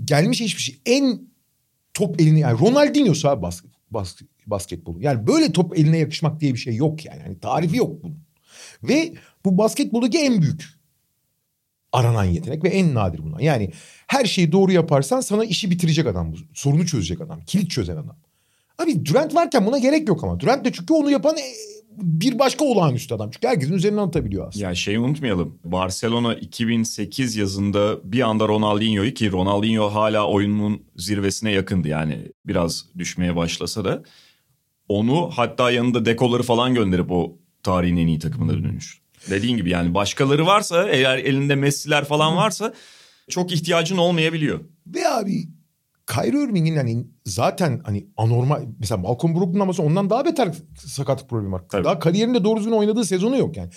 gelmiş 0.06 0.42
hiçbir 0.42 0.62
şey. 0.62 0.80
En 0.86 1.22
top 1.94 2.22
elini 2.22 2.40
yani 2.40 2.60
Ronaldinho'su 2.60 3.30
abi 3.30 3.42
bas, 3.42 3.62
bas, 3.92 4.16
basketbolu. 4.48 5.02
Yani 5.02 5.28
böyle 5.28 5.52
top 5.52 5.80
eline 5.80 5.98
yakışmak 5.98 6.40
diye 6.40 6.54
bir 6.54 6.60
şey 6.60 6.76
yok 6.76 7.06
yani. 7.06 7.22
yani 7.22 7.40
tarifi 7.40 7.78
yok 7.78 8.04
bunun. 8.04 8.20
Ve 8.84 9.14
bu 9.46 9.58
basketboldaki 9.58 10.18
en 10.18 10.42
büyük 10.42 10.66
aranan 11.92 12.24
yetenek 12.24 12.64
ve 12.64 12.70
en 12.70 12.94
nadir 12.94 13.20
bunlar. 13.24 13.40
Yani 13.40 13.72
her 14.08 14.26
şeyi 14.26 14.52
doğru 14.52 14.72
yaparsan 14.72 15.22
sana 15.22 15.46
işi 15.46 15.72
bitirecek 15.72 16.08
adam 16.08 16.34
bu. 16.34 16.38
Sorunu 16.54 16.86
çözecek 16.86 17.22
adam. 17.22 17.42
Kilit 17.42 17.72
çözen 17.72 17.98
adam. 17.98 18.18
Abi 18.78 19.06
Durant 19.06 19.36
varken 19.36 19.66
buna 19.66 19.78
gerek 19.78 20.08
yok 20.08 20.24
ama. 20.24 20.40
Durant 20.40 20.66
de 20.66 20.72
çünkü 20.72 20.94
onu 20.94 21.12
yapan 21.12 21.36
bir 21.98 22.40
başka 22.40 22.66
olağanüstü 22.66 23.16
adam. 23.16 23.32
Çünkü 23.32 23.48
herkesin 23.48 23.74
üzerinden 23.74 24.02
atabiliyor 24.02 24.48
aslında. 24.48 24.66
Ya 24.66 24.76
şeyi 24.76 25.00
unutmayalım. 25.00 25.60
Barcelona 25.64 26.36
2008 26.36 27.36
yazında 27.36 28.12
bir 28.12 28.22
anda 28.22 28.48
Ronaldinho'yu 28.48 29.14
ki 29.14 29.32
Ronaldinho 29.32 29.94
hala 29.94 30.28
oyunun 30.28 30.82
zirvesine 30.96 31.52
yakındı. 31.52 31.88
Yani 31.88 32.32
biraz 32.46 32.86
düşmeye 32.98 33.36
başlasa 33.36 33.86
da 33.86 34.04
onu 34.88 35.30
hatta 35.36 35.72
yanında 35.72 36.06
dekoları 36.06 36.44
falan 36.44 36.74
gönderip 36.74 37.12
o 37.12 37.38
tarihin 37.64 37.98
en 37.98 38.08
iyi 38.08 38.20
takımına 38.20 38.54
dönmüş. 38.54 39.02
Dediğin 39.30 39.58
gibi 39.58 39.70
yani 39.70 39.94
başkaları 39.94 40.46
varsa 40.46 40.90
eğer 40.90 41.18
elinde 41.18 41.56
Messi'ler 41.56 42.06
falan 42.06 42.38
varsa 42.38 42.74
çok 43.30 43.52
ihtiyacın 43.52 43.98
olmayabiliyor. 43.98 44.60
Ve 44.88 45.08
abi 45.08 45.48
Kyrie 46.14 46.44
Irving'in 46.44 46.76
hani 46.76 47.08
zaten 47.26 47.82
hani 47.84 48.08
anormal 48.18 48.66
mesela 48.80 49.02
Malcolm 49.02 49.36
Brogdon 49.36 49.60
ama 49.60 49.74
ondan 49.80 50.10
daha 50.10 50.26
beter 50.26 50.52
sakatlık 50.78 51.30
problemi 51.30 51.52
var. 51.52 51.64
Tabii. 51.70 51.84
Daha 51.84 52.00
kariyerinde 52.00 52.44
doğru 52.44 52.60
düzgün 52.60 52.72
oynadığı 52.72 53.06
sezonu 53.06 53.38
yok 53.38 53.58
yani. 53.58 53.70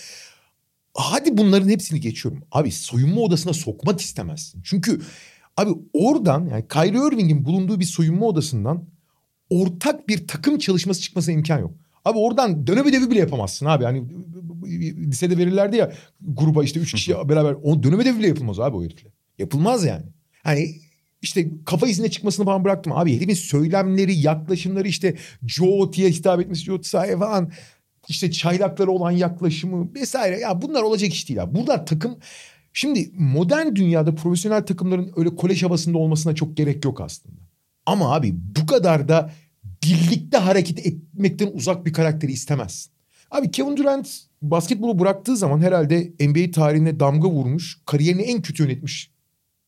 Hadi 0.94 1.36
bunların 1.36 1.68
hepsini 1.68 2.00
geçiyorum. 2.00 2.42
Abi 2.52 2.72
soyunma 2.72 3.20
odasına 3.20 3.52
sokmak 3.52 4.00
istemezsin. 4.00 4.62
Çünkü 4.64 5.00
abi 5.56 5.70
oradan 5.92 6.46
yani 6.46 6.68
Kyrie 6.68 7.08
Irving'in 7.08 7.44
bulunduğu 7.44 7.80
bir 7.80 7.84
soyunma 7.84 8.26
odasından 8.26 8.84
ortak 9.50 10.08
bir 10.08 10.26
takım 10.26 10.58
çalışması 10.58 11.00
çıkmasına 11.00 11.34
imkan 11.34 11.58
yok. 11.58 11.72
Abi 12.04 12.18
oradan 12.18 12.66
dönem 12.66 12.86
ödevi 12.86 13.10
bile 13.10 13.18
yapamazsın 13.18 13.66
abi. 13.66 13.84
Hani 13.84 14.04
lisede 15.10 15.38
verirlerdi 15.38 15.76
ya 15.76 15.92
gruba 16.20 16.64
işte 16.64 16.80
üç 16.80 16.92
kişi 16.92 17.14
beraber. 17.28 17.56
O 17.62 17.82
dönem 17.82 18.00
ödevi 18.00 18.18
bile 18.18 18.26
yapılmaz 18.26 18.60
abi 18.60 18.76
o 18.76 18.84
herifle. 18.84 19.08
Yapılmaz 19.38 19.84
yani. 19.84 20.04
Hani 20.42 20.83
işte 21.24 21.50
kafa 21.64 21.86
izine 21.86 22.10
çıkmasını 22.10 22.46
falan 22.46 22.64
bıraktım. 22.64 22.92
Abi 22.92 23.16
herifin 23.16 23.34
söylemleri, 23.34 24.14
yaklaşımları 24.14 24.88
işte 24.88 25.16
Joe 25.46 25.92
diye 25.92 26.10
hitap 26.10 26.40
etmesi 26.40 26.64
Joe 26.64 26.80
Tsai 26.80 27.18
falan. 27.18 27.52
İşte 28.08 28.30
çaylaklara 28.30 28.90
olan 28.90 29.10
yaklaşımı 29.10 29.94
vesaire. 29.94 30.40
Ya 30.40 30.62
bunlar 30.62 30.82
olacak 30.82 31.12
iş 31.12 31.28
değil 31.28 31.42
abi. 31.42 31.54
Bunlar 31.54 31.86
takım... 31.86 32.18
Şimdi 32.76 33.10
modern 33.18 33.74
dünyada 33.74 34.14
profesyonel 34.14 34.66
takımların 34.66 35.12
öyle 35.16 35.36
kolej 35.36 35.62
havasında 35.62 35.98
olmasına 35.98 36.34
çok 36.34 36.56
gerek 36.56 36.84
yok 36.84 37.00
aslında. 37.00 37.40
Ama 37.86 38.14
abi 38.14 38.34
bu 38.34 38.66
kadar 38.66 39.08
da 39.08 39.30
birlikte 39.84 40.36
hareket 40.36 40.86
etmekten 40.86 41.50
uzak 41.52 41.86
bir 41.86 41.92
karakteri 41.92 42.32
istemezsin. 42.32 42.92
Abi 43.30 43.50
Kevin 43.50 43.76
Durant 43.76 44.08
basketbolu 44.42 44.98
bıraktığı 44.98 45.36
zaman 45.36 45.60
herhalde 45.60 46.12
NBA 46.20 46.50
tarihine 46.50 47.00
damga 47.00 47.28
vurmuş, 47.28 47.80
kariyerini 47.86 48.22
en 48.22 48.42
kötü 48.42 48.62
yönetmiş 48.62 49.13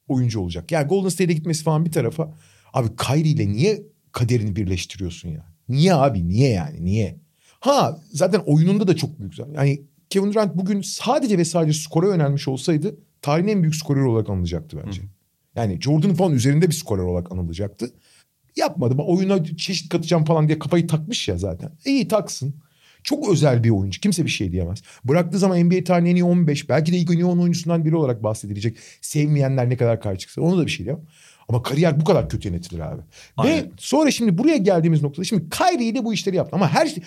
oyuncu 0.08 0.40
olacak. 0.40 0.72
Yani 0.72 0.88
Golden 0.88 1.08
State'e 1.08 1.34
gitmesi 1.34 1.64
falan 1.64 1.84
bir 1.84 1.92
tarafa. 1.92 2.34
Abi 2.72 2.88
Kyrie 2.96 3.30
ile 3.30 3.48
niye 3.48 3.82
kaderini 4.12 4.56
birleştiriyorsun 4.56 5.28
ya? 5.28 5.46
Niye 5.68 5.94
abi? 5.94 6.28
Niye 6.28 6.50
yani? 6.50 6.84
Niye? 6.84 7.16
Ha 7.60 8.00
zaten 8.12 8.40
oyununda 8.46 8.88
da 8.88 8.96
çok 8.96 9.20
büyük. 9.20 9.38
Yani 9.38 9.82
Kevin 10.10 10.32
Durant 10.32 10.56
bugün 10.56 10.80
sadece 10.80 11.38
ve 11.38 11.44
sadece 11.44 11.80
skora 11.80 12.06
yönelmiş 12.06 12.48
olsaydı 12.48 12.96
tarihin 13.22 13.48
en 13.48 13.62
büyük 13.62 13.76
skorer 13.76 14.00
olarak 14.00 14.30
anılacaktı 14.30 14.82
bence. 14.86 15.02
Hı. 15.02 15.06
Yani 15.56 15.80
Jordan'ın 15.80 16.14
falan 16.14 16.32
üzerinde 16.32 16.68
bir 16.68 16.74
skorer 16.74 17.02
olarak 17.02 17.32
anılacaktı. 17.32 17.90
Yapmadı. 18.56 18.94
Oyuna 19.02 19.44
çeşit 19.44 19.88
katacağım 19.88 20.24
falan 20.24 20.48
diye 20.48 20.58
kafayı 20.58 20.86
takmış 20.86 21.28
ya 21.28 21.38
zaten. 21.38 21.72
İyi 21.84 22.08
taksın. 22.08 22.54
Çok 23.06 23.28
özel 23.28 23.64
bir 23.64 23.70
oyuncu. 23.70 24.00
Kimse 24.00 24.24
bir 24.24 24.30
şey 24.30 24.52
diyemez. 24.52 24.82
Bıraktığı 25.04 25.38
zaman 25.38 25.64
NBA 25.64 25.84
tarihinin 25.84 26.10
en 26.10 26.16
iyi 26.16 26.24
15 26.24 26.68
belki 26.68 26.92
de 26.92 26.96
ilk 26.96 27.10
en 27.10 27.14
iyi 27.14 27.24
10 27.24 27.38
oyuncusundan 27.38 27.84
biri 27.84 27.96
olarak 27.96 28.22
bahsedilecek. 28.22 28.76
Sevmeyenler 29.00 29.70
ne 29.70 29.76
kadar 29.76 30.00
karşı 30.00 30.18
çıksa 30.18 30.40
onu 30.40 30.58
da 30.58 30.66
bir 30.66 30.70
şey 30.70 30.86
diyemem. 30.86 31.04
Ama 31.48 31.62
kariyer 31.62 32.00
bu 32.00 32.04
kadar 32.04 32.28
kötü 32.28 32.48
yönetilir 32.48 32.80
abi. 32.80 33.02
Aynen. 33.36 33.56
Ve 33.56 33.70
sonra 33.76 34.10
şimdi 34.10 34.38
buraya 34.38 34.56
geldiğimiz 34.56 35.02
noktada 35.02 35.24
şimdi 35.24 35.50
Kyrie 35.50 35.94
de 35.94 36.04
bu 36.04 36.14
işleri 36.14 36.36
yaptı. 36.36 36.56
Ama 36.56 36.68
her 36.68 36.86
şey... 36.86 37.02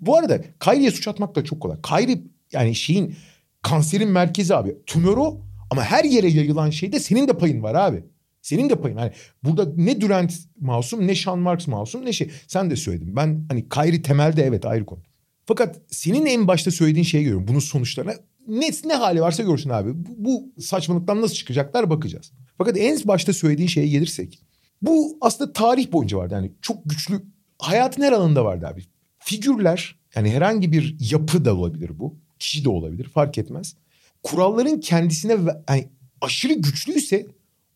Bu 0.00 0.16
arada 0.16 0.40
Kyrie'ye 0.60 0.90
suç 0.90 1.08
atmak 1.08 1.34
da 1.34 1.44
çok 1.44 1.60
kolay. 1.60 1.76
Kyrie 1.82 2.22
yani 2.52 2.74
şeyin 2.74 3.16
kanserin 3.62 4.08
merkezi 4.08 4.54
abi. 4.54 4.76
Tümör 4.86 5.16
o 5.16 5.40
ama 5.70 5.84
her 5.84 6.04
yere 6.04 6.28
yayılan 6.28 6.70
şeyde 6.70 7.00
senin 7.00 7.28
de 7.28 7.32
payın 7.32 7.62
var 7.62 7.74
abi. 7.74 8.04
Senin 8.42 8.70
de 8.70 8.76
payın. 8.76 8.96
Hani 8.96 9.12
burada 9.44 9.72
ne 9.76 10.00
Durant 10.00 10.32
masum 10.60 11.06
ne 11.06 11.14
Sean 11.14 11.38
Marks 11.38 11.66
masum 11.66 12.04
ne 12.04 12.12
şey. 12.12 12.30
Sen 12.46 12.70
de 12.70 12.76
söyledin. 12.76 13.16
Ben 13.16 13.44
hani 13.48 13.68
Kyrie 13.68 14.02
temelde 14.02 14.42
evet 14.42 14.66
ayrı 14.66 14.86
konu. 14.86 15.00
Fakat 15.52 15.80
senin 15.90 16.26
en 16.26 16.48
başta 16.48 16.70
söylediğin 16.70 17.04
şeyi 17.04 17.24
görüyorum. 17.24 17.48
Bunun 17.48 17.58
sonuçlarına 17.58 18.12
ne, 18.48 18.70
ne 18.84 18.94
hali 18.94 19.20
varsa 19.20 19.42
görsün 19.42 19.70
abi. 19.70 19.90
Bu, 19.94 20.08
bu 20.18 20.62
saçmalıktan 20.62 21.22
nasıl 21.22 21.34
çıkacaklar 21.34 21.90
bakacağız. 21.90 22.32
Fakat 22.58 22.76
en 22.78 22.98
başta 23.04 23.32
söylediğin 23.32 23.68
şeye 23.68 23.88
gelirsek. 23.88 24.42
Bu 24.82 25.18
aslında 25.20 25.52
tarih 25.52 25.92
boyunca 25.92 26.18
vardı. 26.18 26.34
Yani 26.34 26.52
çok 26.62 26.76
güçlü 26.84 27.22
hayatın 27.58 28.02
her 28.02 28.12
alanında 28.12 28.44
vardı 28.44 28.66
abi. 28.66 28.84
Figürler 29.18 29.96
yani 30.14 30.30
herhangi 30.30 30.72
bir 30.72 30.96
yapı 31.10 31.44
da 31.44 31.56
olabilir 31.56 31.90
bu. 31.98 32.16
Kişi 32.38 32.64
de 32.64 32.68
olabilir 32.68 33.08
fark 33.08 33.38
etmez. 33.38 33.76
Kuralların 34.22 34.80
kendisine 34.80 35.36
yani 35.68 35.88
aşırı 36.20 36.52
güçlüyse 36.52 37.26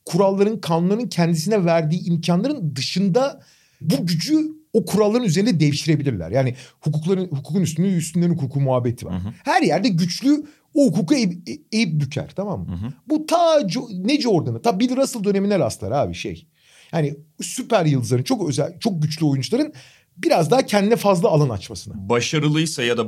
kuralların 0.05 0.61
kanunların 0.61 1.09
kendisine 1.09 1.65
verdiği 1.65 2.05
imkanların 2.05 2.77
dışında 2.77 3.43
bu 3.81 4.07
gücü 4.07 4.56
o 4.77 4.85
kuralların 4.85 5.25
üzerinde 5.25 5.61
devşirebilirler. 5.61 6.31
Yani 6.31 6.55
hukukların 6.81 7.27
hukukun 7.27 7.61
üstünde 7.61 7.89
üstünden 7.89 8.31
hukuku 8.31 8.61
muhabbeti 8.61 9.07
var. 9.07 9.15
Hı 9.15 9.29
hı. 9.29 9.33
Her 9.45 9.63
yerde 9.63 9.89
güçlü 9.89 10.45
o 10.75 10.87
hukuku 10.87 11.15
eğip, 11.15 11.49
eğip 11.73 12.01
büker 12.01 12.33
tamam 12.37 12.61
mı? 12.61 12.67
Hı 12.67 12.87
hı. 12.87 12.93
Bu 13.09 13.27
ta 13.27 13.67
ne 13.93 14.21
Jordan'ı 14.21 14.63
ta 14.63 14.81
Bill 14.81 14.97
Russell 14.97 15.25
dönemine 15.25 15.59
rastlar 15.59 15.91
abi 15.93 16.15
şey. 16.15 16.47
Yani 16.93 17.17
süper 17.41 17.87
yıldızların 17.87 18.23
çok 18.23 18.49
özel 18.49 18.79
çok 18.79 19.03
güçlü 19.03 19.27
oyuncuların 19.27 19.73
biraz 20.17 20.51
daha 20.51 20.67
kendine 20.67 20.97
fazla 20.97 21.29
alan 21.29 21.49
açmasına. 21.49 22.09
Başarılıysa 22.09 22.83
ya 22.83 22.97
da 22.97 23.07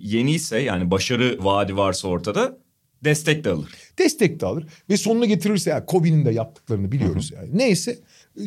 yeniyse 0.00 0.58
yani 0.58 0.90
başarı 0.90 1.44
vaadi 1.44 1.76
varsa 1.76 2.08
ortada 2.08 2.58
destek 3.04 3.44
de 3.44 3.50
alır. 3.50 3.70
Destek 3.98 4.40
de 4.40 4.46
alır 4.46 4.66
ve 4.90 4.96
sonunu 4.96 5.26
getirirse 5.26 5.70
yani 5.70 5.86
Kobe'nin 5.86 6.24
de 6.24 6.30
yaptıklarını 6.30 6.92
biliyoruz 6.92 7.32
Hı-hı. 7.32 7.40
yani. 7.40 7.58
Neyse 7.58 7.98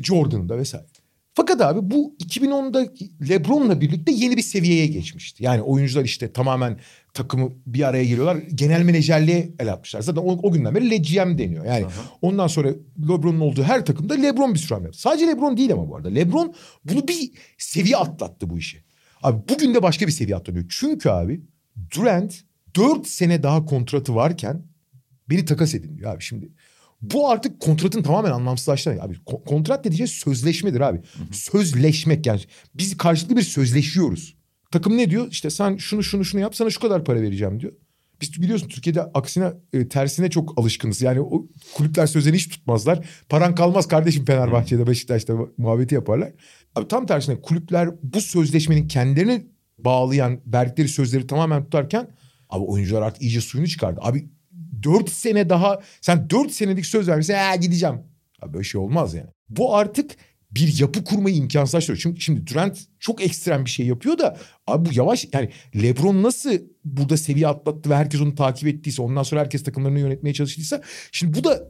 Jordan'ın 0.03 0.49
da 0.49 0.57
vesaire. 0.57 0.86
Fakat 1.38 1.62
abi 1.62 1.92
bu 1.92 2.16
2010'da 2.20 2.94
LeBron'la 3.30 3.82
birlikte 3.82 4.12
yeni 4.12 4.38
bir 4.38 4.42
seviyeye 4.42 4.88
geçmişti. 4.88 5.44
Yani 5.44 5.62
oyuncular 5.62 6.06
işte 6.06 6.34
tamamen 6.34 6.80
takımı 7.14 7.52
bir 7.66 7.88
araya 7.88 8.04
geliyorlar. 8.04 8.36
Genel 8.36 8.82
menajerliğe 8.82 9.50
el 9.60 9.74
atmışlar. 9.74 10.02
Zaten 10.02 10.22
o, 10.22 10.40
o 10.44 10.52
günden 10.52 10.76
beri 10.76 10.90
LeGM 10.90 11.38
deniyor. 11.38 11.66
Yani 11.66 11.86
Aha. 11.86 11.92
ondan 12.22 12.48
sonra 12.48 12.70
LeBron'un 13.10 13.40
olduğu 13.40 13.64
her 13.64 13.86
takımda 13.86 14.14
LeBron 14.14 14.54
bir 14.54 14.60
sürü 14.60 14.74
hamle 14.74 14.94
Sadece 14.94 15.28
LeBron 15.28 15.58
değil 15.58 15.74
ama 15.74 15.90
bu 15.90 15.96
arada. 15.96 16.10
LeBron 16.10 16.54
bunu 16.86 17.08
bir 17.08 17.32
seviye 17.58 17.98
atlattı 17.98 18.50
bu 18.50 18.58
işi. 18.58 18.84
Abi 19.24 19.42
bugün 19.50 19.74
de 19.76 19.84
başka 19.84 20.08
bir 20.08 20.12
seviye 20.12 20.36
atlanıyor. 20.36 20.66
Çünkü 20.70 21.10
abi 21.10 21.42
Durant 21.96 22.36
4 22.76 23.08
sene 23.08 23.44
daha 23.44 23.66
kontratı 23.66 24.16
varken 24.16 24.64
beni 25.30 25.46
takas 25.46 25.76
edin 25.76 25.98
diyor 25.98 26.14
abi 26.14 26.24
şimdi. 26.24 26.50
Bu 27.02 27.30
artık 27.30 27.60
kontratın 27.60 28.04
tamamen 28.04 28.32
anlamsızlaştı. 28.32 28.98
Abi 29.02 29.16
kontrat 29.45 29.86
dediği 29.86 29.98
şey 29.98 30.08
sözleşmedir 30.08 30.82
abi. 30.82 30.98
Hı 30.98 31.24
hı. 31.24 31.34
Sözleşmek 31.34 32.26
yani. 32.26 32.41
Biz 32.76 32.98
karşılıklı 32.98 33.38
bir 33.38 33.41
sözleşiyoruz. 33.41 34.38
Takım 34.72 34.98
ne 34.98 35.10
diyor? 35.10 35.28
İşte 35.32 35.50
sen 35.50 35.78
şunu 35.78 36.04
şunu 36.04 36.26
şunu 36.26 36.41
yap 36.41 36.56
sana 36.56 36.70
şu 36.70 36.80
kadar 36.80 37.06
para 37.06 37.22
vereceğim 37.22 37.60
diyor. 37.60 37.74
Biz 38.22 38.41
biliyorsun 38.41 38.68
Türkiye'de 38.68 39.02
aksine 39.02 39.54
e, 39.74 39.88
tersine 39.88 40.30
çok 40.30 40.60
alışkınız. 40.60 41.02
Yani 41.02 41.22
o 41.22 41.48
kulüpler 41.74 42.08
sözlerini 42.08 42.38
hiç 42.38 42.50
tutmazlar. 42.50 43.06
Paran 43.30 43.56
kalmaz 43.56 43.88
kardeşim 43.88 44.26
Fenerbahçe'de 44.26 44.88
Beşiktaş'ta 44.88 45.36
muhabbeti 45.58 45.95
yaparlar. 45.95 46.32
Abi 46.76 46.88
tam 46.88 47.06
tersine 47.06 47.41
kulüpler 47.41 47.89
bu 48.04 48.22
sözleşmenin 48.22 48.88
kendilerini 48.88 49.48
bağlayan 49.78 50.39
verdikleri 50.45 50.88
sözleri 50.88 51.28
tamamen 51.28 51.64
tutarken 51.64 52.08
abi 52.50 52.64
oyuncular 52.64 53.02
artık 53.02 53.22
iyice 53.22 53.41
suyunu 53.41 53.68
çıkardı. 53.68 54.00
Abi 54.04 54.30
dört 54.84 55.09
sene 55.09 55.49
daha 55.49 55.80
sen 56.01 56.30
dört 56.30 56.51
senelik 56.51 56.86
söz 56.86 57.07
vermişsin 57.07 57.34
ha 57.34 57.55
gideceğim. 57.55 57.95
Abi 58.41 58.53
böyle 58.53 58.63
şey 58.63 58.82
olmaz 58.82 59.13
yani. 59.13 59.30
Bu 59.49 59.75
artık 59.75 60.15
bir 60.51 60.80
yapı 60.80 61.03
kurmayı 61.03 61.36
imkansızlaştırıyor. 61.36 61.99
Şimdi, 61.99 62.21
şimdi 62.21 62.47
Durant 62.47 62.80
çok 62.99 63.21
ekstrem 63.21 63.65
bir 63.65 63.69
şey 63.69 63.86
yapıyor 63.86 64.17
da 64.17 64.38
abi 64.67 64.89
bu 64.89 64.93
yavaş 64.93 65.28
yani 65.34 65.49
LeBron 65.75 66.23
nasıl 66.23 66.51
burada 66.86 67.17
seviye 67.17 67.47
atlattı 67.47 67.89
ve 67.89 67.95
herkes 67.95 68.21
onu 68.21 68.36
takip 68.36 68.67
ettiyse 68.67 69.01
ondan 69.01 69.23
sonra 69.23 69.41
herkes 69.41 69.63
takımlarını 69.63 69.99
yönetmeye 69.99 70.34
çalıştıysa 70.34 70.82
şimdi 71.11 71.38
bu 71.38 71.43
da 71.43 71.69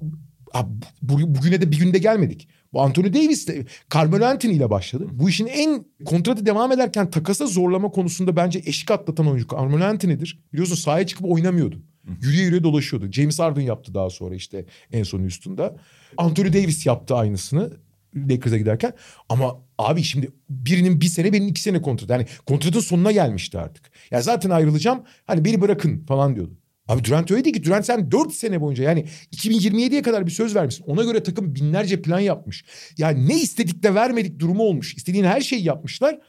abi, 0.53 0.69
bu, 1.01 1.35
bugüne 1.35 1.61
de 1.61 1.71
bir 1.71 1.79
günde 1.79 1.97
gelmedik. 1.97 2.47
Bu 2.73 2.81
Anthony 2.81 3.13
Davis 3.13 3.47
de 3.47 3.65
Carmelo 3.93 4.25
Anthony 4.25 4.55
ile 4.55 4.69
başladı. 4.69 5.07
Bu 5.11 5.29
işin 5.29 5.47
en 5.47 5.85
kontratı 6.05 6.45
devam 6.45 6.71
ederken 6.71 7.11
takasa 7.11 7.47
zorlama 7.47 7.91
konusunda 7.91 8.35
bence 8.35 8.61
eşik 8.65 8.91
atlatan 8.91 9.27
oyuncu 9.27 9.47
Carmelo 9.47 9.85
Anthony'dir. 9.85 10.39
Biliyorsun 10.53 10.75
sahaya 10.75 11.07
çıkıp 11.07 11.25
oynamıyordu. 11.25 11.81
Yürüye 12.21 12.43
yürüye 12.43 12.63
dolaşıyordu. 12.63 13.11
James 13.11 13.39
Harden 13.39 13.61
yaptı 13.61 13.93
daha 13.93 14.09
sonra 14.09 14.35
işte 14.35 14.65
en 14.91 15.03
son 15.03 15.23
üstünde. 15.23 15.75
Anthony 16.17 16.53
Davis 16.53 16.85
yaptı 16.85 17.15
aynısını. 17.15 17.73
Lakers'a 18.15 18.57
giderken. 18.57 18.93
Ama 19.29 19.61
abi 19.77 20.03
şimdi 20.03 20.31
birinin 20.49 21.01
bir 21.01 21.05
sene 21.05 21.33
benim 21.33 21.47
iki 21.47 21.61
sene 21.61 21.81
kontratı. 21.81 22.13
Yani 22.13 22.25
kontratın 22.45 22.79
sonuna 22.79 23.11
gelmişti 23.11 23.59
artık. 23.59 23.91
Ya 24.11 24.21
zaten 24.21 24.49
ayrılacağım. 24.49 25.03
Hani 25.25 25.45
beni 25.45 25.61
bırakın 25.61 26.05
falan 26.05 26.35
diyordu. 26.35 26.57
Abi 26.87 27.03
Durant 27.03 27.31
öyle 27.31 27.43
değil 27.43 27.55
ki. 27.55 27.63
Durant 27.63 27.85
sen 27.85 28.11
4 28.11 28.33
sene 28.33 28.61
boyunca 28.61 28.83
yani 28.83 29.05
2027'ye 29.35 30.01
kadar 30.01 30.25
bir 30.25 30.31
söz 30.31 30.55
vermişsin. 30.55 30.83
Ona 30.83 31.03
göre 31.03 31.23
takım 31.23 31.55
binlerce 31.55 32.01
plan 32.01 32.19
yapmış. 32.19 32.65
Yani 32.97 33.29
ne 33.29 33.41
istedik 33.41 33.83
de 33.83 33.95
vermedik 33.95 34.39
durumu 34.39 34.63
olmuş. 34.63 34.93
İstediğin 34.93 35.23
her 35.23 35.41
şeyi 35.41 35.63
yapmışlar. 35.63 36.19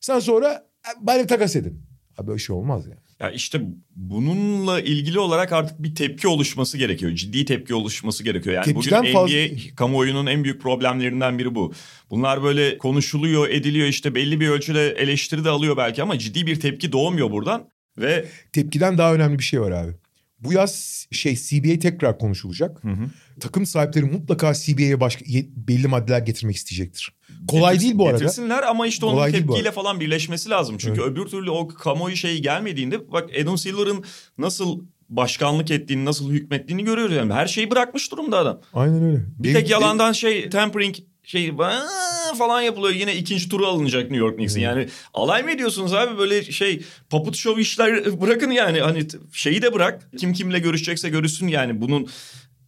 Sen 0.00 0.18
sonra 0.18 0.66
bari 1.00 1.26
takas 1.26 1.56
edin. 1.56 1.82
Abi 2.18 2.26
böyle 2.26 2.38
şey 2.38 2.56
olmaz 2.56 2.86
yani. 2.86 3.07
Ya 3.20 3.30
işte 3.30 3.60
bununla 3.96 4.80
ilgili 4.80 5.18
olarak 5.18 5.52
artık 5.52 5.82
bir 5.82 5.94
tepki 5.94 6.28
oluşması 6.28 6.78
gerekiyor. 6.78 7.12
Ciddi 7.12 7.44
tepki 7.44 7.74
oluşması 7.74 8.24
gerekiyor. 8.24 8.54
Yani 8.56 8.64
Tepkiden 8.64 9.02
bugün 9.02 9.12
fazla... 9.12 9.36
NBA 9.36 9.76
kamuoyunun 9.76 10.26
en 10.26 10.44
büyük 10.44 10.62
problemlerinden 10.62 11.38
biri 11.38 11.54
bu. 11.54 11.72
Bunlar 12.10 12.42
böyle 12.42 12.78
konuşuluyor, 12.78 13.48
ediliyor 13.48 13.88
işte 13.88 14.14
belli 14.14 14.40
bir 14.40 14.48
ölçüde 14.48 14.88
eleştiri 14.88 15.44
de 15.44 15.48
alıyor 15.50 15.76
belki 15.76 16.02
ama 16.02 16.18
ciddi 16.18 16.46
bir 16.46 16.60
tepki 16.60 16.92
doğmuyor 16.92 17.30
buradan. 17.30 17.70
Ve 17.98 18.28
tepkiden 18.52 18.98
daha 18.98 19.14
önemli 19.14 19.38
bir 19.38 19.44
şey 19.44 19.60
var 19.60 19.70
abi. 19.70 19.92
Bu 20.40 20.52
yaz 20.52 21.06
şey 21.10 21.36
CBA 21.36 21.78
tekrar 21.78 22.18
konuşulacak. 22.18 22.84
Hı 22.84 22.88
hı. 22.88 23.10
Takım 23.40 23.66
sahipleri 23.66 24.04
mutlaka 24.04 24.54
CBA'ye 24.54 25.00
başka 25.00 25.24
belli 25.56 25.88
maddeler 25.88 26.18
getirmek 26.18 26.56
isteyecektir. 26.56 27.14
Kolay 27.48 27.72
Getirsin, 27.72 27.88
değil 27.88 27.98
bu 27.98 28.08
arada. 28.08 28.18
Getirsinler 28.18 28.62
ama 28.62 28.86
işte 28.86 29.06
onun 29.06 29.14
Kolay 29.14 29.32
tepkiyle 29.32 29.72
falan 29.72 30.00
birleşmesi 30.00 30.50
lazım. 30.50 30.76
Çünkü 30.78 31.00
evet. 31.00 31.12
öbür 31.12 31.26
türlü 31.26 31.50
o 31.50 31.68
kamuoyu 31.68 32.16
şeyi 32.16 32.42
gelmediğinde 32.42 33.12
bak 33.12 33.30
Adam 33.42 33.58
Silver'ın 33.58 34.04
nasıl 34.38 34.80
başkanlık 35.08 35.70
ettiğini, 35.70 36.04
nasıl 36.04 36.30
hükmettiğini 36.30 36.84
görüyoruz 36.84 37.16
yani. 37.16 37.32
Her 37.32 37.46
şeyi 37.46 37.70
bırakmış 37.70 38.12
durumda 38.12 38.38
adam. 38.38 38.60
Aynen 38.72 39.02
öyle. 39.02 39.24
Bir 39.38 39.54
tek 39.54 39.70
yalandan 39.70 40.12
şey 40.12 40.50
tampering 40.50 40.96
şey 41.28 41.52
falan 42.38 42.62
yapılıyor. 42.62 42.94
Yine 42.94 43.16
ikinci 43.16 43.48
turu 43.48 43.66
alınacak 43.66 44.02
New 44.02 44.16
York 44.16 44.36
Knicks'in. 44.36 44.60
Yani 44.60 44.88
alay 45.14 45.42
mı 45.42 45.50
ediyorsunuz 45.50 45.94
abi 45.94 46.18
böyle 46.18 46.42
şey 46.44 46.82
paput 47.10 47.36
şov 47.36 47.58
işler 47.58 48.20
bırakın 48.20 48.50
yani. 48.50 48.80
Hani 48.80 49.06
şeyi 49.32 49.62
de 49.62 49.74
bırak. 49.74 50.10
Kim 50.18 50.32
kimle 50.32 50.58
görüşecekse 50.58 51.08
görüşsün 51.08 51.48
yani. 51.48 51.80
Bunun 51.80 52.08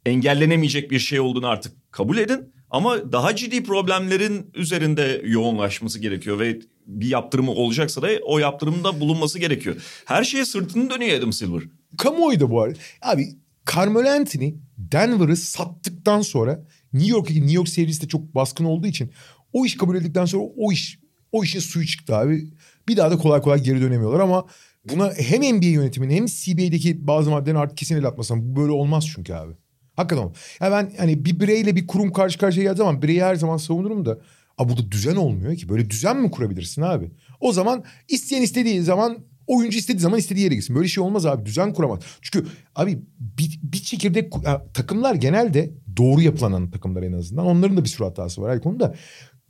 engellenemeyecek 0.06 0.90
bir 0.90 0.98
şey 0.98 1.20
olduğunu 1.20 1.46
artık 1.46 1.92
kabul 1.92 2.18
edin. 2.18 2.52
Ama 2.70 3.12
daha 3.12 3.36
ciddi 3.36 3.62
problemlerin 3.62 4.50
üzerinde 4.54 5.22
yoğunlaşması 5.24 5.98
gerekiyor 5.98 6.38
ve 6.38 6.61
bir 6.86 7.08
yaptırımı 7.08 7.50
olacaksa 7.50 8.02
da 8.02 8.08
o 8.22 8.38
yaptırımda 8.38 9.00
bulunması 9.00 9.38
gerekiyor. 9.38 9.76
Her 10.04 10.24
şeye 10.24 10.44
sırtını 10.44 10.90
dönüyor 10.90 11.18
Adam 11.18 11.32
Silver. 11.32 11.62
Kamuoyu 11.98 12.40
da 12.40 12.50
bu 12.50 12.62
arada. 12.62 12.78
Abi 13.02 13.28
Carmelo 13.74 14.08
Anthony 14.08 14.54
Denver'ı 14.78 15.36
sattıktan 15.36 16.20
sonra 16.20 16.64
New 16.93 17.11
York'taki 17.11 17.41
New 17.41 17.55
York 17.57 17.68
serisi 17.68 18.03
de 18.03 18.09
çok 18.09 18.34
baskın 18.34 18.64
olduğu 18.64 18.86
için 18.86 19.11
o 19.53 19.66
iş 19.66 19.76
kabul 19.76 19.97
edildikten 19.97 20.24
sonra 20.24 20.45
o 20.57 20.72
iş 20.72 20.99
o 21.32 21.45
işin 21.45 21.61
suyu 21.61 21.86
çıktı 21.86 22.16
abi. 22.16 22.51
Bir 22.88 22.97
daha 22.97 23.11
da 23.11 23.18
kolay 23.18 23.41
kolay 23.41 23.62
geri 23.62 23.80
dönemiyorlar 23.80 24.20
ama 24.20 24.47
buna 24.84 25.12
hem 25.12 25.57
NBA 25.57 25.66
yönetiminin 25.66 26.16
hem 26.16 26.26
CBA'deki 26.26 27.07
bazı 27.07 27.30
maddelerin 27.30 27.59
artık 27.61 27.78
kesin 27.78 27.97
el 27.97 28.05
atmasam 28.05 28.43
bu 28.43 28.61
böyle 28.61 28.72
olmaz 28.72 29.07
çünkü 29.14 29.32
abi. 29.32 29.53
Hakikaten 29.97 30.22
olmaz. 30.22 30.36
Ya 30.61 30.72
ben 30.72 30.93
hani 30.99 31.24
bir 31.24 31.41
bireyle 31.41 31.76
bir 31.76 31.86
kurum 31.86 32.12
karşı 32.12 32.38
karşıya 32.38 32.64
geldiği 32.64 32.78
zaman 32.78 33.03
bireyi 33.03 33.22
her 33.22 33.34
zaman 33.34 33.57
savunurum 33.57 34.07
da 34.07 34.18
Abi 34.61 34.68
burada 34.68 34.93
düzen 34.93 35.16
olmuyor 35.16 35.57
ki. 35.57 35.68
Böyle 35.68 35.91
düzen 35.91 36.16
mi 36.16 36.30
kurabilirsin 36.30 36.82
abi? 36.82 37.11
O 37.41 37.53
zaman 37.53 37.84
isteyen 38.09 38.43
istediği 38.43 38.82
zaman 38.82 39.18
oyuncu 39.51 39.78
istediği 39.78 40.01
zaman 40.01 40.18
istediği 40.18 40.44
yere 40.44 40.55
gitsin. 40.55 40.76
Böyle 40.76 40.88
şey 40.88 41.05
olmaz 41.05 41.26
abi. 41.26 41.46
Düzen 41.46 41.72
kuramaz. 41.72 42.01
Çünkü 42.22 42.48
abi 42.74 43.03
bir, 43.18 43.61
bir 43.62 43.78
çekirdek 43.78 44.32
takımlar 44.74 45.14
genelde 45.14 45.74
doğru 45.96 46.20
yapılan 46.20 46.70
takımlar 46.70 47.03
en 47.03 47.12
azından. 47.12 47.46
Onların 47.46 47.76
da 47.76 47.84
bir 47.84 47.88
sürü 47.88 48.05
hatası 48.05 48.42
var 48.42 48.53
her 48.53 48.61
konuda. 48.61 48.94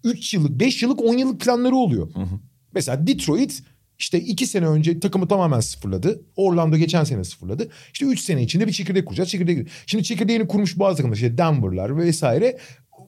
3 0.05 0.35
yıllık, 0.35 0.61
5 0.61 0.83
yıllık, 0.83 1.01
10 1.01 1.19
yıllık 1.19 1.41
planları 1.41 1.75
oluyor. 1.75 2.15
Hı 2.15 2.21
hı. 2.21 2.41
Mesela 2.75 3.07
Detroit 3.07 3.63
işte 3.99 4.21
iki 4.21 4.47
sene 4.47 4.67
önce 4.67 5.01
takımı 5.01 5.29
tamamen 5.29 5.61
sıfırladı. 5.61 6.23
Orlando 6.37 6.77
geçen 6.77 7.05
sene 7.05 7.25
sıfırladı. 7.25 7.69
İşte 7.93 8.07
üç 8.07 8.21
sene 8.21 8.43
içinde 8.43 8.67
bir 8.67 8.73
çekirdek 8.73 9.07
kuracağız. 9.07 9.31
Çekirdek. 9.31 9.69
Şimdi 9.87 10.05
çekirdeğini 10.05 10.47
kurmuş 10.47 10.79
bazı 10.79 10.97
takımlar 10.97 11.17
işte 11.17 11.39
Denver'lar 11.39 11.97
vesaire. 11.97 12.59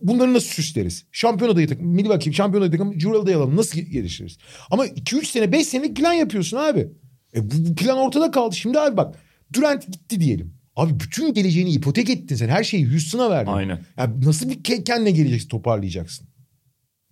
Bunları 0.03 0.34
nasıl 0.34 0.48
süsleriz? 0.48 1.05
Şampiyon 1.12 1.53
adayı 1.53 1.68
takım, 1.68 1.86
Milwaukee 1.86 2.32
şampiyon 2.32 2.62
adayı 2.62 2.72
takım, 2.72 3.00
Jural'da 3.00 3.36
alalım. 3.36 3.57
Nasıl 3.57 3.78
geliştiririz? 3.78 4.38
Ama 4.70 4.86
2-3 4.86 5.24
sene, 5.24 5.53
5 5.53 5.66
senelik 5.66 5.96
plan 5.96 6.12
yapıyorsun 6.12 6.57
abi. 6.57 6.88
E 7.36 7.50
bu, 7.50 7.55
bu 7.70 7.74
plan 7.74 7.98
ortada 7.98 8.30
kaldı. 8.30 8.57
Şimdi 8.57 8.80
abi 8.80 8.96
bak 8.96 9.18
Durant 9.53 9.92
gitti 9.92 10.20
diyelim. 10.20 10.55
Abi 10.76 11.00
bütün 11.00 11.34
geleceğini 11.34 11.70
ipotek 11.70 12.11
ettin 12.11 12.36
sen. 12.36 12.48
Her 12.48 12.64
şeyi 12.64 12.90
Houston'a 12.90 13.30
verdin. 13.30 13.53
Aynen. 13.53 13.84
Yani 13.96 14.24
nasıl 14.24 14.50
bir 14.50 14.84
kendine 14.84 15.11
geleceksin, 15.11 15.48
toparlayacaksın? 15.48 16.28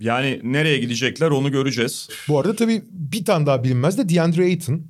Yani 0.00 0.40
nereye 0.44 0.78
gidecekler 0.78 1.30
onu 1.30 1.52
göreceğiz. 1.52 2.08
Bu 2.28 2.38
arada 2.38 2.56
tabii 2.56 2.82
bir 2.90 3.24
tane 3.24 3.46
daha 3.46 3.64
bilinmez 3.64 3.98
de 3.98 4.08
DeAndre 4.08 4.44
Ayton. 4.44 4.86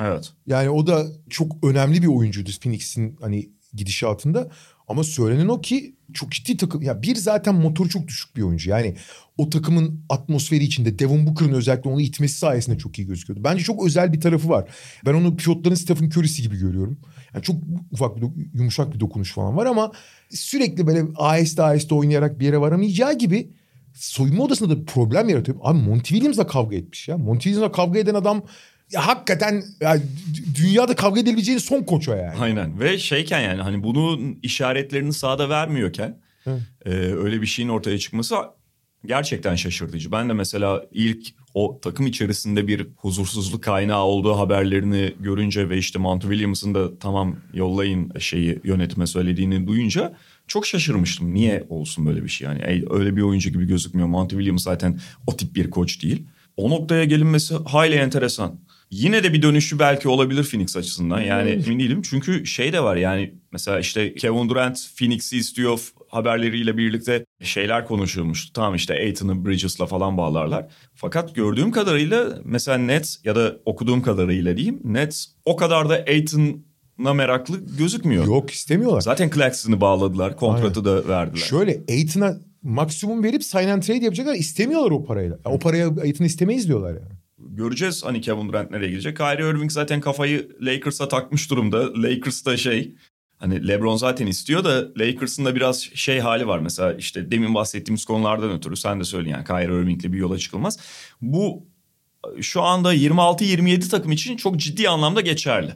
Evet. 0.00 0.32
Yani 0.46 0.70
o 0.70 0.86
da 0.86 1.06
çok 1.30 1.64
önemli 1.64 2.02
bir 2.02 2.06
oyuncuydu 2.06 2.50
Phoenix'in 2.62 3.16
hani 3.20 3.48
gidişatında. 3.72 4.50
Ama 4.88 5.04
söylenen 5.04 5.48
o 5.48 5.60
ki 5.60 5.94
çok 6.12 6.32
ciddi 6.32 6.56
takım. 6.56 6.82
Ya 6.82 7.02
bir 7.02 7.16
zaten 7.16 7.54
motor 7.54 7.88
çok 7.88 8.08
düşük 8.08 8.36
bir 8.36 8.42
oyuncu. 8.42 8.70
Yani 8.70 8.96
o 9.38 9.50
takımın 9.50 10.00
atmosferi 10.08 10.64
içinde 10.64 10.98
Devon 10.98 11.26
Booker'ın 11.26 11.52
özellikle 11.52 11.90
onu 11.90 12.00
itmesi 12.00 12.38
sayesinde 12.38 12.78
çok 12.78 12.98
iyi 12.98 13.06
gözüküyordu. 13.06 13.44
Bence 13.44 13.64
çok 13.64 13.86
özel 13.86 14.12
bir 14.12 14.20
tarafı 14.20 14.48
var. 14.48 14.68
Ben 15.06 15.14
onu 15.14 15.36
pivotların 15.36 15.74
Stephen 15.74 16.06
Curry'si 16.06 16.42
gibi 16.42 16.56
görüyorum. 16.56 16.98
Yani 17.34 17.42
çok 17.42 17.56
ufak 17.92 18.16
bir 18.16 18.22
yumuşak 18.54 18.94
bir 18.94 19.00
dokunuş 19.00 19.32
falan 19.32 19.56
var 19.56 19.66
ama 19.66 19.92
sürekli 20.30 20.86
böyle 20.86 21.04
aheste 21.16 21.62
aheste 21.62 21.94
oynayarak 21.94 22.40
bir 22.40 22.44
yere 22.44 22.60
varamayacağı 22.60 23.18
gibi 23.18 23.50
soyunma 23.94 24.44
odasında 24.44 24.76
da 24.76 24.84
problem 24.84 25.28
yaratıyor. 25.28 25.58
Abi 25.62 25.78
Monty 25.78 26.08
Williams'la 26.08 26.46
kavga 26.46 26.76
etmiş 26.76 27.08
ya. 27.08 27.18
Monty 27.18 27.48
Williams'la 27.48 27.72
kavga 27.72 27.98
eden 27.98 28.14
adam 28.14 28.42
ya 28.92 29.06
hakikaten 29.06 29.64
ya, 29.80 29.96
dünyada 30.54 30.96
kavga 30.96 31.20
edebileceğin 31.20 31.58
son 31.58 31.82
koç 31.82 32.08
o 32.08 32.14
yani. 32.14 32.38
Aynen 32.40 32.80
ve 32.80 32.98
şeyken 32.98 33.40
yani 33.40 33.62
hani 33.62 33.82
bunun 33.82 34.38
işaretlerini 34.42 35.12
sahada 35.12 35.48
vermiyorken 35.48 36.18
e, 36.84 36.90
öyle 36.94 37.42
bir 37.42 37.46
şeyin 37.46 37.68
ortaya 37.68 37.98
çıkması 37.98 38.36
gerçekten 39.06 39.54
şaşırtıcı. 39.54 40.12
Ben 40.12 40.28
de 40.28 40.32
mesela 40.32 40.84
ilk 40.92 41.26
o 41.54 41.80
takım 41.82 42.06
içerisinde 42.06 42.68
bir 42.68 42.86
huzursuzluk 42.96 43.62
kaynağı 43.62 44.02
olduğu 44.02 44.38
haberlerini 44.38 45.14
görünce 45.20 45.68
ve 45.68 45.78
işte 45.78 45.98
Monty 45.98 46.26
Williams'ın 46.26 46.74
da 46.74 46.98
tamam 46.98 47.36
yollayın 47.52 48.12
şeyi 48.18 48.60
yönetime 48.64 49.06
söylediğini 49.06 49.66
duyunca 49.66 50.16
çok 50.46 50.66
şaşırmıştım. 50.66 51.34
Niye 51.34 51.66
olsun 51.68 52.06
böyle 52.06 52.24
bir 52.24 52.28
şey 52.28 52.48
yani 52.48 52.84
öyle 52.90 53.16
bir 53.16 53.22
oyuncu 53.22 53.50
gibi 53.50 53.66
gözükmüyor. 53.66 54.08
Monty 54.08 54.36
Williams 54.36 54.62
zaten 54.62 55.00
o 55.26 55.36
tip 55.36 55.54
bir 55.56 55.70
koç 55.70 56.02
değil. 56.02 56.26
O 56.56 56.70
noktaya 56.70 57.04
gelinmesi 57.04 57.54
hayli 57.54 57.94
enteresan. 57.94 58.60
Yine 58.90 59.24
de 59.24 59.32
bir 59.32 59.42
dönüşü 59.42 59.78
belki 59.78 60.08
olabilir 60.08 60.44
Phoenix 60.44 60.76
açısından. 60.76 61.20
Yani 61.20 61.54
hmm. 61.54 61.62
emin 61.64 61.78
değilim. 61.78 62.02
Çünkü 62.02 62.46
şey 62.46 62.72
de 62.72 62.82
var 62.82 62.96
yani 62.96 63.34
mesela 63.52 63.80
işte 63.80 64.14
Kevin 64.14 64.48
Durant 64.48 64.88
Phoenix'i 64.98 65.36
istiyor 65.36 65.92
haberleriyle 66.08 66.76
birlikte 66.76 67.24
şeyler 67.42 67.86
konuşulmuştu. 67.86 68.52
Tamam 68.52 68.74
işte 68.74 68.94
Aiton'u 68.94 69.46
Bridges'la 69.46 69.86
falan 69.86 70.18
bağlarlar. 70.18 70.66
Fakat 70.94 71.34
gördüğüm 71.34 71.70
kadarıyla 71.70 72.38
mesela 72.44 72.78
Nets 72.78 73.16
ya 73.24 73.36
da 73.36 73.56
okuduğum 73.64 74.02
kadarıyla 74.02 74.56
diyeyim 74.56 74.80
Nets 74.84 75.26
o 75.44 75.56
kadar 75.56 75.88
da 75.88 75.94
Aiton'a 75.94 77.14
meraklı 77.14 77.76
gözükmüyor. 77.78 78.26
Yok 78.26 78.50
istemiyorlar. 78.50 79.00
Zaten 79.00 79.30
Claxton'ı 79.30 79.80
bağladılar. 79.80 80.36
Kontratı 80.36 80.80
Aynen. 80.80 81.04
da 81.04 81.08
verdiler. 81.08 81.46
Şöyle 81.46 81.82
Aiton'a 81.88 82.36
maksimum 82.62 83.24
verip 83.24 83.44
sign 83.44 83.68
and 83.68 83.82
trade 83.82 84.04
yapacaklar. 84.04 84.34
istemiyorlar 84.34 84.90
o 84.90 85.04
parayla. 85.04 85.38
Yani 85.44 85.54
o 85.54 85.58
paraya 85.58 85.88
Aiton'u 85.88 86.26
istemeyiz 86.26 86.68
diyorlar 86.68 86.94
yani 86.94 87.23
göreceğiz 87.56 88.04
hani 88.04 88.20
Kevin 88.20 88.48
Durant 88.48 88.70
nereye 88.70 88.90
gidecek. 88.90 89.16
Kyrie 89.16 89.50
Irving 89.50 89.70
zaten 89.72 90.00
kafayı 90.00 90.48
Lakers'a 90.60 91.08
takmış 91.08 91.50
durumda. 91.50 92.02
Lakers 92.02 92.46
da 92.46 92.56
şey 92.56 92.94
hani 93.38 93.68
LeBron 93.68 93.96
zaten 93.96 94.26
istiyor 94.26 94.64
da 94.64 94.88
Lakers'ın 94.98 95.44
da 95.44 95.54
biraz 95.54 95.80
şey 95.80 96.20
hali 96.20 96.46
var. 96.46 96.58
Mesela 96.58 96.94
işte 96.94 97.30
demin 97.30 97.54
bahsettiğimiz 97.54 98.04
konulardan 98.04 98.50
ötürü 98.50 98.76
sen 98.76 99.00
de 99.00 99.04
söyle 99.04 99.30
yani 99.30 99.44
Kyrie 99.44 99.64
Irving'le 99.82 100.12
bir 100.12 100.18
yola 100.18 100.38
çıkılmaz. 100.38 100.78
Bu 101.22 101.66
şu 102.40 102.62
anda 102.62 102.94
26-27 102.94 103.88
takım 103.90 104.12
için 104.12 104.36
çok 104.36 104.56
ciddi 104.56 104.88
anlamda 104.88 105.20
geçerli. 105.20 105.74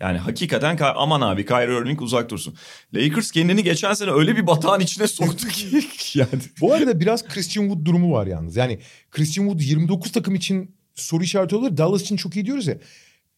Yani 0.00 0.18
hakikaten 0.18 0.76
Ka- 0.76 0.94
aman 0.96 1.20
abi 1.20 1.46
Kyrie 1.46 1.78
Irving 1.78 2.02
uzak 2.02 2.30
dursun. 2.30 2.54
Lakers 2.94 3.30
kendini 3.30 3.62
geçen 3.62 3.92
sene 3.94 4.10
öyle 4.10 4.36
bir 4.36 4.46
batağın 4.46 4.80
içine 4.80 5.06
soktu 5.06 5.48
ki. 5.48 5.66
yani 6.18 6.28
Bu 6.60 6.74
arada 6.74 7.00
biraz 7.00 7.28
Christian 7.28 7.64
Wood 7.64 7.84
durumu 7.84 8.12
var 8.12 8.26
yalnız. 8.26 8.56
Yani 8.56 8.80
Christian 9.10 9.44
Wood 9.44 9.60
29 9.60 10.12
takım 10.12 10.34
için 10.34 10.74
soru 10.94 11.24
işareti 11.24 11.56
olur. 11.56 11.76
Dallas 11.76 12.02
için 12.02 12.16
çok 12.16 12.36
iyi 12.36 12.46
diyoruz 12.46 12.66
ya. 12.66 12.78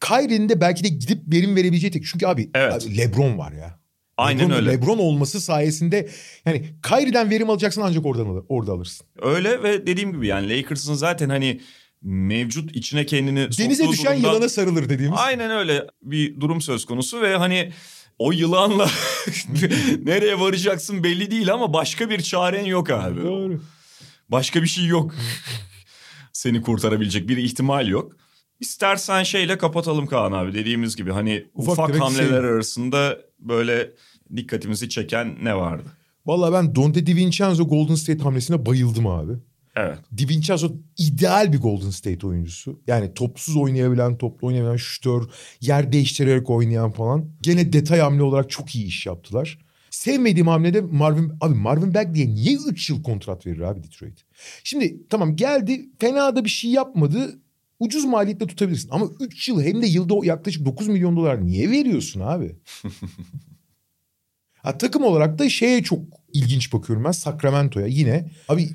Kyrie'nin 0.00 0.48
de 0.48 0.60
belki 0.60 0.84
de 0.84 0.88
gidip 0.88 1.32
verim 1.32 1.56
verebileceği 1.56 1.90
tek. 1.90 2.04
Çünkü 2.06 2.26
abi, 2.26 2.50
Evet. 2.54 2.72
abi 2.86 2.98
LeBron 2.98 3.38
var 3.38 3.52
ya. 3.52 3.78
Aynen 4.16 4.44
LeBron, 4.44 4.56
öyle. 4.56 4.72
LeBron 4.72 4.98
olması 4.98 5.40
sayesinde 5.40 6.08
yani 6.46 6.64
Kyrie'den 6.88 7.30
verim 7.30 7.50
alacaksın 7.50 7.80
ancak 7.84 8.06
oradan 8.06 8.26
alır, 8.26 8.44
orada 8.48 8.72
alırsın. 8.72 9.06
Öyle 9.22 9.62
ve 9.62 9.86
dediğim 9.86 10.12
gibi 10.12 10.26
yani 10.26 10.56
Lakers'ın 10.58 10.94
zaten 10.94 11.28
hani 11.28 11.60
mevcut 12.02 12.76
içine 12.76 13.06
kendini 13.06 13.38
Denize 13.58 13.88
düşen 13.88 14.04
durumdan- 14.12 14.14
yılana 14.32 14.48
sarılır 14.48 14.88
dediğimiz. 14.88 15.18
Aynen 15.22 15.50
öyle 15.50 15.86
bir 16.02 16.40
durum 16.40 16.60
söz 16.60 16.84
konusu 16.84 17.20
ve 17.20 17.36
hani 17.36 17.72
o 18.18 18.32
yılanla 18.32 18.90
nereye 20.04 20.40
varacaksın 20.40 21.04
belli 21.04 21.30
değil 21.30 21.52
ama 21.52 21.72
başka 21.72 22.10
bir 22.10 22.20
çaren 22.20 22.64
yok 22.64 22.90
abi. 22.90 23.22
Doğru. 23.22 23.60
Başka 24.28 24.62
bir 24.62 24.68
şey 24.68 24.84
yok. 24.86 25.14
Seni 26.42 26.62
kurtarabilecek 26.62 27.28
bir 27.28 27.36
ihtimal 27.36 27.88
yok. 27.88 28.16
İstersen 28.60 29.22
şeyle 29.22 29.58
kapatalım 29.58 30.06
Kaan 30.06 30.32
abi 30.32 30.54
dediğimiz 30.54 30.96
gibi 30.96 31.12
hani 31.12 31.46
Ufak 31.54 31.88
ufak, 31.88 32.00
hamleler 32.00 32.28
şey. 32.28 32.36
arasında 32.38 33.18
böyle 33.38 33.90
dikkatimizi 34.36 34.88
çeken 34.88 35.36
ne 35.42 35.56
vardı? 35.56 35.88
Vallahi 36.26 36.52
ben 36.52 36.76
Dante 36.76 37.06
DiVincenzo 37.06 37.68
Golden 37.68 37.94
State 37.94 38.22
hamlesine 38.22 38.66
bayıldım 38.66 39.06
abi. 39.06 39.32
Evet. 39.76 39.98
DiVincenzo 40.16 40.72
ideal 40.98 41.52
bir 41.52 41.58
Golden 41.58 41.90
State 41.90 42.26
oyuncusu. 42.26 42.80
Yani 42.86 43.14
topsuz 43.14 43.56
oynayabilen, 43.56 44.18
toplu 44.18 44.46
oynayabilen, 44.46 44.76
şütör, 44.76 45.22
yer 45.60 45.92
değiştirerek 45.92 46.50
oynayan 46.50 46.92
falan. 46.92 47.30
Gene 47.40 47.72
detay 47.72 48.00
hamle 48.00 48.22
olarak 48.22 48.50
çok 48.50 48.74
iyi 48.74 48.86
iş 48.86 49.06
yaptılar. 49.06 49.58
Sevmediğim 49.90 50.46
hamlede 50.48 50.80
Marvin... 50.80 51.32
Abi 51.40 51.54
Marvin 51.54 51.94
Bagley'e 51.94 52.34
niye 52.34 52.56
3 52.68 52.90
yıl 52.90 53.02
kontrat 53.02 53.46
verir 53.46 53.60
abi 53.60 53.82
Detroit? 53.82 54.24
Şimdi 54.64 55.02
tamam 55.10 55.36
geldi 55.36 55.88
fena 55.98 56.36
da 56.36 56.44
bir 56.44 56.50
şey 56.50 56.70
yapmadı. 56.70 57.38
Ucuz 57.80 58.04
maliyetle 58.04 58.46
tutabilirsin. 58.46 58.88
Ama 58.92 59.06
3 59.20 59.48
yıl 59.48 59.62
hem 59.62 59.82
de 59.82 59.86
yılda 59.86 60.14
yaklaşık 60.26 60.64
9 60.66 60.88
milyon 60.88 61.16
dolar 61.16 61.46
niye 61.46 61.70
veriyorsun 61.70 62.20
abi? 62.20 62.56
Ha, 64.62 64.78
takım 64.78 65.04
olarak 65.04 65.38
da 65.38 65.48
şeye 65.48 65.82
çok 65.82 65.98
ilginç 66.32 66.72
bakıyorum 66.72 67.04
ben 67.04 67.10
Sacramento'ya 67.10 67.86
yine. 67.86 68.30
Abi 68.48 68.70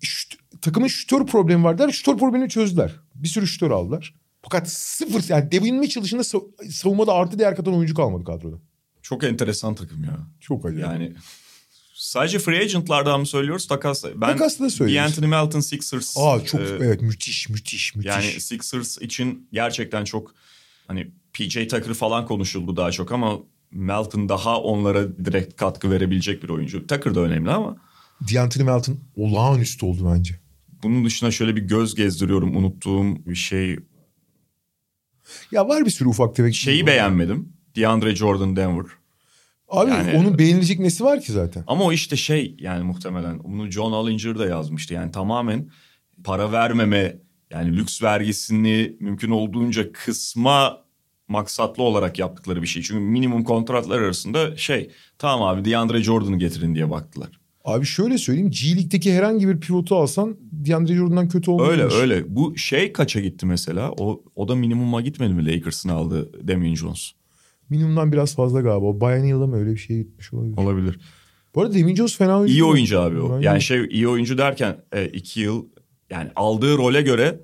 şut- 0.00 0.38
takımın 0.60 0.88
şütör 0.88 1.26
problemi 1.26 1.64
var 1.64 1.78
der. 1.78 1.90
Şütör 1.90 2.16
problemini 2.18 2.48
çözdüler. 2.48 2.92
Bir 3.14 3.28
sürü 3.28 3.46
şütör 3.46 3.70
aldılar. 3.70 4.14
Fakat 4.42 4.70
sıfır 4.70 5.24
yani 5.28 5.52
Devin 5.52 5.76
Mitchell 5.76 6.02
dışında 6.04 6.22
sav- 6.22 6.70
savunmada 6.70 7.12
artı 7.12 7.38
değer 7.38 7.56
katan 7.56 7.74
oyuncu 7.74 7.94
kalmadı 7.94 8.24
kadroda. 8.24 8.56
Çok 9.02 9.24
enteresan 9.24 9.74
takım 9.74 10.04
ya. 10.04 10.18
Çok 10.40 10.66
acayip. 10.66 10.86
Yani 10.86 11.12
sadece 12.02 12.38
free 12.38 12.60
agentlardan 12.60 13.20
mı 13.20 13.26
söylüyoruz 13.26 13.66
takas? 13.66 14.04
Ben 14.04 14.20
Takasla 14.20 14.64
da 14.64 14.70
söylüyoruz. 14.70 15.06
D'Anthony 15.06 15.30
Melton 15.30 15.60
Sixers. 15.60 16.16
Aa 16.16 16.44
çok 16.44 16.60
e, 16.60 16.64
evet 16.64 17.02
müthiş 17.02 17.48
müthiş 17.48 17.94
müthiş. 17.94 18.10
Yani 18.10 18.40
Sixers 18.40 18.98
için 18.98 19.48
gerçekten 19.52 20.04
çok 20.04 20.34
hani 20.86 21.10
PJ 21.32 21.54
Tucker 21.54 21.94
falan 21.94 22.26
konuşuldu 22.26 22.76
daha 22.76 22.90
çok 22.90 23.12
ama 23.12 23.38
Melton 23.70 24.28
daha 24.28 24.60
onlara 24.60 25.16
direkt 25.24 25.56
katkı 25.56 25.90
verebilecek 25.90 26.42
bir 26.42 26.48
oyuncu. 26.48 26.86
Tucker 26.86 27.14
da 27.14 27.20
önemli 27.20 27.50
ama 27.50 27.76
D'Anthony 28.34 28.64
Melton 28.64 28.98
olağanüstü 29.16 29.86
oldu 29.86 30.14
bence. 30.14 30.40
bunun 30.82 31.04
dışında 31.04 31.30
şöyle 31.30 31.56
bir 31.56 31.62
göz 31.62 31.94
gezdiriyorum 31.94 32.56
unuttuğum 32.56 33.26
bir 33.26 33.34
şey. 33.34 33.78
Ya 35.50 35.68
var 35.68 35.84
bir 35.84 35.90
sürü 35.90 36.08
ufak 36.08 36.34
tefek. 36.36 36.54
Şeyi 36.54 36.86
beğenmedim. 36.86 37.52
DeAndre 37.76 38.16
Jordan 38.16 38.56
Denver. 38.56 38.86
Abi 39.72 39.90
Yani- 39.90 40.16
onun 40.18 40.38
beğenilecek 40.38 40.78
nesi 40.78 41.04
var 41.04 41.20
ki 41.20 41.32
zaten? 41.32 41.64
Ama 41.66 41.84
o 41.84 41.92
işte 41.92 42.16
şey 42.16 42.56
yani 42.58 42.84
muhtemelen 42.84 43.44
bunu 43.44 43.70
John 43.70 43.92
Allinger 43.92 44.38
da 44.38 44.46
yazmıştı. 44.46 44.94
Yani 44.94 45.12
tamamen 45.12 45.70
para 46.24 46.52
vermeme 46.52 47.16
yani 47.50 47.76
lüks 47.76 48.02
vergisini 48.02 48.96
mümkün 49.00 49.30
olduğunca 49.30 49.92
kısma 49.92 50.82
maksatlı 51.28 51.82
olarak 51.82 52.18
yaptıkları 52.18 52.62
bir 52.62 52.66
şey. 52.66 52.82
Çünkü 52.82 53.00
minimum 53.00 53.44
kontratlar 53.44 53.98
arasında 53.98 54.56
şey 54.56 54.90
tamam 55.18 55.48
abi 55.48 55.70
DeAndre 55.70 56.02
Jordan'ı 56.02 56.38
getirin 56.38 56.74
diye 56.74 56.90
baktılar. 56.90 57.40
Abi 57.64 57.86
şöyle 57.86 58.18
söyleyeyim 58.18 58.50
G 58.50 58.76
League'deki 58.76 59.12
herhangi 59.12 59.48
bir 59.48 59.60
pivotu 59.60 59.96
alsan 59.96 60.36
DeAndre 60.52 60.94
Jordan'dan 60.94 61.28
kötü 61.28 61.50
olmaz. 61.50 61.68
Öyle 61.68 61.82
öyle. 61.82 62.36
Bu 62.36 62.56
şey 62.58 62.92
kaça 62.92 63.20
gitti 63.20 63.46
mesela? 63.46 63.90
O, 63.98 64.22
o 64.34 64.48
da 64.48 64.54
minimuma 64.54 65.00
gitmedi 65.00 65.34
mi 65.34 65.46
Lakers'ın 65.46 65.88
aldığı 65.88 66.48
Damian 66.48 66.74
Jones? 66.74 67.12
Minimumdan 67.72 68.12
biraz 68.12 68.34
fazla 68.36 68.60
galiba. 68.60 68.86
O 68.86 69.00
Bayern 69.00 69.24
Yılda 69.24 69.46
mı 69.46 69.56
öyle 69.56 69.70
bir 69.70 69.76
şey 69.78 69.96
gitmiş 69.98 70.32
olabilir. 70.32 70.56
Olabilir. 70.56 71.00
Bu 71.54 71.62
arada 71.62 71.74
Demin 71.74 71.94
Jones 71.96 72.16
fena 72.16 72.38
oyuncu. 72.38 72.52
İyi 72.54 72.64
oyuncu 72.64 73.00
abi 73.00 73.20
o. 73.20 73.34
Bence- 73.36 73.46
Yani 73.46 73.62
şey 73.62 73.84
iyi 73.90 74.08
oyuncu 74.08 74.38
derken 74.38 74.76
e, 74.92 75.06
iki 75.06 75.40
yıl 75.40 75.66
yani 76.10 76.30
aldığı 76.36 76.78
role 76.78 77.02
göre 77.02 77.40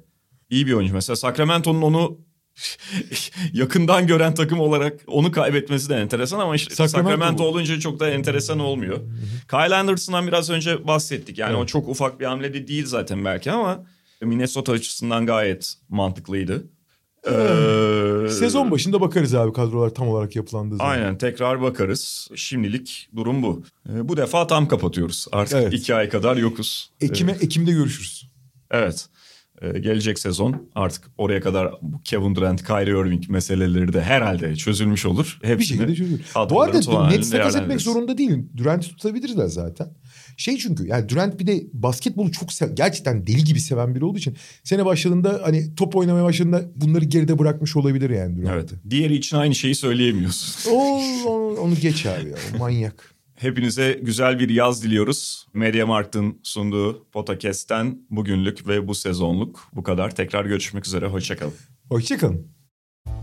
iyi 0.50 0.66
bir 0.66 0.72
oyuncu. 0.72 0.94
Mesela 0.94 1.16
Sacramento'nun 1.16 1.82
onu 1.82 2.18
yakından 3.52 4.06
gören 4.06 4.34
takım 4.34 4.60
olarak 4.60 5.00
onu 5.06 5.32
kaybetmesi 5.32 5.88
de 5.88 5.94
enteresan 5.94 6.38
ama 6.38 6.56
işte 6.56 6.74
Sacramento 6.74 7.10
Sacramento, 7.10 7.44
olunca 7.44 7.80
çok 7.80 8.00
da 8.00 8.10
enteresan 8.10 8.58
olmuyor. 8.58 8.98
Kyle 9.50 9.74
Anderson'dan 9.76 10.26
biraz 10.26 10.50
önce 10.50 10.86
bahsettik. 10.86 11.38
Yani 11.38 11.56
o 11.56 11.66
çok 11.66 11.88
ufak 11.88 12.20
bir 12.20 12.24
hamle 12.24 12.54
de 12.54 12.68
değil 12.68 12.86
zaten 12.86 13.24
belki 13.24 13.50
ama 13.50 13.84
Minnesota 14.22 14.72
açısından 14.72 15.26
gayet 15.26 15.74
mantıklıydı. 15.88 16.66
Ee, 17.26 18.28
Sezon 18.30 18.70
başında 18.70 19.00
bakarız 19.00 19.34
abi 19.34 19.52
kadrolar 19.52 19.90
tam 19.90 20.08
olarak 20.08 20.36
yapılandığı 20.36 20.76
zaman. 20.76 20.90
Aynen 20.90 21.18
tekrar 21.18 21.62
bakarız. 21.62 22.28
Şimdilik 22.34 23.08
durum 23.16 23.42
bu. 23.42 23.62
Ee, 23.88 24.08
bu 24.08 24.16
defa 24.16 24.46
tam 24.46 24.68
kapatıyoruz. 24.68 25.26
Artık 25.32 25.58
Evet. 25.62 25.72
iki 25.72 25.94
ay 25.94 26.08
kadar 26.08 26.36
yokuz. 26.36 26.90
Ekim'e, 27.00 27.32
Ekim'de 27.32 27.72
görüşürüz. 27.72 28.30
Evet. 28.70 29.06
Ee, 29.62 29.78
gelecek 29.78 30.18
sezon 30.18 30.70
artık 30.74 31.04
oraya 31.18 31.40
kadar 31.40 31.72
bu 31.82 32.02
Kevin 32.02 32.34
Durant, 32.34 32.66
Kyrie 32.66 32.90
Irving 33.00 33.28
meseleleri 33.28 33.92
de 33.92 34.02
herhalde 34.02 34.56
çözülmüş 34.56 35.06
olur. 35.06 35.38
Bir 35.42 35.48
Hepsini 35.48 35.78
şekilde 35.78 35.94
çözülür. 35.94 36.20
Bu 36.50 36.62
arada 36.62 36.82
son 36.82 36.94
halini 36.94 37.18
Nets 37.18 37.30
takas 37.30 37.56
etmek 37.56 37.80
zorunda 37.80 38.18
değil. 38.18 38.38
Durant'i 38.56 38.88
tutabilirler 38.88 39.46
zaten. 39.46 39.88
Şey 40.38 40.56
çünkü 40.56 40.86
yani 40.86 41.08
Durant 41.08 41.40
bir 41.40 41.46
de 41.46 41.62
basketbolu 41.72 42.32
çok 42.32 42.52
sev, 42.52 42.74
gerçekten 42.74 43.26
deli 43.26 43.44
gibi 43.44 43.60
seven 43.60 43.94
biri 43.94 44.04
olduğu 44.04 44.18
için 44.18 44.36
sene 44.64 44.84
başladığında 44.84 45.40
hani 45.44 45.74
top 45.74 45.96
oynamaya 45.96 46.24
başladığında 46.24 46.64
bunları 46.76 47.04
geride 47.04 47.38
bırakmış 47.38 47.76
olabilir 47.76 48.10
yani 48.10 48.36
Durant. 48.36 48.54
Evet. 48.54 48.70
Diğeri 48.90 49.14
için 49.14 49.36
aynı 49.36 49.54
şeyi 49.54 49.74
söyleyemiyorsun. 49.74 50.70
O, 50.70 51.02
onu, 51.26 51.60
onu 51.60 51.74
geç 51.74 52.06
abi 52.06 52.28
ya. 52.28 52.36
O 52.54 52.58
manyak. 52.58 53.14
Hepinize 53.34 54.00
güzel 54.02 54.38
bir 54.38 54.48
yaz 54.48 54.82
diliyoruz. 54.82 55.46
Mediamarkt'ın 55.54 56.40
sunduğu 56.42 57.06
Podcast'ten 57.12 57.98
bugünlük 58.10 58.68
ve 58.68 58.88
bu 58.88 58.94
sezonluk 58.94 59.68
bu 59.72 59.82
kadar. 59.82 60.14
Tekrar 60.14 60.44
görüşmek 60.44 60.86
üzere. 60.86 61.06
Hoşçakalın. 61.06 61.54
Hoşçakalın. 61.88 62.46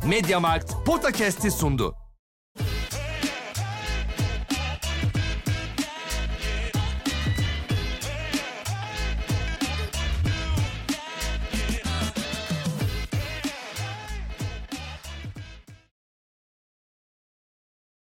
Mediamarkt 0.10 0.74
Podcast'i 0.86 1.52
sundu. 1.52 2.05